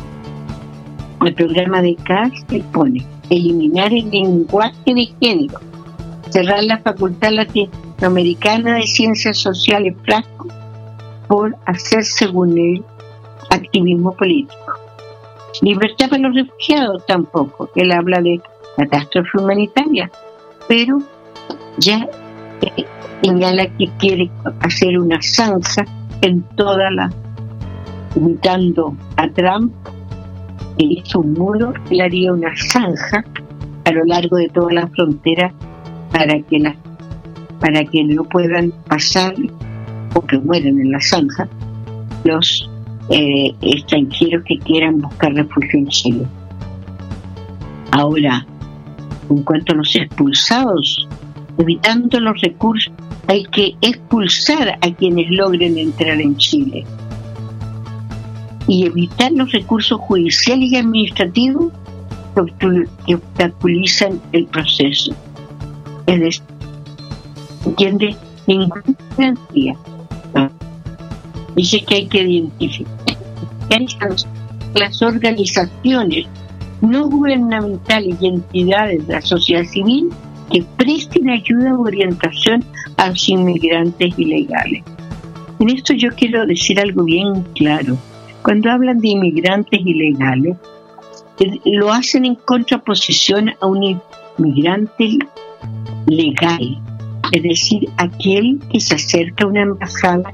El 1.26 1.34
programa 1.34 1.82
de 1.82 1.96
CAS 1.96 2.32
pone 2.72 3.06
eliminar 3.30 3.94
el 3.94 4.10
lenguaje 4.10 4.94
de 4.94 5.10
género, 5.22 5.60
cerrar 6.30 6.64
la 6.64 6.80
Facultad 6.80 7.32
Latinoamericana 7.32 8.76
de 8.76 8.88
Ciencias 8.88 9.38
Sociales 9.38 9.96
Frasco 10.04 10.48
por 11.28 11.56
hacer, 11.66 12.04
según 12.04 12.58
él, 12.58 12.84
activismo 13.50 14.12
político. 14.14 14.74
Libertad 15.62 16.10
para 16.10 16.24
los 16.24 16.36
refugiados 16.36 17.06
tampoco. 17.06 17.70
Él 17.76 17.92
habla 17.92 18.22
de 18.22 18.42
catástrofe 18.78 19.38
humanitaria, 19.38 20.10
pero 20.68 21.00
ya 21.78 22.08
eh, 22.62 22.86
señala 23.22 23.68
que 23.78 23.90
quiere 24.00 24.32
hacer 24.62 24.98
una 24.98 25.22
zanja 25.22 25.86
en 26.22 26.42
toda 26.56 26.90
la, 26.92 27.12
imitando 28.16 28.96
a 29.18 29.28
Trump, 29.30 29.74
que 30.80 30.86
hizo 30.86 31.20
un 31.20 31.34
muro, 31.34 31.74
él 31.92 32.00
haría 32.00 32.32
una 32.32 32.56
zanja 32.56 33.26
a 33.84 33.92
lo 33.92 34.06
largo 34.06 34.38
de 34.38 34.48
toda 34.48 34.72
la 34.72 34.88
frontera 34.88 35.52
para 36.12 36.40
que 36.42 36.74
para 37.60 37.84
que 37.84 38.04
no 38.06 38.24
puedan 38.24 38.72
pasar 38.88 39.36
o 40.16 40.22
que 40.22 40.40
mueran 40.40 40.80
en 40.80 40.92
la 40.92 41.02
zanja 41.02 41.50
los 42.24 42.70
eh, 43.10 43.54
extranjeros 43.62 44.44
que 44.46 44.58
quieran 44.60 45.02
buscar 45.02 45.34
refugio 45.34 45.80
en 45.80 45.88
Chile. 45.88 46.26
Ahora, 47.92 48.46
en 49.30 49.44
cuanto 49.44 49.74
a 49.74 49.76
los 49.76 49.94
expulsados, 49.96 51.08
evitando 51.58 52.22
los 52.22 52.40
recursos, 52.40 52.94
hay 53.28 53.44
que 53.52 53.76
expulsar 53.82 54.80
a 54.82 54.92
quienes 54.96 55.30
logren 55.30 55.78
entrar 55.78 56.22
en 56.22 56.38
Chile 56.38 56.86
y 58.70 58.86
evitar 58.86 59.32
los 59.32 59.52
recursos 59.52 60.00
judiciales 60.00 60.72
y 60.72 60.78
administrativos 60.78 61.74
que 62.60 63.16
obstaculizan 63.16 64.22
el 64.32 64.46
proceso. 64.46 65.12
Es 66.06 66.20
decir, 66.20 66.44
¿entiende? 67.66 68.16
Ninguna 68.48 68.84
garantía. 69.18 69.76
Dice 71.56 71.84
que 71.84 71.96
hay 71.96 72.08
que 72.08 72.22
identificar 72.22 72.86
las 74.76 75.02
organizaciones 75.02 76.28
no 76.82 77.10
gubernamentales 77.10 78.16
y 78.22 78.28
entidades 78.28 79.06
de 79.08 79.14
la 79.14 79.22
sociedad 79.22 79.64
civil 79.64 80.10
que 80.52 80.64
presten 80.78 81.30
ayuda 81.30 81.76
o 81.76 81.82
orientación 81.82 82.64
a 82.98 83.10
los 83.10 83.28
inmigrantes 83.28 84.14
ilegales. 84.18 84.84
En 85.60 85.70
esto 85.70 85.94
yo 85.94 86.10
quiero 86.12 86.46
decir 86.46 86.80
algo 86.80 87.04
bien 87.04 87.44
claro. 87.56 87.98
Cuando 88.44 88.72
hablan 88.72 89.00
de 89.00 89.10
inmigrantes 89.10 89.80
ilegales, 89.84 90.58
lo 91.66 91.92
hacen 91.92 92.26
en 92.26 92.36
contraposición 92.36 93.52
a 93.62 93.66
un 93.66 94.00
inmigrante 94.38 95.20
legal, 96.08 96.82
es 97.32 97.44
decir, 97.44 97.90
aquel 97.98 98.60
que 98.72 98.80
se 98.80 98.96
acerca 98.96 99.46
a 99.46 99.48
una 99.48 99.62
embajada 99.62 100.34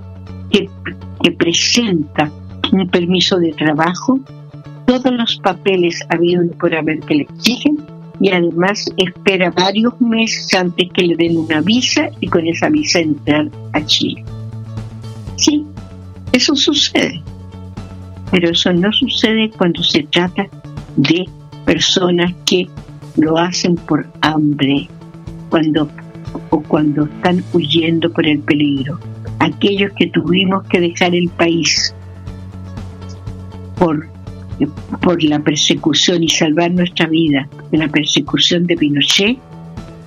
que, 0.50 0.70
que 1.24 1.32
presenta 1.32 2.32
un 2.72 2.90
permiso 2.90 3.38
de 3.38 3.52
trabajo, 3.54 4.20
todos 4.86 5.12
los 5.12 5.38
papeles 5.38 6.00
habidos 6.10 6.48
por 6.60 6.74
haber 6.76 7.00
que 7.02 7.16
le 7.16 7.24
exigen 7.24 7.78
y 8.20 8.32
además 8.32 8.86
espera 8.98 9.52
varios 9.52 10.00
meses 10.00 10.54
antes 10.54 10.90
que 10.94 11.04
le 11.04 11.16
den 11.16 11.38
una 11.38 11.62
visa 11.62 12.10
y 12.20 12.28
con 12.28 12.48
esa 12.48 12.70
visa 12.70 13.00
entrar 13.00 13.50
a 13.74 13.86
Chile. 13.86 14.24
Sí, 15.36 15.66
eso 16.32 16.56
sucede, 16.56 17.22
pero 18.32 18.50
eso 18.50 18.74
no 18.74 18.92
sucede 18.92 19.52
cuando 19.52 19.84
se 19.84 20.04
trata 20.04 20.48
de 20.96 21.26
personas 21.66 22.34
que 22.46 22.68
lo 23.18 23.38
hacen 23.38 23.76
por 23.76 24.08
hambre, 24.22 24.88
cuando 25.50 25.90
o 26.50 26.62
cuando 26.62 27.06
están 27.06 27.44
huyendo 27.54 28.12
por 28.12 28.26
el 28.28 28.40
peligro. 28.40 29.00
Aquellos 29.40 29.92
que 29.98 30.08
tuvimos 30.08 30.66
que 30.68 30.82
dejar 30.82 31.16
el 31.16 31.30
país 31.30 31.94
por, 33.78 34.08
por 35.02 35.24
la 35.24 35.40
persecución 35.40 36.24
y 36.24 36.30
salvar 36.30 36.72
nuestra 36.72 37.08
vida 37.08 37.48
de 37.72 37.78
la 37.78 37.88
persecución 37.88 38.66
de 38.66 38.76
Pinochet, 38.76 39.38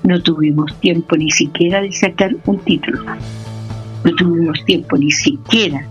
no 0.05 0.21
tuvimos 0.23 0.79
tiempo 0.81 1.17
ni 1.17 1.31
siquiera 1.31 1.81
de 1.81 1.93
sacar 1.93 2.35
un 2.47 2.59
título. 2.61 3.05
No 4.05 4.15
tuvimos 4.17 4.65
tiempo 4.65 4.97
ni 4.97 5.11
siquiera 5.11 5.87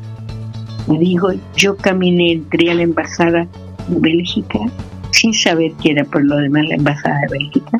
Y 0.88 0.98
digo, 0.98 1.30
yo 1.56 1.76
caminé, 1.76 2.32
entré 2.32 2.72
a 2.72 2.76
la 2.76 2.84
embajada 2.84 3.48
de 3.88 4.00
Bélgica 4.00 4.60
sin 5.12 5.34
saber 5.34 5.74
que 5.82 5.92
era 5.92 6.04
por 6.06 6.24
lo 6.24 6.38
demás 6.38 6.66
la 6.68 6.76
embajada 6.76 7.20
de 7.22 7.38
Bélgica. 7.38 7.78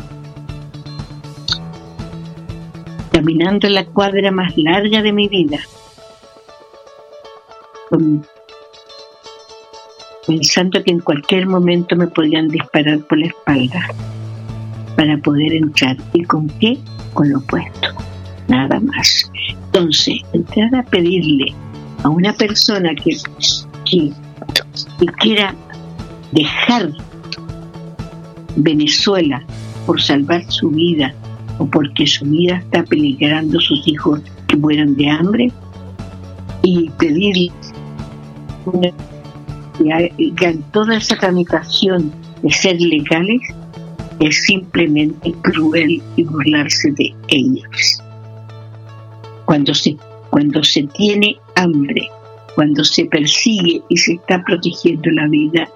Caminando 3.12 3.70
la 3.70 3.86
cuadra 3.86 4.32
más 4.32 4.56
larga 4.58 5.02
de 5.02 5.14
mi 5.14 5.28
vida. 5.28 5.60
Pensando 10.26 10.84
que 10.84 10.92
en 10.92 11.00
cualquier 11.00 11.48
momento 11.48 11.96
me 11.96 12.08
podían 12.08 12.50
disparar 12.50 13.00
por 13.00 13.18
la 13.18 13.28
espalda 13.28 13.88
para 14.98 15.18
poder 15.20 15.54
entrar. 15.54 15.96
¿Y 16.14 16.24
con 16.24 16.50
qué? 16.60 16.78
Con 17.14 17.32
lo 17.32 17.40
opuesto. 17.40 17.90
Nada 18.48 18.80
más. 18.80 19.32
Entonces, 19.66 20.16
entrar 20.34 20.76
a 20.76 20.84
pedirle 20.84 21.54
a 22.08 22.10
una 22.10 22.32
persona 22.32 22.92
que, 22.96 23.18
quiera 25.20 25.54
dejar 26.32 26.90
Venezuela 28.56 29.44
por 29.86 30.02
salvar 30.02 30.50
su 30.50 30.70
vida 30.70 31.14
o 31.58 31.66
porque 31.66 32.08
su 32.08 32.24
vida 32.24 32.60
está 32.60 32.84
peligrando 32.84 33.60
sus 33.60 33.86
hijos 33.88 34.22
que 34.48 34.56
mueran 34.56 34.96
de 34.96 35.10
hambre 35.10 35.52
y 36.64 36.90
pedirle 36.92 37.52
que 39.78 39.94
hagan 39.94 40.64
toda 40.72 40.96
esa 40.96 41.18
tramitación 41.18 42.14
de 42.42 42.52
ser 42.52 42.80
legales 42.80 43.42
es 44.22 44.46
simplemente 44.46 45.34
cruel 45.42 46.02
y 46.16 46.24
burlarse 46.24 46.90
de 46.92 47.14
ellos. 47.28 48.02
Cuando 49.44 49.74
se, 49.74 49.98
cuando 50.30 50.64
se 50.64 50.84
tiene 50.84 51.38
hambre, 51.58 52.10
cuando 52.56 52.84
se 52.84 53.06
persigue 53.06 53.82
y 53.90 53.98
se 53.98 54.14
está 54.14 54.44
protegiendo 54.44 55.10
la 55.12 55.28
vida, 55.28 55.70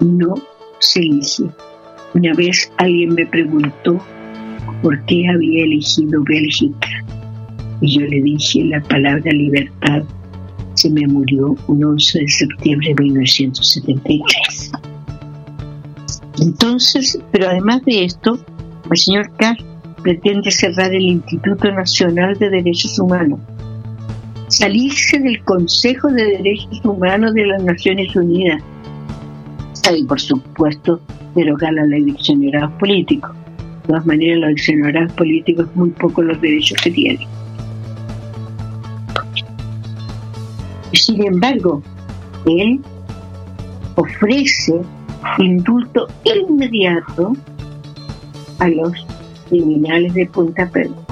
no 0.00 0.34
se 0.80 1.00
elige. 1.00 1.44
Una 2.14 2.32
vez 2.34 2.70
alguien 2.78 3.14
me 3.14 3.26
preguntó 3.26 4.00
por 4.82 5.04
qué 5.06 5.26
había 5.28 5.64
elegido 5.64 6.22
Bélgica 6.24 6.88
y 7.80 7.98
yo 7.98 8.06
le 8.06 8.22
dije 8.22 8.64
la 8.64 8.80
palabra 8.82 9.30
libertad 9.32 10.04
se 10.74 10.90
me 10.90 11.06
murió 11.06 11.56
un 11.68 11.84
11 11.84 12.20
de 12.20 12.28
septiembre 12.28 12.94
de 12.94 13.04
1973. 13.04 14.72
Entonces, 16.40 17.18
pero 17.30 17.48
además 17.48 17.82
de 17.84 18.04
esto, 18.04 18.38
el 18.90 18.96
señor 18.96 19.30
Kass 19.36 19.56
pretende 20.02 20.50
cerrar 20.50 20.92
el 20.92 21.02
Instituto 21.02 21.70
Nacional 21.70 22.36
de 22.38 22.50
Derechos 22.50 22.98
Humanos, 22.98 23.40
salirse 24.56 25.18
del 25.18 25.42
Consejo 25.44 26.08
de 26.08 26.24
Derechos 26.24 26.80
Humanos 26.84 27.34
de 27.34 27.46
las 27.46 27.62
Naciones 27.62 28.14
Unidas 28.14 28.62
y, 29.96 30.04
por 30.04 30.20
supuesto, 30.20 31.00
derogar 31.34 31.74
la 31.74 31.84
ley 31.84 32.04
de 32.04 32.68
políticos. 32.78 33.30
De 33.82 33.88
todas 33.88 34.06
maneras, 34.06 34.38
los 34.38 34.50
exonerados 34.52 35.12
políticos 35.12 35.68
muy 35.74 35.90
pocos 35.90 36.24
los 36.24 36.40
derechos 36.40 36.80
que 36.82 36.90
tienen. 36.90 37.26
Sin 40.92 41.22
embargo, 41.26 41.82
él 42.46 42.80
ofrece 43.96 44.80
indulto 45.38 46.06
inmediato 46.24 47.32
a 48.60 48.68
los 48.68 49.06
criminales 49.48 50.14
de 50.14 50.26
Punta 50.26 50.68
Pedro. 50.70 51.03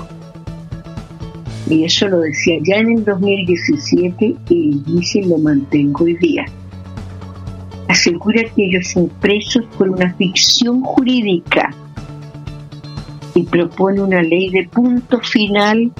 Y 1.73 1.85
eso 1.85 2.07
lo 2.07 2.21
decía 2.21 2.59
ya 2.63 2.77
en 2.77 2.99
el 2.99 3.05
2017 3.05 4.37
y 4.51 4.83
dice 4.85 5.23
lo 5.23 5.39
mantengo 5.39 6.05
hoy 6.05 6.19
día. 6.19 6.45
Asegura 7.89 8.43
que 8.55 8.67
ellos 8.67 8.89
son 8.89 9.09
presos 9.23 9.65
una 9.79 10.13
ficción 10.17 10.83
jurídica 10.83 11.75
y 13.35 13.45
propone 13.45 14.03
una 14.03 14.23
ley 14.23 14.51
de 14.51 14.69
punto 14.69 15.19
final 15.21 15.91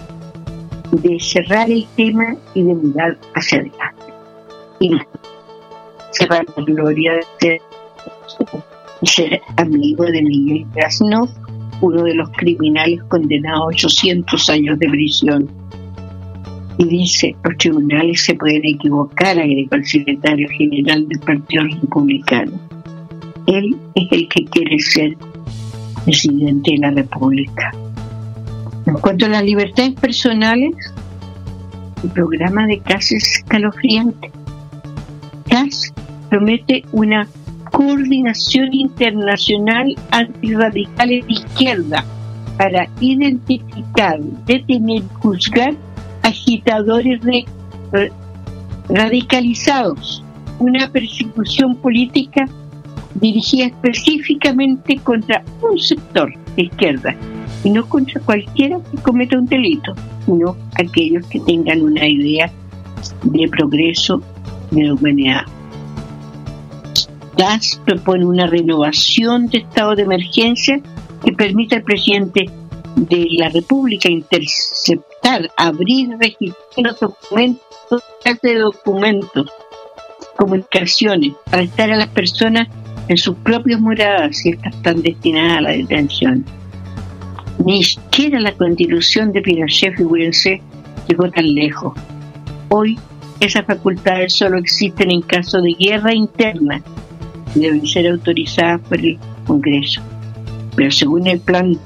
de 0.91 1.19
cerrar 1.19 1.71
el 1.71 1.87
tema 1.97 2.37
y 2.53 2.65
de 2.65 2.75
mirar 2.75 3.19
hacia 3.35 3.61
adelante. 3.61 4.13
Y 4.79 4.91
cerrar 6.11 6.45
la 6.55 6.65
gloria 6.65 7.15
de 7.15 7.23
ser, 7.39 7.61
ser 9.05 9.41
amigo 9.57 10.05
de 10.05 10.21
Miguel 10.23 10.67
Krasnov, 10.75 11.31
uno 11.83 12.05
de 12.05 12.15
los 12.15 12.31
criminales 12.31 13.03
condenados 13.09 13.61
a 13.61 13.67
800 13.67 14.51
años 14.51 14.79
de 14.79 14.89
prisión. 14.89 15.49
Y 16.79 16.85
dice, 16.87 17.37
los 17.45 17.59
tribunales 17.59 18.25
se 18.25 18.35
pueden 18.35 18.65
equivocar, 18.65 19.39
agregó 19.39 19.77
el 19.77 19.85
secretario 19.85 20.49
general 20.57 21.07
del 21.09 21.19
Partido 21.21 21.65
Republicano. 21.65 22.53
Él 23.47 23.77
es 23.95 24.13
el 24.13 24.29
que 24.29 24.45
quiere 24.47 24.79
ser 24.79 25.17
presidente 26.05 26.71
de 26.71 26.79
la 26.79 26.91
República. 26.93 27.73
En 28.87 28.95
cuanto 28.95 29.27
a 29.27 29.29
las 29.29 29.45
libertades 29.45 29.95
personales, 29.95 30.75
el 32.03 32.11
programa 32.11 32.67
de 32.67 32.79
CAS 32.79 33.13
es 33.13 33.37
escalofriante. 33.39 34.31
CAS 35.49 35.93
promete 36.31 36.85
una 36.93 37.29
coordinación 37.83 38.73
internacional 38.73 39.95
antirradicales 40.11 41.27
de 41.27 41.33
izquierda 41.33 42.05
para 42.57 42.89
identificar, 43.01 44.21
detener, 44.47 45.03
juzgar 45.21 45.75
agitadores 46.23 47.21
de, 47.23 47.45
eh, 47.95 48.11
radicalizados, 48.89 50.23
una 50.61 50.89
persecución 50.91 51.75
política 51.77 52.45
dirigida 53.17 53.67
específicamente 53.67 54.97
contra 54.99 55.43
un 55.61 55.79
sector 55.79 56.33
de 56.57 56.63
izquierda 56.63 57.17
y 57.65 57.71
no 57.71 57.89
contra 57.89 58.21
cualquiera 58.21 58.79
que 58.91 58.99
cometa 58.99 59.39
un 59.39 59.47
delito, 59.47 59.93
sino 60.25 60.57
aquellos 60.79 61.27
que 61.27 61.41
tengan 61.41 61.83
una 61.83 62.07
idea 62.07 62.51
de 63.25 63.49
progreso 63.49 64.23
de 64.71 64.85
la 64.85 64.95
humanidad. 64.95 65.43
GAS 67.37 67.81
propone 67.85 68.25
una 68.25 68.47
renovación 68.47 69.47
de 69.47 69.59
estado 69.59 69.95
de 69.95 70.03
emergencia 70.03 70.81
que 71.25 71.33
permita 71.33 71.77
al 71.77 71.83
presidente 71.83 72.51
de 72.97 73.27
la 73.39 73.49
República 73.49 74.11
interceptar, 74.11 75.51
abrir, 75.57 76.11
registrar 76.19 76.57
los 76.77 77.01
documentos, 77.01 77.63
de 78.43 78.59
documentos, 78.59 79.51
comunicaciones, 80.37 81.33
para 81.51 81.63
estar 81.63 81.91
a 81.91 81.97
las 81.97 82.09
personas 82.09 82.69
en 83.09 83.17
sus 83.17 83.37
propias 83.37 83.81
moradas 83.81 84.39
si 84.39 84.51
estas 84.51 84.75
están 84.75 85.03
destinadas 85.03 85.59
a 85.59 85.61
la 85.63 85.71
detención. 85.71 86.45
Ni 87.65 87.83
siquiera 87.83 88.41
la 88.41 88.53
constitución 88.53 89.33
de 89.33 89.43
Pinochet, 89.43 89.97
figúrense, 89.97 90.63
llegó 91.09 91.31
tan 91.31 91.55
lejos. 91.55 91.93
Hoy 92.69 92.99
esas 93.41 93.67
facultades 93.67 94.35
solo 94.35 94.59
existen 94.59 95.11
en 95.11 95.23
caso 95.23 95.61
de 95.61 95.75
guerra 95.75 96.15
interna 96.15 96.83
deben 97.55 97.87
ser 97.87 98.09
autorizadas 98.09 98.81
por 98.89 98.99
el 98.99 99.19
Congreso. 99.47 100.03
Pero 100.77 100.91
según 100.91 101.27
el 101.27 101.41
plan 101.41 101.79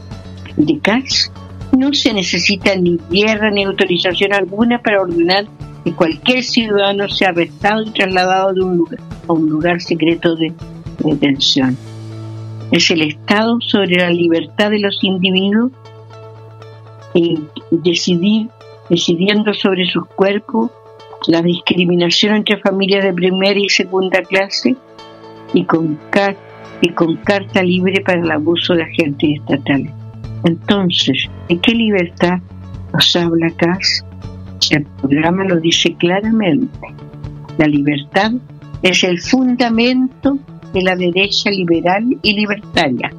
de 0.57 0.79
CAS, 0.81 1.33
no 1.77 1.93
se 1.93 2.12
necesita 2.12 2.75
ni 2.77 2.99
guerra 3.11 3.51
ni 3.51 3.64
autorización 3.64 4.33
alguna 4.33 4.81
para 4.81 5.03
ordenar 5.03 5.47
que 5.85 5.93
cualquier 5.93 6.43
ciudadano 6.43 7.09
sea 7.09 7.31
arrestado 7.31 7.83
y 7.83 7.91
trasladado 7.91 8.51
a 9.29 9.33
un 9.33 9.49
lugar 9.49 9.81
secreto 9.81 10.37
de 10.37 10.53
detención. 10.99 11.77
Es 12.71 12.91
el 12.91 13.03
Estado 13.03 13.59
sobre 13.61 13.97
la 13.97 14.11
libertad 14.11 14.71
de 14.71 14.81
los 14.81 14.99
individuos 15.03 15.71
y 17.14 17.39
decidir, 17.71 18.49
decidiendo 18.91 19.55
sobre 19.55 19.87
sus 19.87 20.07
cuerpos, 20.07 20.71
la 21.29 21.43
discriminación 21.43 22.37
entre 22.37 22.59
familias 22.59 23.05
de 23.05 23.12
primera 23.12 23.59
y 23.59 23.69
segunda 23.69 24.23
clase 24.23 24.77
y 25.53 25.64
con, 25.64 25.99
carta 27.24 27.62
libre 27.62 28.03
para 28.05 28.20
el 28.20 28.30
abuso 28.30 28.74
de 28.74 28.82
agentes 28.82 29.40
estatales. 29.40 29.92
Entonces, 30.44 31.28
¿de 31.49 31.59
qué 31.59 31.72
libertad 31.72 32.38
nos 32.92 33.16
habla 33.16 33.51
CAS? 33.57 34.05
El 34.70 34.84
programa 34.84 35.44
lo 35.44 35.61
dice 35.61 35.94
claramente. 35.94 36.94
La 37.59 37.66
libertad 37.66 38.32
es 38.82 39.03
el 39.05 39.20
fundamento 39.20 40.38
de 40.72 40.82
la 40.82 40.97
derecha 40.97 41.51
liberal 41.51 42.05
y 42.22 42.34
libertaria, 42.34 43.11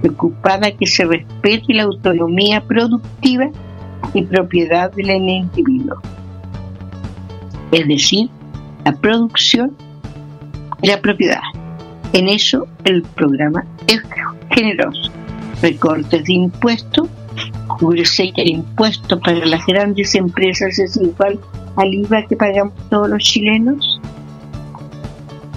preocupada 0.00 0.70
que 0.72 0.86
se 0.86 1.04
respete 1.04 1.74
la 1.74 1.84
autonomía 1.84 2.60
productiva 2.60 3.50
y 4.14 4.22
propiedad 4.22 4.92
del 4.92 5.10
individuo. 5.10 6.00
Es 7.72 7.86
decir, 7.86 8.28
la 8.84 8.92
producción 8.92 9.76
y 10.82 10.88
la 10.88 11.00
propiedad. 11.00 11.35
En 12.16 12.30
eso 12.30 12.66
el 12.84 13.02
programa 13.02 13.66
es 13.88 14.00
generoso. 14.50 15.12
Recortes 15.60 16.24
de 16.24 16.32
impuestos, 16.32 17.10
que 17.78 18.42
el 18.42 18.48
impuesto 18.48 19.20
para 19.20 19.44
las 19.44 19.66
grandes 19.66 20.14
empresas 20.14 20.78
es 20.78 20.96
igual 20.96 21.38
al 21.76 21.92
IVA 21.92 22.26
que 22.26 22.34
pagamos 22.34 22.72
todos 22.88 23.10
los 23.10 23.22
chilenos, 23.22 24.00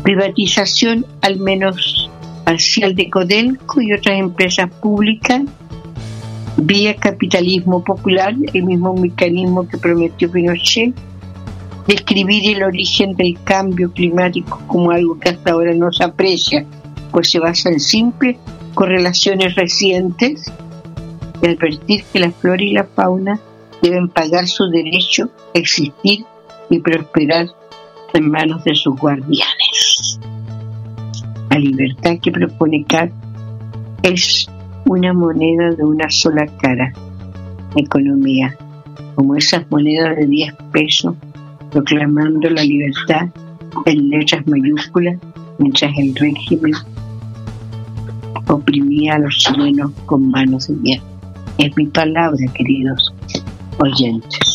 privatización 0.03 1.05
al 1.21 1.39
menos 1.39 2.09
parcial 2.43 2.93
de 2.93 3.09
Codelco 3.09 3.79
y 3.79 3.93
otras 3.93 4.19
empresas 4.19 4.69
públicas, 4.81 5.43
vía 6.57 6.93
capitalismo 6.97 7.81
popular, 7.85 8.35
el 8.53 8.63
mismo 8.63 8.93
mecanismo 8.95 9.65
que 9.65 9.77
prometió 9.77 10.29
Pinochet, 10.29 10.93
describir 11.89 12.55
el 12.55 12.61
origen 12.61 13.15
del 13.15 13.35
cambio 13.43 13.91
climático 13.91 14.61
como 14.67 14.91
algo 14.91 15.19
que 15.19 15.29
hasta 15.29 15.51
ahora 15.51 15.73
no 15.73 15.91
se 15.91 16.03
aprecia, 16.03 16.63
pues 17.11 17.31
se 17.31 17.39
basa 17.39 17.69
en 17.69 17.79
simples 17.79 18.37
correlaciones 18.75 19.55
recientes, 19.55 20.53
y 21.41 21.47
advertir 21.47 22.03
que 22.13 22.19
la 22.19 22.31
flora 22.31 22.61
y 22.61 22.73
la 22.73 22.83
fauna 22.83 23.39
deben 23.81 24.07
pagar 24.07 24.47
su 24.47 24.69
derecho 24.69 25.31
a 25.55 25.57
existir 25.57 26.25
y 26.69 26.79
prosperar 26.79 27.47
en 28.13 28.29
manos 28.29 28.63
de 28.65 28.75
sus 28.75 28.95
guardianes. 28.95 30.19
La 31.49 31.57
libertad 31.57 32.17
que 32.21 32.31
propone 32.31 32.85
Kat 32.85 33.11
es 34.03 34.47
una 34.85 35.11
moneda 35.13 35.71
de 35.71 35.83
una 35.83 36.07
sola 36.11 36.45
cara, 36.61 36.93
economía, 37.75 38.55
como 39.15 39.35
esas 39.35 39.65
monedas 39.71 40.17
de 40.17 40.27
10 40.27 40.53
pesos, 40.71 41.15
proclamando 41.71 42.49
la 42.49 42.63
libertad 42.63 43.29
en 43.85 44.09
letras 44.09 44.45
mayúsculas, 44.47 45.17
mientras 45.57 45.91
el 45.97 46.15
régimen 46.15 46.73
oprimía 48.47 49.15
a 49.15 49.19
los 49.19 49.37
chilenos 49.37 49.91
con 50.05 50.29
manos 50.29 50.67
de 50.67 50.75
hierro. 50.83 51.03
Es 51.57 51.75
mi 51.75 51.87
palabra, 51.87 52.39
queridos 52.53 53.13
oyentes. 53.77 54.48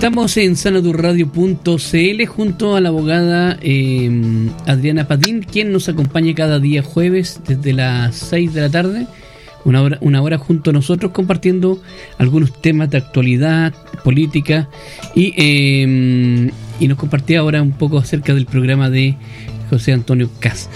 Estamos 0.00 0.34
en 0.38 0.56
sanadurradio.cl 0.56 2.26
junto 2.26 2.74
a 2.74 2.80
la 2.80 2.88
abogada 2.88 3.58
eh, 3.60 4.48
Adriana 4.66 5.06
Patín, 5.06 5.42
quien 5.42 5.72
nos 5.72 5.90
acompaña 5.90 6.34
cada 6.34 6.58
día 6.58 6.82
jueves 6.82 7.42
desde 7.46 7.74
las 7.74 8.16
6 8.16 8.54
de 8.54 8.60
la 8.62 8.70
tarde, 8.70 9.06
una 9.66 9.82
hora, 9.82 9.98
una 10.00 10.22
hora 10.22 10.38
junto 10.38 10.70
a 10.70 10.72
nosotros 10.72 11.12
compartiendo 11.12 11.82
algunos 12.16 12.62
temas 12.62 12.88
de 12.88 12.96
actualidad, 12.96 13.74
política 14.02 14.70
y, 15.14 15.34
eh, 15.36 16.50
y 16.80 16.88
nos 16.88 16.96
compartía 16.96 17.40
ahora 17.40 17.60
un 17.60 17.72
poco 17.72 17.98
acerca 17.98 18.32
del 18.32 18.46
programa 18.46 18.88
de 18.88 19.16
José 19.68 19.92
Antonio 19.92 20.30
Cas. 20.40 20.70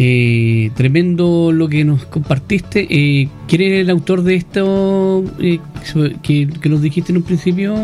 Eh, 0.00 0.70
tremendo 0.76 1.50
lo 1.50 1.68
que 1.68 1.84
nos 1.84 2.04
compartiste. 2.04 2.86
Eh, 2.88 3.28
¿Quién 3.48 3.62
es 3.62 3.80
el 3.80 3.90
autor 3.90 4.22
de 4.22 4.36
esto 4.36 5.24
eh, 5.40 5.58
que, 6.22 6.46
que 6.46 6.68
nos 6.68 6.80
dijiste 6.80 7.10
en 7.10 7.16
un 7.16 7.24
principio? 7.24 7.74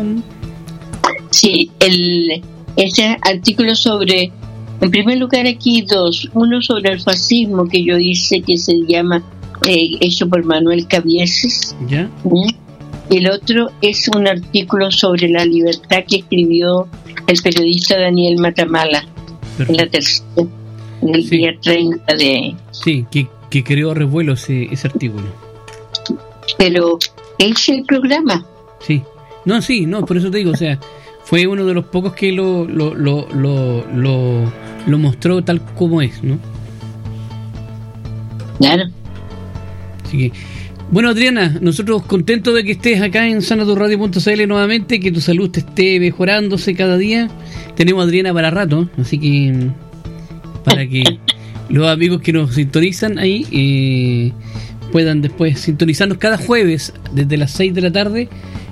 Sí, 1.35 1.69
el, 1.79 2.41
ese 2.77 3.17
artículo 3.21 3.75
sobre, 3.75 4.31
en 4.81 4.89
primer 4.89 5.17
lugar 5.17 5.45
aquí 5.47 5.81
dos, 5.81 6.29
uno 6.33 6.61
sobre 6.61 6.91
el 6.93 7.01
fascismo 7.01 7.67
que 7.67 7.83
yo 7.83 7.97
hice 7.97 8.41
que 8.41 8.57
se 8.57 8.73
llama, 8.87 9.21
eh, 9.67 9.97
hecho 9.99 10.29
por 10.29 10.43
Manuel 10.45 10.87
Cabieses, 10.87 11.75
¿Ya? 11.89 12.09
Y 13.11 13.17
el 13.17 13.29
otro 13.29 13.69
es 13.81 14.07
un 14.15 14.27
artículo 14.27 14.89
sobre 14.91 15.27
la 15.29 15.43
libertad 15.45 16.03
que 16.07 16.17
escribió 16.17 16.87
el 17.27 17.41
periodista 17.41 17.99
Daniel 17.99 18.37
Matamala 18.37 19.05
en 19.59 19.75
la 19.77 19.87
tercera, 19.87 20.25
en 21.01 21.15
el 21.15 21.23
Sí. 21.23 21.37
día 21.37 21.51
30 21.61 22.13
de... 22.15 22.55
Sí, 22.71 23.05
que, 23.11 23.27
que 23.49 23.63
creó 23.63 23.93
revuelo 23.93 24.33
ese, 24.33 24.69
ese 24.71 24.87
artículo. 24.87 25.25
Pero 26.57 26.97
es 27.37 27.69
el 27.69 27.83
programa, 27.83 28.45
Sí. 28.79 29.01
No, 29.45 29.61
sí, 29.61 29.85
no, 29.85 30.03
por 30.05 30.17
eso 30.17 30.31
te 30.31 30.37
digo, 30.39 30.51
o 30.51 30.55
sea, 30.55 30.79
fue 31.25 31.47
uno 31.47 31.65
de 31.65 31.73
los 31.73 31.85
pocos 31.85 32.13
que 32.13 32.31
lo, 32.31 32.65
lo, 32.65 32.93
lo, 32.93 33.27
lo, 33.33 33.85
lo, 33.93 34.51
lo 34.85 34.97
mostró 34.97 35.43
tal 35.43 35.59
como 35.73 36.01
es, 36.01 36.23
¿no? 36.23 36.37
claro. 38.59 38.85
Así 40.05 40.17
que, 40.17 40.31
bueno, 40.91 41.09
Adriana, 41.09 41.57
nosotros 41.61 42.03
contentos 42.03 42.53
de 42.53 42.63
que 42.63 42.73
estés 42.73 43.01
acá 43.01 43.27
en 43.27 43.41
sanaturradio.cl 43.41 44.47
nuevamente, 44.47 44.99
que 44.99 45.11
tu 45.11 45.19
salud 45.19 45.49
te 45.49 45.61
esté 45.61 45.99
mejorándose 45.99 46.75
cada 46.75 46.95
día. 46.95 47.27
Tenemos 47.75 48.03
a 48.03 48.05
Adriana 48.05 48.31
para 48.31 48.51
rato, 48.51 48.87
así 48.99 49.17
que 49.17 49.71
para 50.63 50.87
que 50.87 51.19
los 51.69 51.87
amigos 51.87 52.21
que 52.21 52.33
nos 52.33 52.53
sintonizan 52.53 53.17
ahí 53.17 53.47
eh, 53.51 54.31
puedan 54.91 55.21
después 55.21 55.59
sintonizarnos 55.59 56.19
cada 56.19 56.37
jueves 56.37 56.93
desde 57.13 57.37
las 57.37 57.51
6 57.51 57.73
de 57.73 57.81
la 57.81 57.91
tarde 57.91 58.29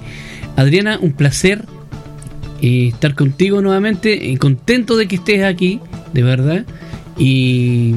Adriana, 0.56 1.00
un 1.02 1.14
placer 1.14 1.66
eh, 2.62 2.88
estar 2.88 3.16
contigo 3.16 3.62
nuevamente, 3.62 4.32
eh, 4.32 4.38
contento 4.38 4.96
de 4.96 5.08
que 5.08 5.16
estés 5.16 5.44
aquí, 5.44 5.80
de 6.14 6.24
verdad. 6.24 6.66
Y, 7.18 7.94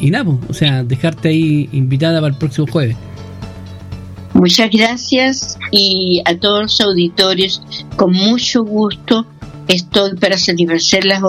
y 0.00 0.10
nada, 0.10 0.38
o 0.48 0.54
sea, 0.54 0.84
dejarte 0.84 1.30
ahí 1.30 1.68
invitada 1.72 2.20
para 2.20 2.32
el 2.32 2.38
próximo 2.38 2.66
jueves. 2.66 2.96
Muchas 4.34 4.70
gracias 4.70 5.58
y 5.70 6.22
a 6.24 6.36
todos 6.36 6.62
los 6.62 6.80
auditores, 6.80 7.62
con 7.96 8.12
mucho 8.12 8.64
gusto 8.64 9.26
estoy 9.68 10.16
para 10.16 10.36
satisfacer 10.38 11.04
las 11.04 11.22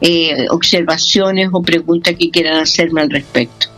eh, 0.00 0.46
observaciones 0.50 1.48
o 1.52 1.62
preguntas 1.62 2.14
que 2.18 2.30
quieran 2.30 2.58
hacerme 2.58 3.02
al 3.02 3.10
respecto. 3.10 3.68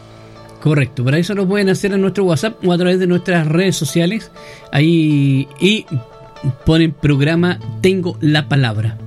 Correcto, 0.60 1.04
para 1.04 1.18
eso 1.18 1.34
lo 1.34 1.46
pueden 1.46 1.68
hacer 1.68 1.92
en 1.92 2.00
nuestro 2.00 2.24
WhatsApp 2.24 2.64
o 2.64 2.72
a 2.72 2.78
través 2.78 2.98
de 2.98 3.06
nuestras 3.06 3.46
redes 3.46 3.76
sociales. 3.76 4.30
Ahí 4.72 5.46
y 5.60 5.86
ponen 6.64 6.92
programa 6.92 7.58
Tengo 7.80 8.16
la 8.20 8.48
palabra. 8.48 8.98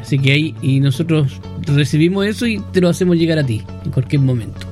Así 0.00 0.18
que 0.18 0.32
ahí 0.32 0.54
y 0.62 0.80
nosotros 0.80 1.40
recibimos 1.66 2.24
eso 2.24 2.46
y 2.46 2.62
te 2.72 2.80
lo 2.80 2.88
hacemos 2.88 3.16
llegar 3.16 3.38
a 3.38 3.44
ti 3.44 3.62
en 3.84 3.90
cualquier 3.90 4.22
momento. 4.22 4.67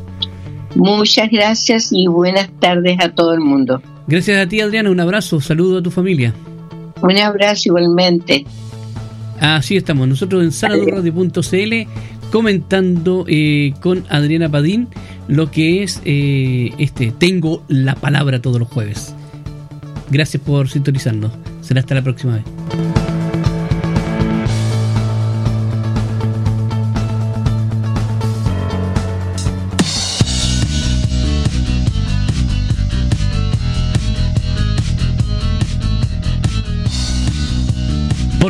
Muchas 0.77 1.31
gracias 1.31 1.89
y 1.91 2.07
buenas 2.07 2.49
tardes 2.61 2.99
a 3.01 3.09
todo 3.09 3.33
el 3.33 3.41
mundo. 3.41 3.83
Gracias 4.07 4.39
a 4.39 4.49
ti 4.49 4.61
Adriana, 4.61 4.91
un 4.91 5.01
abrazo, 5.01 5.41
saludo 5.41 5.79
a 5.79 5.83
tu 5.83 5.91
familia. 5.91 6.35
Un 7.03 7.16
abrazo 7.18 7.62
igualmente. 7.66 8.47
Así 9.41 9.77
estamos, 9.77 10.07
nosotros 10.07 10.43
en 10.43 10.53
saladurradio.cl 10.53 11.91
comentando 12.31 13.24
eh, 13.29 13.72
con 13.81 14.05
Adriana 14.09 14.51
Padín 14.51 14.89
lo 15.29 15.51
que 15.51 15.83
es 15.83 16.01
eh, 16.05 16.72
este 16.79 17.12
Tengo 17.12 17.62
la 17.68 17.95
palabra 17.95 18.41
todos 18.41 18.61
los 18.61 18.68
jueves. 18.68 19.14
Gracias 20.11 20.43
por 20.43 20.68
sintonizarnos. 20.68 21.33
Será 21.62 21.81
hasta 21.81 21.95
la 21.95 22.03
próxima 22.03 22.35
vez. 22.35 22.45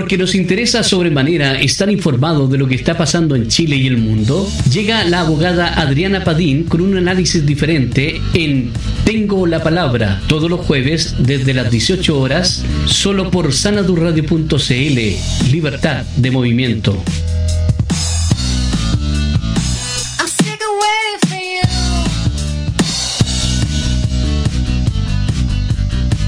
Porque 0.06 0.18
nos 0.18 0.36
interesa 0.36 0.84
sobremanera 0.84 1.60
estar 1.60 1.90
informados 1.90 2.48
de 2.48 2.58
lo 2.58 2.68
que 2.68 2.76
está 2.76 2.96
pasando 2.96 3.34
en 3.34 3.48
Chile 3.48 3.74
y 3.74 3.88
el 3.88 3.96
mundo, 3.96 4.48
llega 4.70 5.02
la 5.02 5.22
abogada 5.22 5.80
Adriana 5.80 6.22
Padín 6.22 6.62
con 6.62 6.80
un 6.80 6.96
análisis 6.96 7.44
diferente 7.44 8.20
en 8.32 8.70
Tengo 9.04 9.48
la 9.48 9.64
Palabra, 9.64 10.22
todos 10.28 10.48
los 10.48 10.60
jueves 10.60 11.16
desde 11.18 11.54
las 11.54 11.72
18 11.72 12.20
horas, 12.20 12.64
solo 12.84 13.32
por 13.32 13.52
sanadurradio.cl. 13.52 15.50
Libertad 15.50 16.04
de 16.16 16.30
movimiento. 16.30 17.02